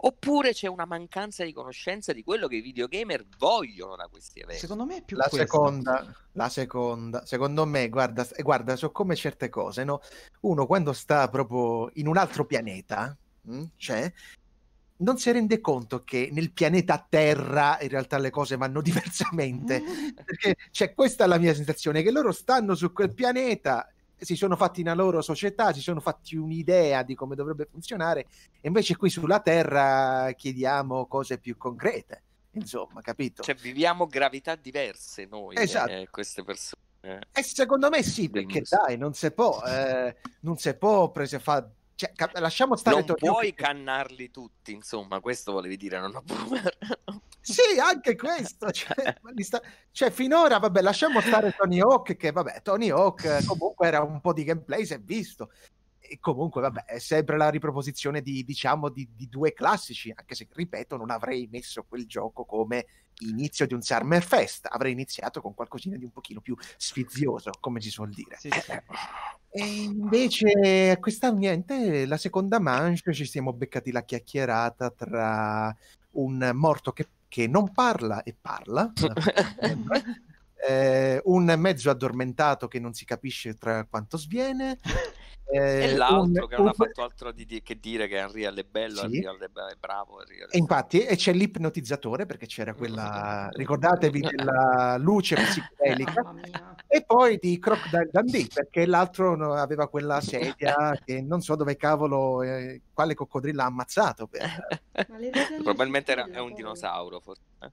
[0.03, 4.61] Oppure c'è una mancanza di conoscenza di quello che i videogamer vogliono da questi eventi.
[4.61, 5.45] Secondo me è più La questo.
[5.47, 9.99] seconda, la seconda, secondo me, guarda, guarda, so come certe cose, no?
[10.41, 14.11] Uno quando sta proprio in un altro pianeta, mh, cioè,
[14.97, 19.81] non si rende conto che nel pianeta Terra in realtà le cose vanno diversamente.
[20.23, 23.91] Perché cioè, questa è la mia sensazione, che loro stanno su quel pianeta
[24.21, 28.27] si sono fatti una loro società, si sono fatti un'idea di come dovrebbe funzionare,
[28.61, 32.21] e invece qui sulla Terra chiediamo cose più concrete.
[32.51, 33.41] Insomma, capito?
[33.41, 35.91] Cioè, viviamo gravità diverse noi, Esatto.
[35.91, 36.81] eh, queste persone.
[37.01, 41.67] E secondo me sì, perché dai, non si può, eh, non si può prese fa...
[42.01, 46.15] Cioè, ca- lasciamo stare Non Hawk puoi che- cannarli tutti, insomma, questo volevi dire, non
[46.15, 46.23] ho
[47.39, 48.71] Sì, anche questo.
[48.71, 49.61] Cioè, sta-
[49.91, 54.19] cioè, finora, vabbè, lasciamo stare Tony Hawk, che vabbè, Tony Hawk eh, comunque era un
[54.19, 55.51] po' di gameplay, si è visto.
[56.11, 60.45] E comunque, vabbè, è sempre la riproposizione di, diciamo, di, di due classici, anche se,
[60.51, 62.85] ripeto, non avrei messo quel gioco come
[63.19, 64.67] inizio di un Summer Fest.
[64.69, 68.35] Avrei iniziato con qualcosina di un pochino più sfizioso, come si suol dire.
[68.37, 68.71] Sì, sì.
[69.53, 75.73] E invece questa niente, la seconda manche ci siamo beccati la chiacchierata tra
[76.11, 78.91] un morto che, che non parla e parla,
[80.67, 84.77] eh, un mezzo addormentato che non si capisce tra quanto sviene,
[85.53, 88.19] eh, E l'altro un- che non ha un- fatto altro di, di- che dire che
[88.21, 89.05] Unreal è bello, Sì.
[89.17, 90.15] Unreal è, be- è bravo.
[90.19, 95.35] Unreal è- E infatti, e c'è l'ipnotizzatore perché c'era quella, ricordatevi della luce
[95.75, 96.33] psichedelica,
[96.87, 101.75] e poi di Crocodile Dundee perché l'altro no- aveva quella sedia che non so dove
[101.75, 104.27] cavolo, eh, quale coccodrillo ha ammazzato.
[104.27, 104.79] per-
[105.63, 107.41] Probabilmente era- è un dinosauro, forse.
[107.61, 107.71] eh.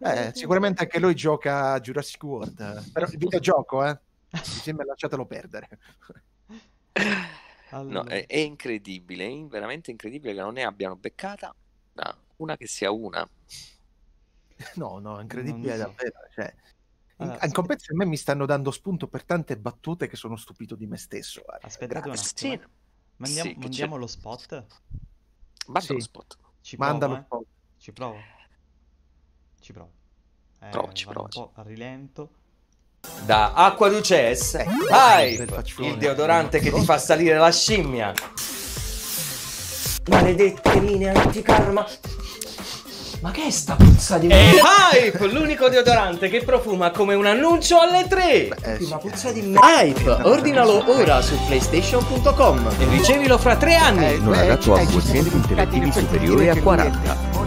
[0.00, 3.96] Eh, sicuramente anche lui gioca a Jurassic World, però il videogioco, eh,
[4.32, 5.68] insieme lasciatelo perdere.
[7.70, 11.54] No, Allora, è, è incredibile, è veramente incredibile che non ne abbiano beccata
[11.94, 13.28] una, una che sia una.
[14.76, 15.82] No, no, è incredibile so.
[15.84, 16.12] davvero.
[16.34, 16.50] Cioè, in,
[17.16, 17.54] Allora, in aspetta.
[17.54, 20.96] compenso a me mi stanno dando spunto per tante battute che sono stupito di me
[20.96, 21.42] stesso.
[21.44, 21.66] guarda.
[21.66, 22.52] aspettate un Grazie.
[22.52, 22.62] attimo.
[22.62, 22.76] Sì, eh.
[23.16, 24.66] Mandiamo, sì, mandiamo lo spot?
[25.66, 25.92] Basta Sì.
[25.94, 26.38] lo spot.
[26.62, 27.08] Ci provo, eh.
[27.08, 27.44] un po'.
[27.76, 28.16] Ci provo.
[29.60, 29.92] Ci provo.
[30.60, 31.52] Eh, Provaci, vado un provaci.
[31.54, 32.30] po' a rilento.
[33.24, 35.88] Da Acqua Ecco, Hype, faccione.
[35.88, 38.12] il deodorante che ti fa salire la scimmia.
[40.08, 41.86] Maledette mine antikarma.
[43.20, 44.28] Ma che è sta puzza di...
[44.28, 44.52] E
[44.92, 48.48] Hype, l'unico deodorante che profuma come un annuncio alle 3.
[48.62, 49.58] Eh, Una puzza di me.
[49.60, 54.06] Hype, ordinalo ora su playstation.com e ricevilo fra tre anni.
[54.06, 57.37] Eh, Non eh, adatto a eh, quozienti intellettivi per superiori a che lui è 40.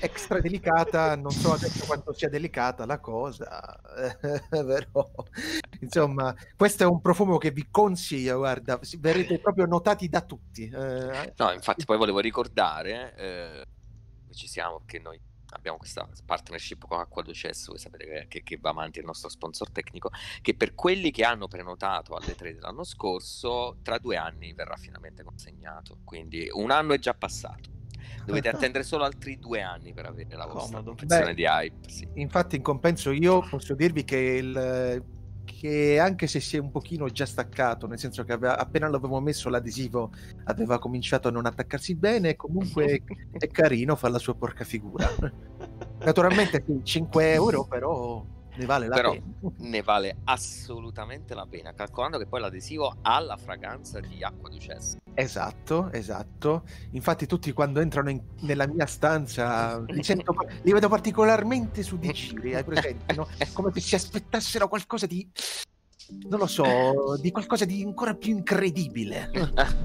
[0.00, 3.78] Extra delicata, non so adesso quanto sia delicata la cosa,
[4.48, 5.10] però
[5.80, 10.64] insomma, questo è un profumo che vi consiglio, guarda, verrete proprio notati da tutti.
[10.68, 13.64] eh, No, infatti poi volevo ricordare eh,
[14.28, 15.20] che ci siamo, perché noi
[15.52, 19.28] abbiamo questa partnership con Acqua Ducesso, voi sapete che, che- che va avanti il nostro
[19.28, 20.10] sponsor tecnico,
[20.40, 25.24] che per quelli che hanno prenotato alle 3 dell'anno scorso, tra due anni verrà finalmente
[25.24, 27.78] consegnato, quindi un anno è già passato.
[28.24, 31.88] Dovete attendere solo altri due anni per avere la vostra confezione di hype.
[31.88, 32.06] Sì.
[32.14, 35.04] Infatti, in compenso, io posso dirvi che, il,
[35.44, 39.20] che anche se si è un pochino già staccato, nel senso che aveva- appena l'avevo
[39.20, 40.10] messo l'adesivo
[40.44, 45.08] aveva cominciato a non attaccarsi bene, comunque è carino, fa la sua porca figura.
[46.04, 48.24] Naturalmente sì, 5 euro, però
[48.60, 49.24] ne vale la Però pena.
[49.56, 54.98] ne vale assolutamente la pena, calcolando che poi l'adesivo ha la fragranza di acqua ducessa.
[55.14, 56.64] Esatto, esatto.
[56.90, 62.10] Infatti tutti quando entrano in- nella mia stanza li, sento, li vedo particolarmente su di
[62.12, 63.14] giri, hai presente?
[63.14, 63.26] no?
[63.54, 65.28] Come se si aspettassero qualcosa di,
[66.28, 69.30] non lo so, di qualcosa di ancora più incredibile.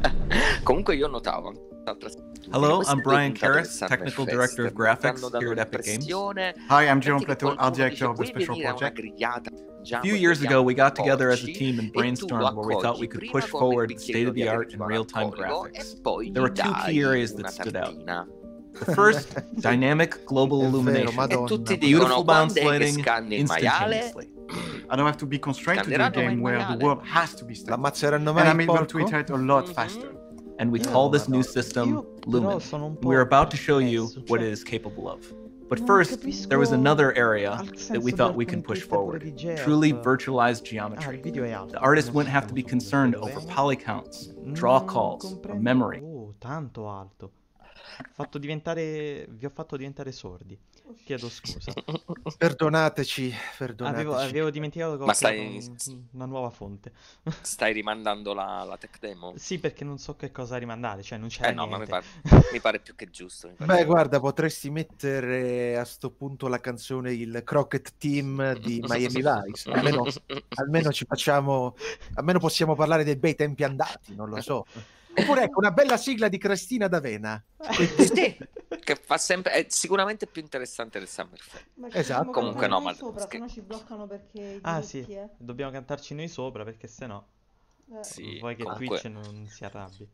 [0.64, 1.70] Comunque io notavo
[2.52, 5.18] Hello, queste I'm due Brian puntate Karras, del Summer Technical Fest Director of mi Graphics
[5.18, 6.06] stanno dando here at Epic Games.
[6.08, 8.28] l'impressione Hi, I'm che Jerome tipo Plateau, qualcuno I'll direct dice, you of the "Vuoi
[8.34, 8.98] special venire a una project.
[8.98, 9.50] grigliata?
[9.50, 11.88] A Mangiamo few e years ago, beviamo we got together as a oggi", team and
[11.88, 13.88] e tu lo brainstormed where we thought we accogli could prima push con il forward
[13.88, 15.94] bicchierino state of the di art and aperitivo real time alcolico graphics.
[15.94, 17.84] e poi There were gli two dai key areas una that stood out.
[17.86, 18.28] tartina.
[18.76, 21.16] The first, dynamic global È vero, illumination.
[21.16, 21.46] Madonna.
[21.46, 24.34] E tutti Beautiful dicono bounce quando è che lighting scanni il maiale instantaneously.
[24.90, 26.64] I don't have to be constrained to do a Scanderanno game mai il where the
[26.66, 26.84] maiale.
[26.84, 27.78] world has to be La stuck.
[27.80, 29.08] mazzeranno And mai I'm il able to porco?
[29.08, 29.74] iterate a lot Mhm.
[29.74, 30.15] faster.
[30.58, 32.60] And we call this new system Lumen.
[32.62, 35.20] sono un po' We're about to show you what it is capable of.
[35.68, 39.34] But first, there was another area that we thought we could push forward.
[39.58, 41.20] Truly virtualized Ah, geometry.
[41.22, 41.74] video è alto.
[41.74, 46.02] The artist wouldn't have to be concerned over poly counts, draw calls, or memory.
[46.04, 47.32] Oh, tanto alto.
[48.14, 49.26] Fatto diventare...
[49.28, 50.58] Vi ho fatto diventare sordi.
[51.04, 51.72] Chiedo scusa.
[52.38, 54.02] Perdonateci, perdonateci.
[54.02, 55.58] Avevo, avevo dimenticato che stai-
[55.88, 56.92] un- una nuova fonte.
[57.42, 59.34] Stai rimandando la, la tech demo?
[59.36, 62.06] Sì, perché non so che cosa rimandare, cioè non c'era Eh no, ma mi pare,
[62.52, 63.48] mi pare più che giusto.
[63.50, 68.58] mi pare Beh, più- guarda, potresti mettere a sto punto la canzone il Crockett Team
[68.60, 69.72] di Miami Vice.
[69.72, 70.06] Almeno,
[70.56, 71.76] almeno ci facciamo,
[72.16, 74.66] almeno possiamo parlare dei bei tempi andati, non lo so.
[75.18, 77.44] Oppure ecco una bella sigla di Cristina d'Avena.
[77.76, 78.38] Sì,
[78.82, 81.66] che fa sempre è sicuramente più interessante del Summer Fest.
[81.76, 82.30] Ma ci Esatto.
[82.32, 85.30] Comunque no, ma- sopra, no ci bloccano perché Ah sì, eh.
[85.38, 87.24] dobbiamo cantarci noi sopra perché sennò
[87.92, 88.04] Eh.
[88.04, 90.08] Sì, vuoi che comunque- Twitch non si arrabbi.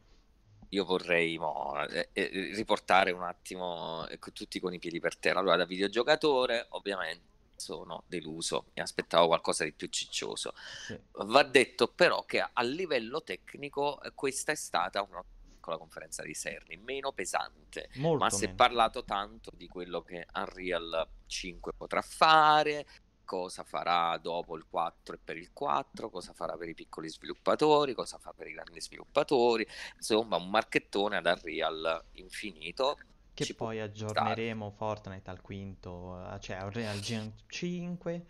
[0.69, 5.39] io vorrei mo, eh, eh, riportare un attimo ecco, tutti con i piedi per terra.
[5.39, 7.29] Allora, da videogiocatore, ovviamente
[7.61, 10.53] sono deluso, mi aspettavo qualcosa di più ciccioso.
[10.85, 10.99] Sì.
[11.11, 15.23] Va detto però che a livello tecnico eh, questa è stata una
[15.61, 20.25] piccola conferenza di Serni, meno pesante, Molto ma si è parlato tanto di quello che
[20.33, 22.85] Unreal 5 potrà fare,
[23.23, 27.93] cosa farà dopo il 4 e per il 4, cosa farà per i piccoli sviluppatori,
[27.93, 29.65] cosa fa per i grandi sviluppatori,
[29.95, 32.97] insomma un marchettone ad Unreal infinito.
[33.41, 38.25] Che ci poi aggiorneremo Fortnite al quinto, eh, cioè al Gen 5.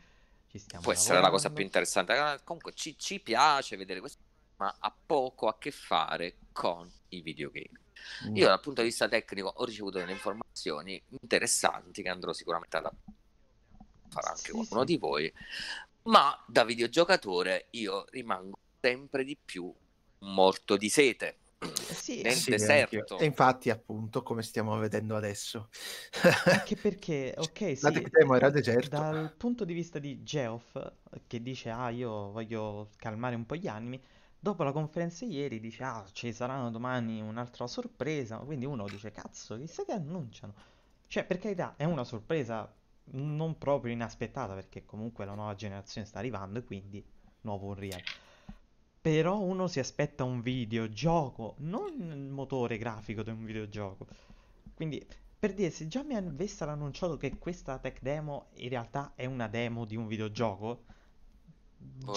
[0.48, 1.52] Ci stiamo Può essere la cosa lavorando.
[1.52, 2.14] più interessante.
[2.14, 4.20] Ah, Comunque ci, ci piace vedere questo,
[4.58, 7.80] ma ha poco a che fare con i videogame.
[8.28, 8.36] Mm.
[8.36, 12.90] Io dal punto di vista tecnico ho ricevuto delle informazioni interessanti che andrò sicuramente ad
[14.10, 14.86] farà anche Sì, qualcuno sì.
[14.86, 15.32] di voi,
[16.04, 19.74] ma da videogiocatore io rimango sempre di più
[20.20, 21.41] morto di sete.
[21.94, 23.18] Sì, Nel Sì, deserto.
[23.18, 25.70] E infatti, appunto, come stiamo vedendo adesso.
[26.46, 29.08] anche perché, ok, La sì, tech demo era deserto.
[29.08, 30.78] dal punto di vista di Geoff,
[31.28, 34.02] che dice, ah, io voglio calmare un po' gli animi,
[34.40, 39.58] dopo la conferenza ieri dice, ah, ci saranno domani un'altra sorpresa, quindi uno dice, cazzo,
[39.58, 40.54] chissà che annunciano.
[41.08, 42.74] Cioè, per carità, è una sorpresa
[43.14, 47.06] non proprio inaspettata, perché comunque la nuova generazione sta arrivando e quindi
[47.42, 48.04] nuovo Unreal.
[49.02, 54.06] Però uno si aspetta un videogioco, non il motore grafico di un videogioco.
[54.76, 55.04] Quindi,
[55.40, 59.48] per dire, se già mi avessero annunciato che questa tech demo in realtà è una
[59.48, 60.84] demo di un videogioco,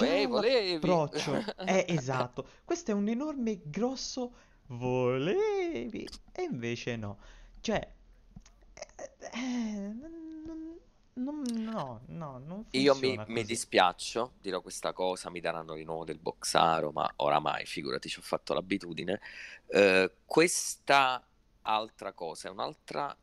[0.01, 0.73] Ehi, volevi?
[0.73, 2.47] l'approccio è esatto.
[2.65, 4.35] Questo è un enorme, grosso
[4.67, 7.19] volevi, e invece no.
[7.61, 7.93] Cioè,
[8.75, 10.23] eh, eh,
[11.15, 16.05] non, no, no, non Io mi, mi dispiaccio, dirò questa cosa, mi daranno di nuovo
[16.05, 19.21] del boxaro, ma oramai, figurati, ci ho fatto l'abitudine.
[19.67, 21.25] Eh, questa
[21.63, 23.17] altra cosa è un'altra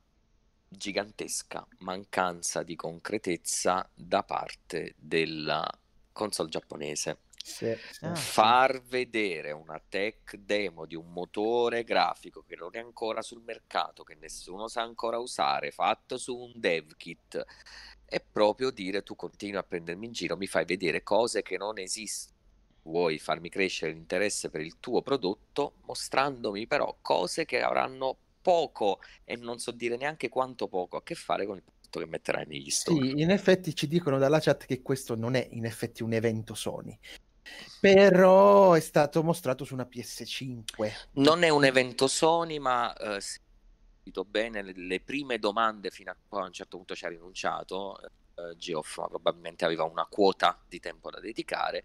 [0.73, 5.69] gigantesca mancanza di concretezza da parte della
[6.13, 7.17] console giapponese.
[7.43, 8.05] Sì, sì.
[8.05, 8.21] Ah, sì.
[8.31, 14.03] Far vedere una tech demo di un motore grafico che non è ancora sul mercato,
[14.03, 17.43] che nessuno sa ancora usare, fatto su un dev kit,
[18.05, 21.77] è proprio dire tu continui a prendermi in giro, mi fai vedere cose che non
[21.79, 22.39] esistono.
[22.83, 29.35] Vuoi farmi crescere l'interesse per il tuo prodotto, mostrandomi però cose che avranno poco e
[29.35, 32.71] non so dire neanche quanto poco a che fare con il prodotto che metterai negli
[32.71, 33.05] store.
[33.05, 36.55] Sì, in effetti ci dicono dalla chat che questo non è in effetti un evento
[36.55, 36.97] Sony,
[37.79, 40.91] però è stato mostrato su una PS5.
[41.13, 43.39] Non è un evento Sony, ma eh, se
[44.13, 47.09] ho bene, le, le prime domande fino a poi a un certo punto ci ha
[47.09, 47.99] rinunciato.
[48.01, 51.83] eh, Geoff ma probabilmente aveva una quota di tempo da dedicare,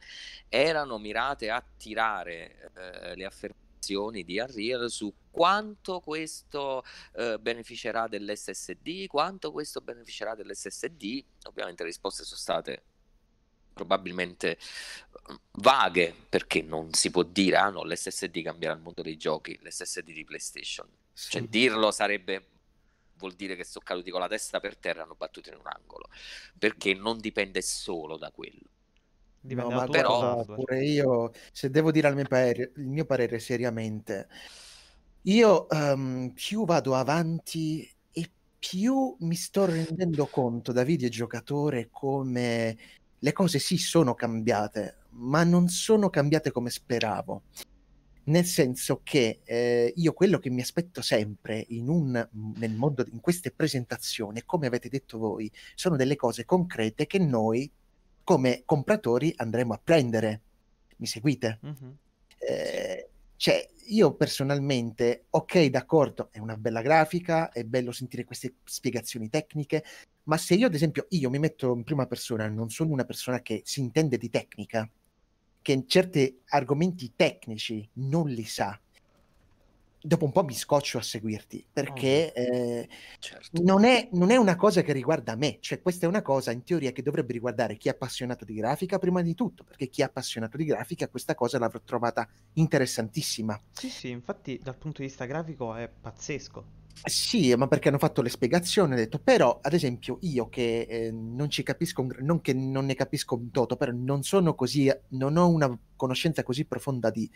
[0.48, 6.82] erano mirate a tirare eh, le affermazioni di Unreal su quanto questo
[7.14, 11.24] eh, beneficerà dell'SSD, quanto questo beneficerà dell'SSD.
[11.44, 12.82] Ovviamente le risposte sono state
[13.80, 14.56] probabilmente
[15.58, 20.12] vaghe perché non si può dire ah no l'SSD cambierà il mondo dei giochi l'SSD
[20.12, 21.48] di PlayStation cioè Sì.
[21.48, 22.46] dirlo sarebbe
[23.18, 25.66] vuol dire che sono caduti con la testa per terra e hanno battuto in un
[25.66, 26.08] angolo
[26.58, 28.70] perché non dipende solo da quello
[29.40, 30.60] Dipende No, ma però- hardware.
[30.60, 34.26] pure io, se devo dire il mio parere, il mio parere seriamente,
[35.22, 38.28] io ehm, più vado avanti e
[38.58, 42.76] più mi sto rendendo conto da videogiocatore come
[43.18, 47.42] le cose sì sono cambiate, ma non sono cambiate come speravo.
[48.24, 53.20] Nel senso che eh, io quello che mi aspetto sempre in, un, nel mondo, in
[53.20, 57.70] queste presentazioni, come avete detto voi, sono delle cose concrete che noi
[58.24, 60.40] come compratori andremo a prendere.
[60.96, 61.58] Mi seguite?
[61.62, 61.96] Mhm.
[62.38, 69.28] Eh, cioè, io personalmente, ok, d'accordo, è una bella grafica, è bello sentire queste spiegazioni
[69.28, 69.84] tecniche,
[70.24, 73.40] ma se io, ad esempio, io mi metto in prima persona, non sono una persona
[73.42, 74.90] che si intende di tecnica,
[75.62, 78.78] che certi argomenti tecnici non li sa,
[80.06, 82.88] dopo un po' mi scoccio a seguirti, perché eh,
[83.18, 86.52] certo non è, non è una cosa che riguarda me, cioè questa è una cosa
[86.52, 90.02] in teoria che dovrebbe riguardare chi è appassionato di grafica prima di tutto, perché chi
[90.02, 93.60] è appassionato di grafica questa cosa l'avrò trovata interessantissima.
[93.72, 96.84] Sì, sì, infatti dal punto di vista grafico è pazzesco.
[97.04, 101.10] Sì, ma perché hanno fatto le spiegazioni, ho detto, però ad esempio io che eh,
[101.12, 104.90] non ci capisco, un non che non ne capisco un toto, però non sono così,
[105.08, 107.30] non ho una conoscenza così profonda di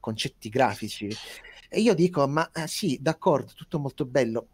[0.00, 1.08] concetti grafici,
[1.74, 4.46] e io dico, ma eh, sì, d'accordo, tutto molto bello,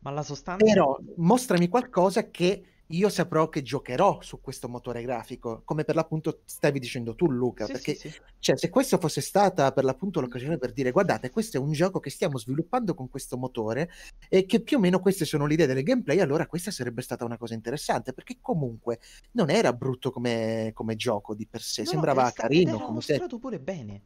[0.00, 0.64] Ma la sostanza...
[0.64, 2.62] Però mostrami qualcosa che
[2.92, 7.66] io saprò che giocherò su questo motore grafico, come per l'appunto stavi dicendo tu Luca,
[7.66, 8.20] Sì, perché sì, sì.
[8.38, 12.00] cioè, se questa fosse stata per l'appunto l'occasione per dire guardate, questo è un gioco
[12.00, 13.90] che stiamo sviluppando con questo motore
[14.28, 17.24] e che più o meno queste sono le idee del gameplay, allora questa sarebbe stata
[17.24, 19.00] una cosa interessante, perché comunque
[19.32, 22.84] non era brutto come, come gioco di per sé, No, no, sembrava ed carino era
[22.84, 23.12] come se...
[23.12, 24.02] mostrato pure bene.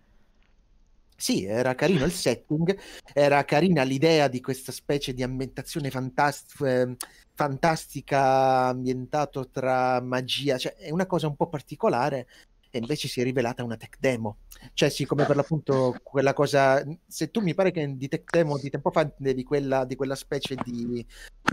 [1.16, 2.76] Sì, era carino il setting,
[3.12, 6.96] era carina l'idea di questa specie di ambientazione fantas- eh,
[7.34, 12.26] fantastica ambientato tra magia, cioè è una cosa un po' particolare
[12.74, 14.38] e invece si è rivelata una tech demo.
[14.72, 18.58] Cioè sì, come per l'appunto quella cosa, se tu mi pare che di tech demo
[18.58, 21.06] di tempo fa di quella, di quella specie di,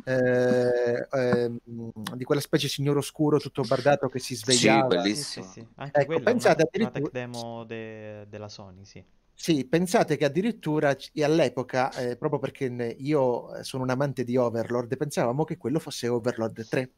[0.05, 1.57] eh, ehm,
[2.15, 4.87] di quella specie signor oscuro tutto bardato che si svegliava.
[4.87, 5.45] bellissimo.
[5.45, 5.67] Sì, sì, sì.
[5.75, 9.03] Anche Ecco, quella una, pensate una addirittura- tech demo de- della Sony, sì.
[9.41, 10.93] Sì, pensate che addirittura
[11.23, 12.65] all'epoca, eh, proprio perché
[12.99, 16.91] io eh, sono un amante di Overlord, pensavamo che quello fosse Overlord 3.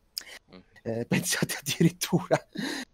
[0.55, 0.59] Mm.
[0.81, 2.43] Eh, pensate addirittura.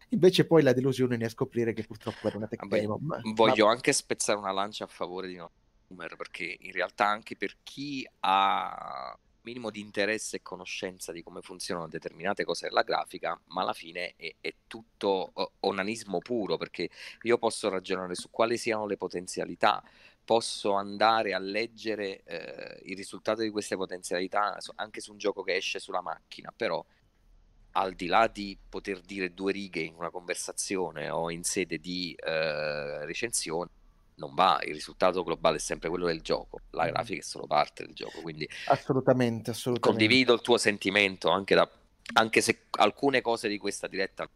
[0.10, 3.68] Invece poi la delusione ne a scoprire che purtroppo era una tech Vabbè, ma- Voglio
[3.68, 5.50] anche spezzare una lancia a favore di No
[5.88, 9.18] Boomer, perché in realtà anche per chi ha
[9.48, 14.16] minimo di interesse e conoscenza di come funzionano determinate cose della grafica, ma alla fine
[14.18, 16.90] è, è tutto onanismo puro, perché
[17.22, 19.82] io posso ragionare su quali siano le potenzialità,
[20.26, 25.56] posso andare a leggere eh, il risultato di queste potenzialità anche su un gioco che
[25.56, 26.84] esce sulla macchina, però
[27.72, 32.14] al di là di poter dire due righe in una conversazione o in sede di
[32.18, 33.70] eh, recensione,
[34.18, 36.92] non va, il risultato globale è sempre quello del gioco, la Mhm.
[36.92, 40.06] grafica è solo parte del gioco, quindi Assolutamente, assolutamente.
[40.06, 41.70] condivido il tuo sentimento anche, da,
[42.14, 44.28] anche se alcune cose di questa diretta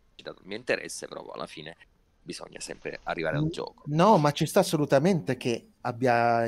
[0.43, 1.75] mio interesse, però alla fine
[2.23, 3.81] bisogna sempre arrivare al gioco.
[3.87, 6.47] No, ma ci sta assolutamente che abbia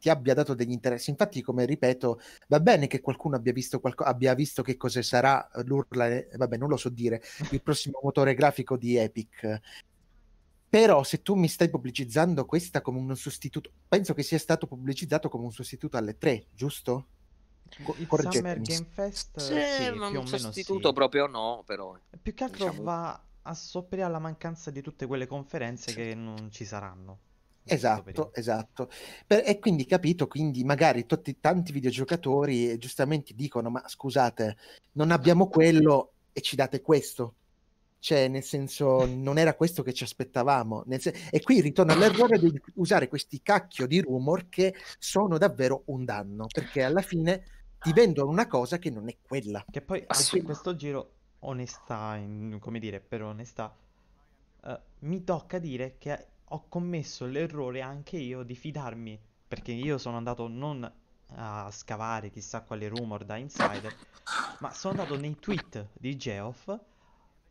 [0.00, 1.10] ti abbia dato degli interessi.
[1.10, 5.48] Infatti, come ripeto, va bene che qualcuno abbia visto, qualco- abbia visto che cosa sarà
[5.64, 7.22] l'urla, eh, vabbè, non lo so dire,
[7.52, 9.60] il prossimo motore grafico di Epic.
[10.68, 15.28] Però se tu mi stai pubblicizzando questa come un sostituto, penso che sia stato pubblicizzato
[15.28, 17.06] come un sostituto alle 3, giusto?
[17.82, 18.66] Co- Il Summer correggetemi.
[18.66, 20.94] Game Fest, Sì, sì, ma più o un meno sostituto sì.
[20.94, 25.26] proprio no, però Più che altro diciamo- va a sopperire alla mancanza di tutte quelle
[25.26, 27.20] conferenze che non ci saranno.
[27.64, 28.90] Esatto, esatto.
[29.26, 34.56] Per- e quindi capito, quindi magari tutti, tanti videogiocatori giustamente dicono, ma scusate,
[34.92, 37.34] non abbiamo quello e ci date questo.
[38.00, 40.84] Cioè, nel senso, non era questo che ci aspettavamo.
[40.98, 46.04] Sen- e qui ritorno all'errore di usare questi cacchio di rumor che sono davvero un
[46.04, 47.44] danno, perché alla fine
[47.80, 49.64] ti vendono una cosa che non è quella.
[49.68, 50.42] Che poi su sì.
[50.42, 53.74] questo giro, onestà, in- come dire, per onestà,
[54.64, 60.16] eh, mi tocca dire che ho commesso l'errore anche io di fidarmi, perché io sono
[60.16, 60.90] andato non
[61.34, 63.94] a scavare chissà quale rumor da insider,
[64.60, 66.74] ma sono andato nei tweet di Geoff,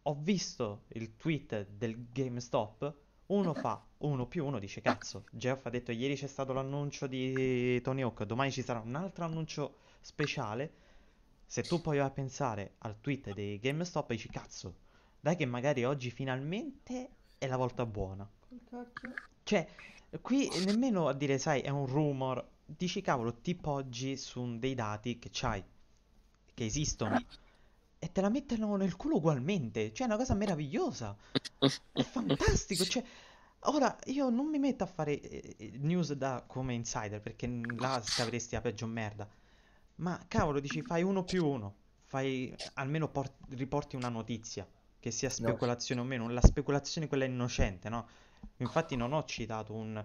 [0.07, 2.95] ho visto il tweet del GameStop,
[3.27, 7.81] uno fa uno più uno dice cazzo, Geoff ha detto ieri c'è stato l'annuncio di
[7.81, 10.85] Tony Hawk, domani ci sarà un altro annuncio speciale.
[11.45, 14.75] Se tu poi vai a pensare al tweet dei GameStop dici cazzo,
[15.19, 18.29] dai che magari oggi finalmente è la volta buona.
[19.43, 19.67] Cioè,
[20.21, 25.19] qui nemmeno a dire, sai, è un rumor, dici cavolo, ti poggi su dei dati
[25.19, 25.63] che c'hai,
[26.53, 27.21] che esistono,
[27.99, 29.94] e te la mettono nel culo ugualmente.
[29.94, 31.15] Cioè, è una cosa meravigliosa.
[31.91, 32.84] È fantastico.
[32.86, 33.03] Cioè,
[33.61, 37.48] ora io non mi metto a fare eh, eh, news da come insider perché
[37.78, 39.28] là scaveresti la peggio merda.
[39.95, 41.76] Ma cavolo, dici fai uno più uno.
[42.06, 44.68] Fai almeno por- riporti una notizia.
[44.99, 46.30] Che sia speculazione o meno.
[46.30, 48.07] La speculazione quella innocente, no?
[48.57, 50.03] Infatti non ho citato un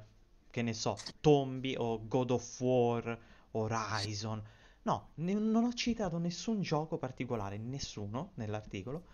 [0.53, 3.19] che ne so, Tombi o God of War,
[3.53, 4.43] Horizon.
[4.83, 9.05] No, ne- non ho citato nessun gioco particolare, nessuno nell'articolo.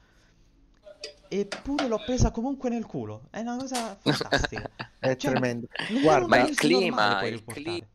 [1.28, 3.26] Eppure l'ho presa comunque nel culo.
[3.30, 4.70] È una cosa fantastica.
[4.98, 5.66] È Cioè, tremendo.
[6.00, 7.86] Guarda, Ma il clima, il cli-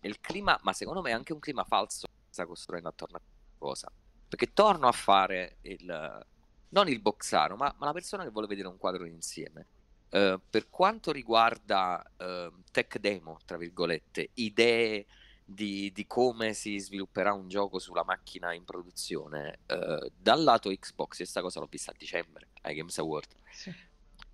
[0.00, 3.20] il clima, ma secondo me è anche un clima falso che sta costruendo attorno a
[3.20, 3.92] questa cosa.
[4.28, 6.26] Perché torno a fare il,
[6.70, 9.66] non il boxaro, ma, ma la persona che vuole vedere un quadro insieme.
[10.08, 15.06] Eh, per quanto riguarda eh, tech demo, tra virgolette, idee
[15.44, 21.20] di, di come si svilupperà un gioco sulla macchina in produzione, eh, dal lato Xbox,
[21.20, 23.72] e sta cosa l'ho vista a dicembre ai Games Award, Sì.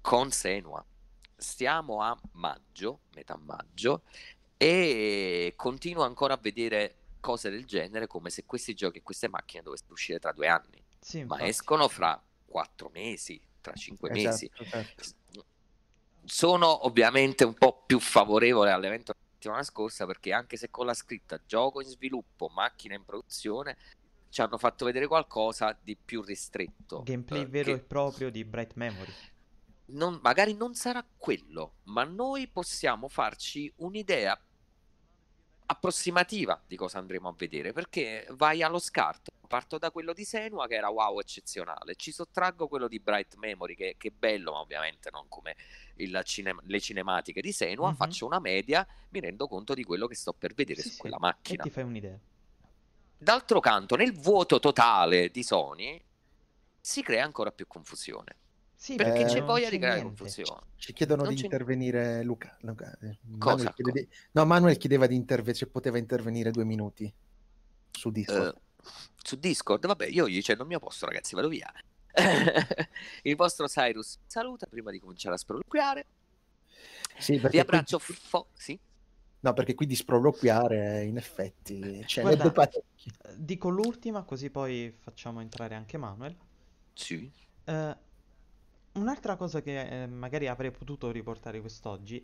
[0.01, 0.85] con Senua.
[1.37, 4.03] Stiamo a maggio, metà maggio,
[4.57, 9.63] e continuo ancora a vedere cose del genere come se questi giochi e queste macchine
[9.63, 14.51] dovessero uscire tra due anni, Sì, ma escono fra quattro mesi, tra cinque mesi.
[14.59, 15.45] esatto, esatto.
[16.25, 21.41] Sono ovviamente un po' più favorevole all'evento settimana scorsa perché anche se con la scritta
[21.47, 23.77] gioco in sviluppo, macchina in produzione,
[24.31, 27.03] ci hanno fatto vedere qualcosa di più ristretto.
[27.05, 29.13] Gameplay eh, vero che e proprio di Bright Memory.
[29.91, 34.39] non- magari non sarà quello, ma noi possiamo farci un'idea
[35.71, 39.31] approssimativa di cosa andremo a vedere perché vai allo scarto.
[39.49, 43.75] Parto da quello di Senua che era wow eccezionale, ci sottraggo quello di Bright Memory
[43.75, 45.57] che, che è bello, ma ovviamente non come
[45.99, 47.91] il cine- le cinematiche di Senua.
[47.91, 47.97] Mhm.
[47.97, 51.01] Faccio una media, mi rendo conto di quello che sto per vedere Sì, su sì,
[51.01, 51.63] quella E macchina.
[51.63, 52.19] ti fai un'idea.
[53.21, 56.01] D'altro canto, nel vuoto totale di Sony
[56.81, 58.37] si crea ancora più confusione
[58.81, 60.17] Sì, perché Eh, c'è voglia c'è di creare niente.
[60.23, 60.61] confusione.
[60.77, 62.57] Ci chiedono Non di c'è- intervenire Luca.
[62.61, 63.75] Luca, eh, Cosa?
[63.77, 67.13] Manuel di- No, Manuel chiedeva di intervenire, se poteva intervenire due minuti
[67.91, 68.55] su Discord.
[68.55, 68.89] Eh,
[69.21, 71.69] su Discord, vabbè, io gli cendo il mio posto, ragazzi, vado via.
[73.23, 76.07] Il vostro Cyrus saluta prima di cominciare a sproloquiare.
[77.19, 77.99] sì, Vi abbraccio.
[77.99, 78.79] qui- fo- sì?
[79.41, 83.11] No, perché qui di sproloquiare, in effetti, ce ne Guarda, parecchi.
[83.23, 86.37] Eh, Dico l'ultima, così poi facciamo entrare anche Manuel.
[86.95, 87.31] Sì.
[87.65, 87.97] Eh,
[88.93, 92.23] un'altra cosa che eh, magari avrei potuto riportare quest'oggi,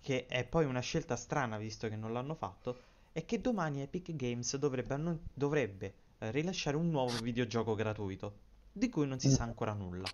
[0.00, 2.80] che è poi una scelta strana visto che non l'hanno fatto,
[3.12, 8.38] è che domani Epic Games dovrebbe, dovrebbe, eh, rilasciare un nuovo videogioco gratuito,
[8.74, 10.04] di cui non si sa ancora nulla.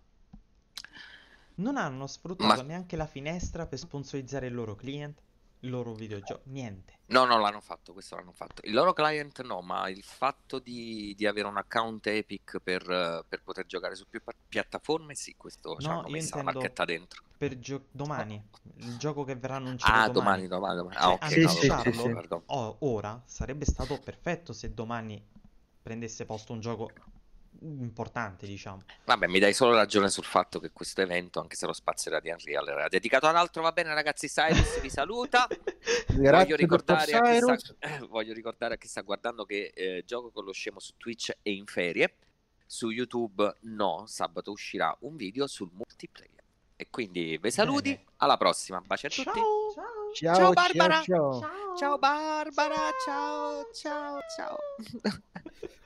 [1.56, 5.20] Non hanno sfruttato Ma- neanche la finestra per sponsorizzare il loro client,
[5.60, 6.98] il loro videogioco, niente.
[7.06, 8.62] No, no, l'hanno fatto, questo l'hanno fatto.
[8.64, 12.84] Il loro client no, ma il fatto di, di avere un account Epic per,
[13.28, 16.84] per poter giocare su più pa- piattaforme, sì, questo ci No, hanno messo la marchetta
[16.84, 17.22] dentro.
[17.36, 18.40] per gio- domani,
[18.76, 20.44] il gioco che verrà annunciato Ah, domani.
[20.44, 20.96] domani, domani, domani.
[20.96, 22.10] Cioè, Ah, ok, Sì, no, sì, allora, sì, annunciarlo sì.
[22.14, 22.44] pardon.
[22.46, 25.20] o- ora sarebbe stato perfetto se domani
[25.82, 26.90] prendesse posto un gioco
[27.60, 28.82] importante, diciamo.
[29.04, 32.20] Vabbè, mi dai solo ragione sul fatto che questo evento, anche se lo spazio era
[32.20, 33.62] di Unreal, era dedicato ad altro.
[33.62, 34.28] Va bene, ragazzi.
[34.28, 35.46] Cyrus vi saluta.
[36.14, 37.74] voglio, ricordare a chi sta, Cyrus.
[38.08, 41.50] voglio ricordare a chi sta guardando che eh, Gioco con lo scemo su Twitch è
[41.50, 42.14] in ferie.
[42.66, 46.42] Su YouTube no, sabato uscirà un video sul multiplayer.
[46.76, 47.90] E quindi vi saluti.
[47.90, 48.04] Bene.
[48.18, 48.80] Alla prossima.
[48.80, 49.24] Baci a tutti.
[49.24, 49.34] Ciao.
[49.34, 49.59] Ciao,
[50.14, 51.00] Ciao, ciao, Barbara.
[51.02, 51.40] ciao.
[51.40, 51.76] Ciao.
[51.76, 52.74] Ciao Barbara.
[53.04, 54.56] Ciao, ciao, ciao.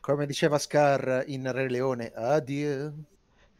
[0.01, 2.93] Come diceva Scar in Re Leone, addio.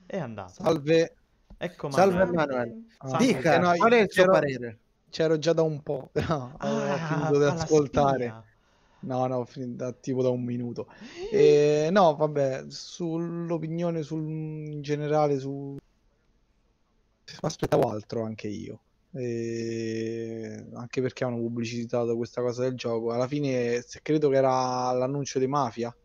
[0.07, 0.53] È andato.
[0.63, 1.15] Salve.
[1.57, 2.35] Ecco Salve Manuel.
[2.35, 2.85] Manuel.
[2.99, 3.17] Ah.
[3.19, 4.79] Dica, perché no, qual è il suo c'ero- parere?
[5.11, 8.25] C'ero già da un po', ho Ah, finito di ascoltare.
[8.25, 8.45] spia.
[9.01, 10.89] No, no, ho da- tipo da un minuto.
[11.31, 15.77] E, no, vabbè, sull'opinione sul, in generale su...
[17.27, 18.81] Mi aspettavo altro anche io.
[19.17, 23.13] E anche perché hanno pubblicizzato questa cosa del gioco.
[23.13, 25.97] Alla fine, se credo che era l'annuncio di Mafia,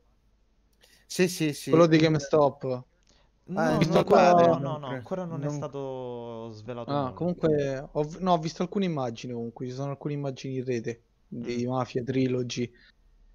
[1.07, 1.71] Sì, sì, sì.
[1.71, 2.83] quello di GameStop.
[3.49, 7.13] No, no, visto no, qua- no, no, no, ancora non è non- stato svelato Ah,
[7.13, 11.65] comunque, ho, no, ho visto alcune immagini comunque, ci sono alcune immagini in rete di
[11.65, 11.69] Mm.
[11.69, 12.71] Mafia Trilogy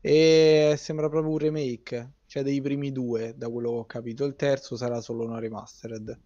[0.01, 4.24] e sembra proprio un remake, cioè dei primi due, da quello che ho capito.
[4.24, 6.16] Il terzo sarà solo una remastered.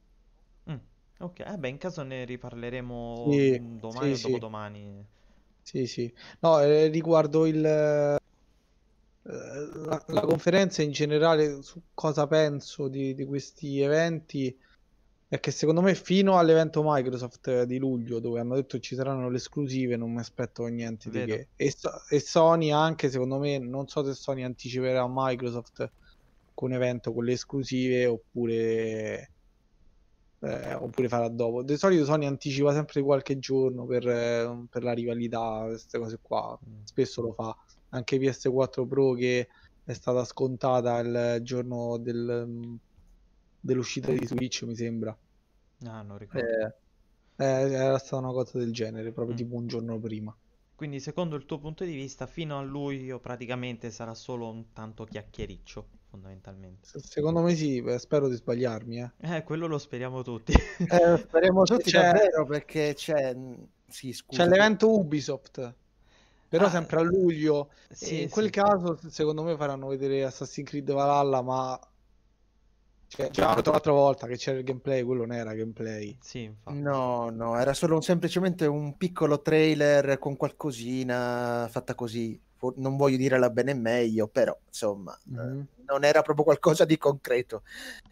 [1.21, 4.19] Ok, eh beh, in caso ne riparleremo Sì, mm, domani sì, o sì.
[4.19, 5.07] dopodomani.
[5.63, 6.13] Sì, sì.
[6.41, 8.17] No, eh, riguardo il, eh,
[9.23, 14.57] la, la conferenza in generale su cosa penso di, di questi eventi
[15.29, 19.37] è che secondo me fino all'evento Microsoft di luglio dove hanno detto ci saranno le
[19.37, 21.25] esclusive non mi aspetto niente di Vero.
[21.25, 25.93] che e, So- e Sony anche secondo me non so se Sony anticiperà a Microsoft
[26.55, 29.33] con un evento con le esclusive oppure
[30.41, 31.63] eh, oppure farà dopo.
[31.63, 36.59] Di solito Sony anticipa sempre qualche giorno per, eh, per la rivalità, queste cose qua.
[36.85, 37.57] Spesso lo fa.
[37.91, 39.49] Anche PS4 Pro che
[39.85, 42.79] è stata scontata il giorno del,
[43.61, 45.17] dell'uscita di Switch, mi sembra.
[45.85, 46.47] Ah, non ricordo.
[46.47, 46.75] Eh,
[47.37, 49.39] eh, era stata una cosa del genere, proprio Mm.
[49.39, 50.37] tipo un giorno prima.
[50.75, 55.05] Quindi, secondo il tuo punto di vista, fino a luglio praticamente sarà solo un tanto
[55.05, 56.89] chiacchiericcio, fondamentalmente.
[56.89, 59.11] Se- Secondo me sì, spero di sbagliarmi, eh.
[59.21, 60.53] Eh, quello lo speriamo tutti.
[60.53, 63.37] Eh, speriamo tutti C'è- davvero perché c'è...
[63.87, 64.43] Sì, scusa.
[64.45, 65.75] C'è l'evento Ubisoft,
[66.49, 67.71] però Ah, sempre a luglio.
[67.91, 68.51] Sì, in quel sì.
[68.51, 71.79] caso, secondo me, faranno vedere Assassin's Creed Valhalla, ma
[73.09, 76.17] cioè, già l'altra volta che c'era il gameplay, quello non era gameplay.
[76.21, 76.79] Sì, infatti.
[76.83, 82.39] No, no, era solo un- semplicemente un piccolo trailer con qualcosina fatta così.
[82.77, 85.67] Non voglio dire la bene e meglio, però insomma, eh, Mhm.
[85.87, 87.63] non era proprio qualcosa di concreto.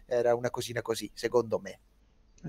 [0.05, 1.79] Era una cosina così, secondo me.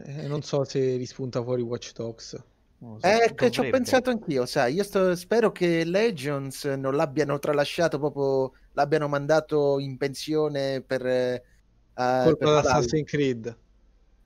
[0.05, 2.43] Eh, non so se rispunta fuori Watch Dogs.
[2.79, 2.99] So.
[3.01, 7.99] Eh, che ci ho pensato anch'io, sai, io sto- spero che Legends non l'abbiano tralasciato
[7.99, 11.43] proprio, l'abbiano mandato in pensione per, eh,
[11.95, 12.49] Colpa per.
[12.59, 13.59] Assassin's Creed.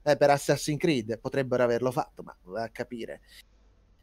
[0.02, 3.22] Eh, per Assassin's Creed potrebbero averlo fatto, ma va a capire.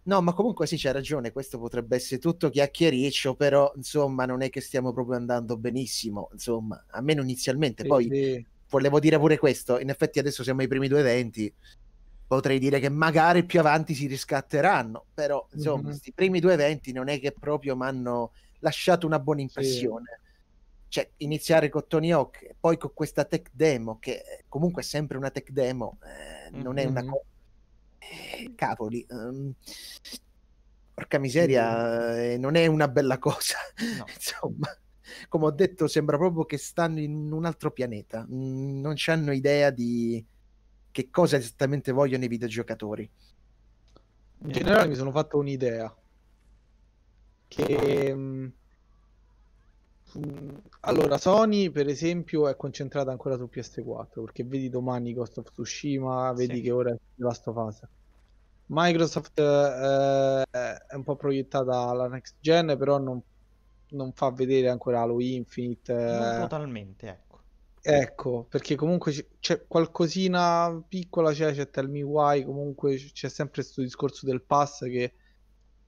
[0.10, 4.50] No, ma comunque sì, c'è ragione, questo potrebbe essere tutto chiacchiericcio, però insomma non è
[4.50, 7.86] che stiamo proprio andando benissimo, insomma, almeno inizialmente.
[7.86, 8.46] Poi Sì.
[8.70, 11.54] volevo dire pure questo, in effetti adesso siamo ai primi due eventi,
[12.26, 15.92] potrei dire che magari più avanti si riscatteranno, però insomma, Mhm.
[15.92, 18.32] questi primi due eventi non è che proprio mi hanno
[18.62, 20.22] lasciato una buona impressione.
[20.88, 25.30] Cioè, iniziare con Tony Hawk poi con questa tech demo, che comunque è sempre una
[25.32, 27.20] tech demo, eh, non è una Mhm.
[28.00, 28.54] Cosa...
[28.56, 29.54] cavoli, ehm,
[30.94, 33.56] porca miseria, eh, non è una bella cosa.
[33.98, 34.06] No.
[34.14, 34.68] Insomma,
[35.28, 38.26] come ho detto, sembra proprio che stanno in un altro pianeta.
[38.30, 40.26] Mm, Non hanno idea di
[40.92, 43.10] che cosa esattamente vogliono i videogiocatori.
[44.42, 45.94] In generale mi sono fatto un'idea
[47.48, 48.48] che mm,
[50.82, 56.32] allora Sony per esempio è concentrata ancora su PS4 perché vedi domani Ghost of Tsushima,
[56.34, 56.62] vedi Sì.
[56.62, 57.82] che ora è Last of Us.
[58.68, 63.22] Microsoft eh, è un po' proiettata alla next gen, però non,
[63.92, 65.94] non fa vedere ancora Halo Infinite.
[65.94, 67.42] Eh, totalmente, ecco.
[67.82, 73.62] Ecco, perché comunque c- c'è qualcosina piccola, c'è, c'è Tell Me Why, comunque c'è sempre
[73.62, 75.14] questo discorso del pass che,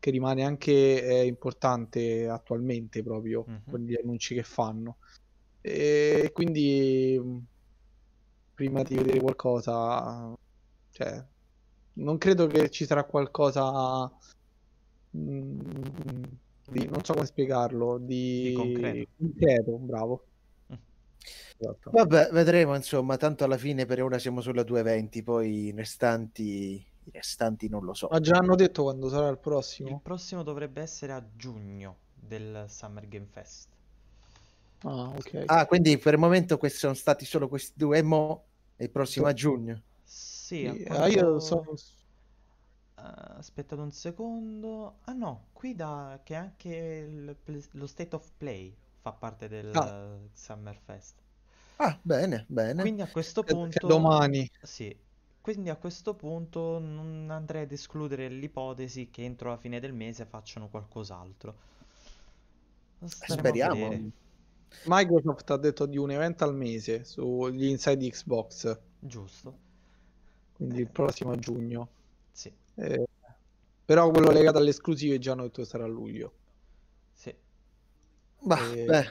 [0.02, 0.72] che rimane anche
[1.06, 3.62] eh, importante attualmente proprio Mhm.
[3.70, 4.98] con gli annunci che fanno.
[5.62, 7.22] E quindi
[8.56, 10.34] prima di vedere qualcosa,
[10.92, 11.24] cioè,
[11.94, 14.12] non credo che ci sarà qualcosa
[15.12, 16.22] mh,
[16.72, 19.12] di, non so come spiegarlo, di, Di concreto.
[19.18, 20.26] concreto, bravo.
[20.74, 20.78] Mm.
[21.58, 21.92] Esatto.
[21.92, 25.72] Vabbè, vedremo, insomma, tanto alla fine per ora siamo solo a due eventi, poi i
[25.72, 28.08] restanti, i restanti non lo so.
[28.10, 29.40] Ma già hanno detto quando sarà il
[29.84, 30.02] Il prossimo?
[30.02, 33.70] prossimo dovrebbe essere a giugno del Summer Game Fest.
[34.84, 35.44] Ah, ok.
[35.46, 38.92] Ah, quindi per il momento questi sono stati solo questi due e mo e il
[38.92, 39.84] prossimo a giugno.
[40.04, 41.64] Sì, a Sì, quanto- ah, io sono...
[42.98, 43.02] Eh,
[43.38, 45.00] aspettate un secondo.
[45.04, 47.38] Ah no, qui da che anche il
[47.72, 49.96] lo State of Play fa parte del Ah.
[50.26, 51.16] eh, Summer Fest.
[51.78, 52.82] Ah, bene, bene.
[52.82, 54.50] Quindi a questo che punto domani.
[54.60, 54.96] Sì,
[55.42, 60.26] quindi a questo punto non andrei ad escludere l'ipotesi che entro la fine del mese
[60.26, 61.56] facciano qualcos'altro.
[63.06, 64.12] Staremo Speriamo.
[64.84, 69.54] Microsoft ha detto di un evento al mese sugli Inside Xbox, Giusto.
[70.54, 71.90] quindi il prossimo a giugno.
[72.34, 73.06] Sì, Eh,
[73.86, 76.34] però quello legato alle esclusive già hanno detto che sarà a luglio.
[77.14, 77.34] sì.
[78.50, 79.06] Ma, Eh, beh,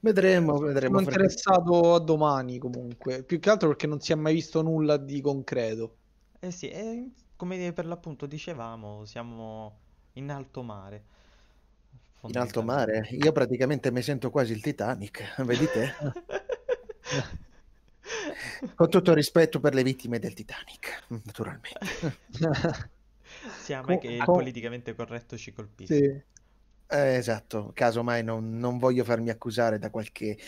[0.00, 0.98] vedremo, vedremo.
[0.98, 4.96] Sono interessato a domani comunque, più che altro perché non si è mai visto nulla
[4.96, 5.96] di concreto.
[6.40, 9.78] Eh sì, e come per l'appunto dicevamo, siamo
[10.14, 11.16] in alto mare.
[12.22, 15.94] In alto mare, io praticamente mi sento quasi il Titanic, vedi te?
[18.74, 22.16] Con tutto il rispetto per le vittime del Titanic, naturalmente.
[23.60, 25.94] Sia mai Com- che il politicamente corretto ci colpisca.
[25.94, 26.22] Sì.
[26.90, 30.38] Eh, esatto, casomai non, non voglio farmi accusare da qualche,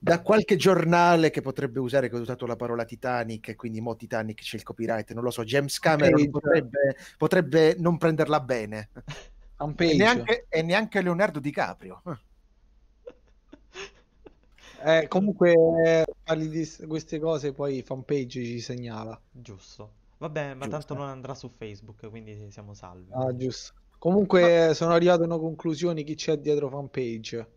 [0.00, 3.94] da qualche giornale che potrebbe usare che ho usato la parola Titanic e quindi mo
[3.94, 8.90] Titanic c'è il copyright, non lo so, James Cameron potrebbe, potrebbe non prenderla bene.
[9.60, 12.00] E neanche, e neanche Leonardo DiCaprio.
[14.84, 19.20] Eh, comunque parli di queste cose, poi fanpage ci segnala.
[19.28, 19.94] Giusto.
[20.18, 20.68] Vabbè, ma Giusto.
[20.68, 23.10] tanto non andrà su Facebook, quindi siamo salvi.
[23.12, 23.74] Ah, giusto.
[23.98, 27.48] Comunque sono arrivato a una conclusione chi c'è dietro fanpage.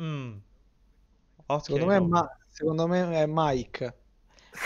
[0.00, 0.36] Mm.
[1.46, 2.10] Ok, Secondo me, è Roby.
[2.10, 3.94] Ma- secondo me è Mike.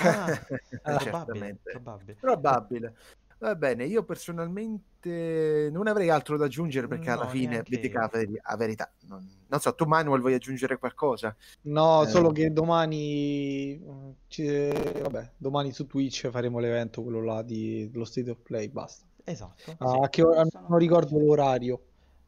[0.03, 0.27] Ah,
[0.83, 1.71] probabile, Certamente.
[1.73, 2.15] probabile.
[2.19, 2.97] Probabile.
[3.39, 7.83] Va bene, io personalmente non avrei altro da aggiungere perché alla No, fine, neanche vi
[7.83, 11.35] dica la veri- la verità, non, non so, tu Manuel vuoi aggiungere qualcosa?
[11.63, 12.07] No, Eh.
[12.07, 13.83] solo che domani,
[14.29, 19.05] ci- vabbè, domani su Twitch faremo l'evento, quello là di, dello State of Play, basta.
[19.25, 20.11] Esatto, Ah, sì.
[20.11, 21.81] che ora- non ricordo l'orario.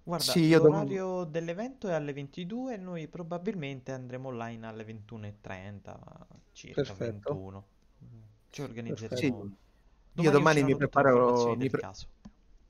[0.07, 5.99] Guarda, Sì, l'orario dell'evento è alle 22 e noi probabilmente andremo online alle 21.30,
[6.53, 7.33] circa Perfetto.
[7.33, 7.67] 21.
[8.51, 9.49] Ci Sì, organizzeremo.
[10.15, 12.07] io domani mi informazioni mi pre- caso.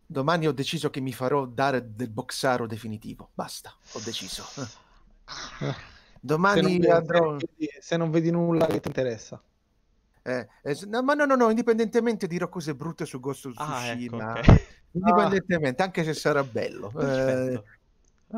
[0.07, 4.45] domani ho deciso che mi farò dare del boxaro definitivo, basta, ho deciso.
[6.47, 7.21] Se non, Domani vedi, se andrò...
[7.23, 9.43] non vedi- se non vedi nulla che ti interessa.
[10.25, 13.87] Eh, eh, no, ma no, no, no, indipendentemente dirò cose brutte su Ghost of Ah,
[13.93, 14.41] ecco, Tsushima, ok.
[14.93, 16.93] indipendentemente, anche se sarà bello.
[17.01, 17.65] Eh, Perfetto.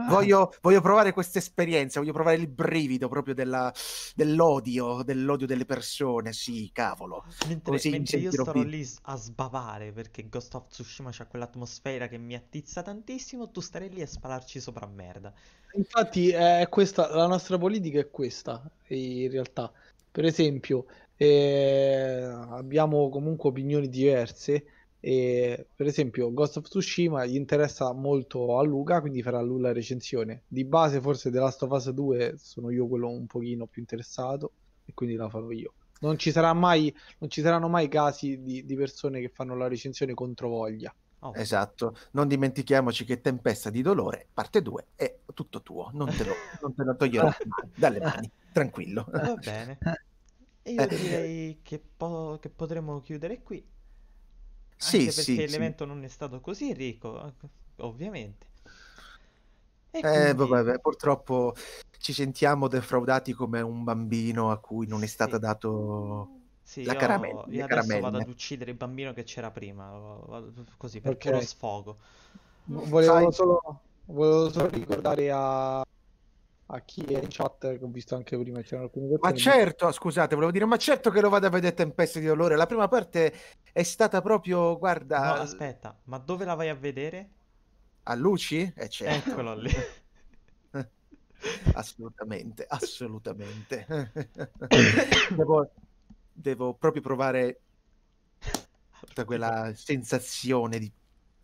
[0.08, 3.72] Voglio, voglio provare questa esperienza, voglio provare il brivido proprio della-
[4.14, 6.32] dell'odio, dell'odio delle persone.
[6.32, 7.24] Sì, cavolo.
[7.44, 12.18] Mentre, Così mentre io starò lì a sbavare perché Ghost of Tsushima c'ha quell'atmosfera che
[12.18, 15.32] mi attizza tantissimo, tu starai lì a spalarci sopra merda.
[15.76, 19.72] Infatti, è questa, la nostra politica è questa, in realtà.
[20.10, 20.86] Per esempio,
[21.16, 24.64] eh, abbiamo comunque opinioni diverse,
[25.00, 29.72] E per esempio, Ghost of Tsushima gli interessa molto a Luca, quindi farà lui la
[29.72, 30.44] recensione.
[30.48, 34.52] Di base, forse The Last of Us 2 sono io quello un pochino più interessato
[34.84, 35.74] e quindi la farò io.
[36.00, 39.68] Non ci sarà mai, non ci saranno mai casi di, di persone che fanno la
[39.68, 40.94] recensione contro voglia.
[41.20, 46.24] Oh, Esatto, non dimentichiamoci che Tempesta di Dolore, parte 2, è tutto tuo, non te
[46.24, 49.06] lo, non te lo toglierò mai dalle mani, tranquillo.
[49.10, 49.78] Va bene.
[50.66, 53.64] E io direi che, po- che potremmo chiudere qui.
[54.76, 55.50] Sì, Anche perché sì, sì.
[55.50, 57.32] l'evento non è stato così ricco, eh,
[57.76, 58.46] ovviamente.
[59.92, 61.54] E Eh, quindi- vabbè, beh, purtroppo
[61.98, 65.40] ci sentiamo defraudati come un bambino a cui non è stata Sì.
[65.40, 66.28] dato
[66.62, 68.18] Sì, la io, caramella, io le adesso vado caramelle.
[68.18, 71.22] ad uccidere il bambino che c'era prima, vado- così per Ok.
[71.22, 71.96] puro sfogo.
[72.64, 75.82] Volevo Sai- solo, volevo solo ricordare a,
[76.66, 78.60] a chi è in chat, che ho visto anche prima,
[79.20, 82.56] Ma certo, scusate, volevo dire, ma certo che lo vado a vedere Tempeste di Dolore.
[82.56, 83.32] La prima parte
[83.72, 87.30] è stata proprio, No, guarda, aspetta, ma dove la vai a vedere?
[88.08, 88.72] a luci?
[88.74, 89.30] Eh, certo.
[89.30, 89.70] Eccolo lì.
[91.74, 93.86] Assolutamente, assolutamente.
[95.30, 95.70] Devo,
[96.32, 97.60] devo proprio provare
[99.00, 100.90] tutta quella sensazione di,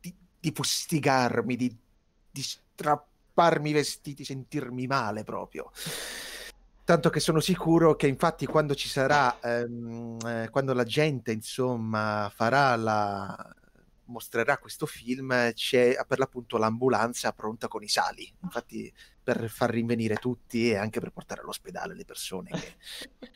[0.01, 1.77] di, di fustigarmi, di,
[2.31, 2.43] di
[3.33, 5.71] strapparmi i vestiti, sentirmi male proprio.
[6.85, 12.31] Tanto che sono sicuro che infatti quando ci sarà, ehm, eh, quando la gente insomma
[12.35, 13.55] farà la
[14.07, 18.31] mostrerà questo film, c'è per l'appunto l'ambulanza pronta con i sali.
[18.43, 18.93] Infatti
[19.23, 22.75] per far rinvenire tutti e anche per portare all'ospedale le persone che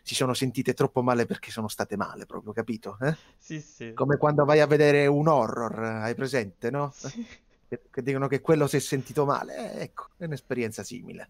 [0.02, 2.98] si sono sentite troppo male perché sono state male, proprio capito?
[3.00, 3.16] eh?
[3.38, 3.94] Sì, sì.
[3.94, 6.92] Come quando vai a vedere un horror, hai presente, no?
[6.94, 7.26] Sì.
[7.68, 9.74] Che, dicono che quello si è sentito male.
[9.74, 11.26] Eh, ecco, è un'esperienza simile.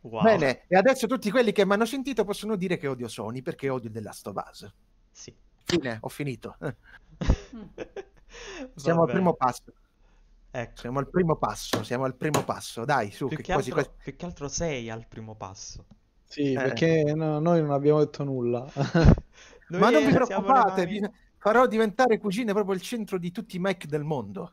[0.00, 0.22] Wow.
[0.22, 3.68] Bene, e adesso tutti quelli che mi hanno sentito possono dire che odio Sony perché
[3.68, 4.72] odio The Last of Us.
[5.10, 5.34] Sì.
[5.64, 6.56] Fine, ho finito.
[8.74, 9.72] Siamo al primo passo.
[10.54, 12.84] Ecco, Siamo al primo passo, siamo al primo passo.
[12.84, 15.86] Dai, su, più che che, quasi altro, quasi- più che altro sei al primo passo.
[16.24, 16.54] Sì, Eh.
[16.56, 18.66] perché no- noi non abbiamo detto nulla.
[19.68, 23.86] Ma non vi preoccupate, vi- farò diventare Cugine proprio il centro di tutti i Mac
[23.86, 24.52] del mondo.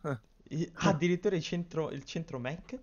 [0.49, 2.79] I- ah, addirittura il centro, il centro Mac?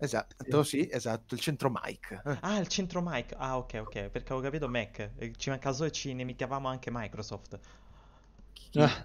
[0.00, 2.22] Esatto, sì, esatto, il centro Mike.
[2.40, 3.34] Ah, il centro Mac.
[3.36, 5.10] Ah, ok, ok, perché avevo capito Mac.
[5.36, 7.58] Ci manca solo e ci nemichiavamo anche Microsoft.
[8.76, 9.04] Ah,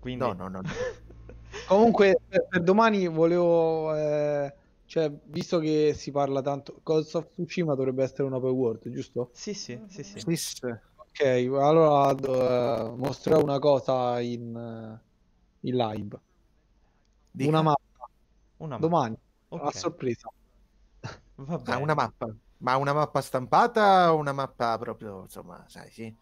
[0.00, 0.24] Quindi...
[0.24, 0.62] No, no, no.
[0.62, 0.68] no.
[1.68, 4.52] Comunque, per, per domani volevo, eh,
[4.86, 9.30] cioè, visto che si parla tanto, Ghost of Tsushima dovrebbe essere un open world, giusto?
[9.32, 10.20] Sì, sì, sì, sì.
[10.20, 10.66] Sì, sì.
[10.66, 11.20] Ok,
[11.60, 16.20] allora eh, mostrerò una cosa in, eh, in live.
[17.32, 17.48] Dica.
[17.48, 18.08] Una mappa
[18.58, 18.86] Una mappa.
[18.86, 19.16] domani,
[19.48, 20.30] Ok, a sorpresa.
[21.64, 22.32] Ah, una mappa.
[22.58, 26.14] Ma una mappa stampata o una mappa proprio, insomma, sai, sì.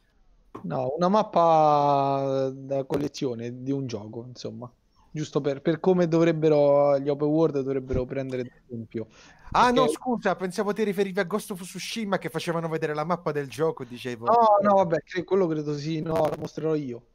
[0.63, 4.71] No, una mappa da collezione di un gioco, insomma.
[5.13, 9.09] Giusto per, per come dovrebbero gli open world dovrebbero prendere esempio.
[9.51, 13.05] Ah, Perché- no, scusa, pensavo ti riferivi a Ghost of Tsushima che facevano vedere la
[13.05, 14.27] mappa del gioco, dicevo.
[14.27, 17.09] No, no, vabbè, quello credo sì, no, lo mostrerò io.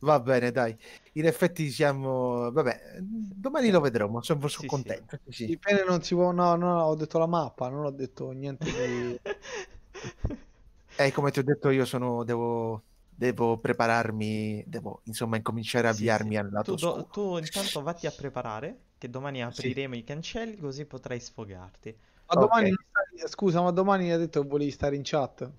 [0.00, 0.76] Va bene, dai.
[1.14, 2.50] In effetti siamo...
[2.52, 4.92] Vabbè, domani lo vedremo, sono, sono Sì, sì.
[4.92, 5.18] contento.
[5.24, 5.54] Sì, sì.
[5.54, 9.18] Dipende, non si può, no, no, ho detto la mappa, non ho detto niente di...
[10.94, 12.24] Eh, come ti ho detto, io sono...
[12.24, 16.36] Devo, devo prepararmi, devo, insomma, incominciare a Sì, avviarmi sì.
[16.36, 20.84] al lato Tu, do- tu intanto vatti a preparare, che domani apriremo i cancelli così
[20.86, 21.96] potrai sfogarti.
[22.26, 22.70] Ma domani Ok.
[22.70, 25.50] non stai- scusa, ma domani hai detto che volevi stare in chat.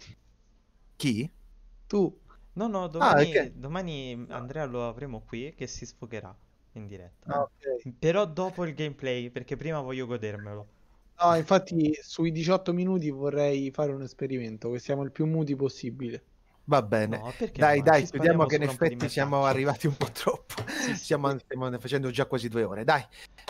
[0.99, 1.31] Chi?
[1.89, 2.13] Tu?
[2.59, 3.51] No, no, domani, ok.
[3.53, 6.37] domani Andrea lo avremo qui che si sfogherà
[6.73, 7.29] in diretta.
[7.29, 7.93] Ah, ok.
[7.97, 10.67] Però dopo il gameplay, perché prima voglio godermelo.
[11.21, 16.23] No, infatti sui 18 minuti vorrei fare un esperimento, che siamo il più muti possibile.
[16.69, 17.17] Va bene.
[17.17, 20.53] No, Dai, dai, vediamo che in effetti siamo arrivati un po' troppo.
[20.67, 21.03] Sì, sì.
[21.03, 22.83] Stiamo, stiamo facendo già quasi due ore.
[22.83, 23.03] Dai,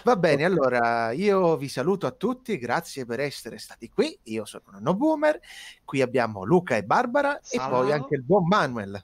[0.06, 0.46] va bene.
[0.46, 2.58] Allora, io vi saluto a tutti.
[2.58, 4.18] Grazie per essere stati qui.
[4.24, 5.38] Io sono Nano Boomer.
[5.84, 7.70] Qui abbiamo Luca e Barbara e Ciao.
[7.70, 9.04] poi anche il buon Manuel.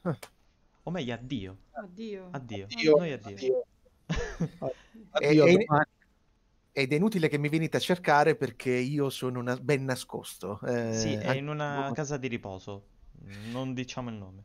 [0.83, 1.57] O meglio, addio.
[1.73, 2.27] Addio.
[2.31, 2.67] Addio.
[2.71, 2.95] Addio.
[2.97, 3.33] Noi addio.
[3.35, 3.65] Addio.
[5.19, 5.65] E- Addio, e-.
[6.71, 10.59] Ed è inutile che mi venite a cercare perché io sono una- ben nascosto.
[10.65, 12.83] Eh, Sì, è in una casa di riposo.
[13.51, 14.43] Non diciamo il nome.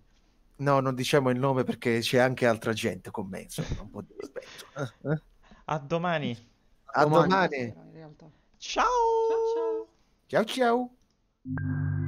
[0.56, 3.42] No, non diciamo il nome perché c'è anche altra gente con me.
[3.42, 5.10] Insomma, un po' di rispetto.
[5.10, 5.22] Eh.
[5.66, 6.36] A domani.
[6.84, 7.28] A Domani.
[7.28, 7.56] domani.
[7.56, 8.30] Sera, in realtà.
[8.58, 8.84] Ciao.
[10.26, 10.44] Ciao ciao.
[10.44, 11.99] Ciao ciao.